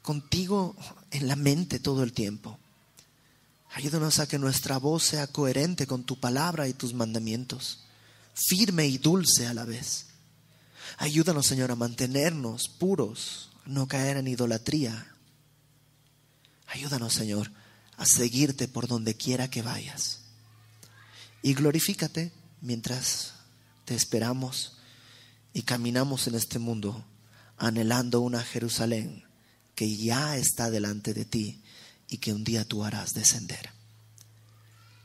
contigo 0.00 0.74
en 1.10 1.28
la 1.28 1.36
mente 1.36 1.78
todo 1.80 2.02
el 2.02 2.14
tiempo. 2.14 2.58
Ayúdanos 3.74 4.20
a 4.20 4.28
que 4.28 4.38
nuestra 4.38 4.78
voz 4.78 5.02
sea 5.02 5.26
coherente 5.26 5.88
con 5.88 6.04
tu 6.04 6.20
palabra 6.20 6.68
y 6.68 6.74
tus 6.74 6.94
mandamientos, 6.94 7.80
firme 8.32 8.86
y 8.86 8.98
dulce 8.98 9.48
a 9.48 9.54
la 9.54 9.64
vez. 9.64 10.06
Ayúdanos, 10.96 11.48
Señor, 11.48 11.72
a 11.72 11.76
mantenernos 11.76 12.68
puros, 12.68 13.50
no 13.66 13.88
caer 13.88 14.16
en 14.16 14.28
idolatría. 14.28 15.12
Ayúdanos, 16.68 17.14
Señor, 17.14 17.50
a 17.96 18.06
seguirte 18.06 18.68
por 18.68 18.86
donde 18.86 19.16
quiera 19.16 19.50
que 19.50 19.62
vayas. 19.62 20.20
Y 21.42 21.54
glorifícate 21.54 22.32
mientras 22.60 23.34
te 23.86 23.96
esperamos 23.96 24.76
y 25.52 25.62
caminamos 25.62 26.28
en 26.28 26.36
este 26.36 26.60
mundo 26.60 27.04
anhelando 27.56 28.20
una 28.20 28.44
Jerusalén 28.44 29.24
que 29.74 29.96
ya 29.96 30.36
está 30.36 30.70
delante 30.70 31.12
de 31.12 31.24
ti 31.24 31.63
y 32.08 32.18
que 32.18 32.32
un 32.32 32.44
día 32.44 32.64
tú 32.64 32.84
harás 32.84 33.14
descender. 33.14 33.70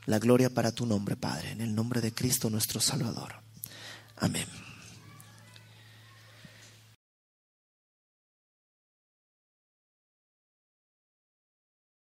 La 0.06 0.18
gloria 0.18 0.50
para 0.50 0.72
tu 0.72 0.86
nombre, 0.86 1.16
Padre, 1.16 1.52
en 1.52 1.60
el 1.60 1.74
nombre 1.74 2.00
de 2.00 2.12
Cristo 2.12 2.50
nuestro 2.50 2.80
Salvador. 2.80 3.34
Amén. 4.16 4.46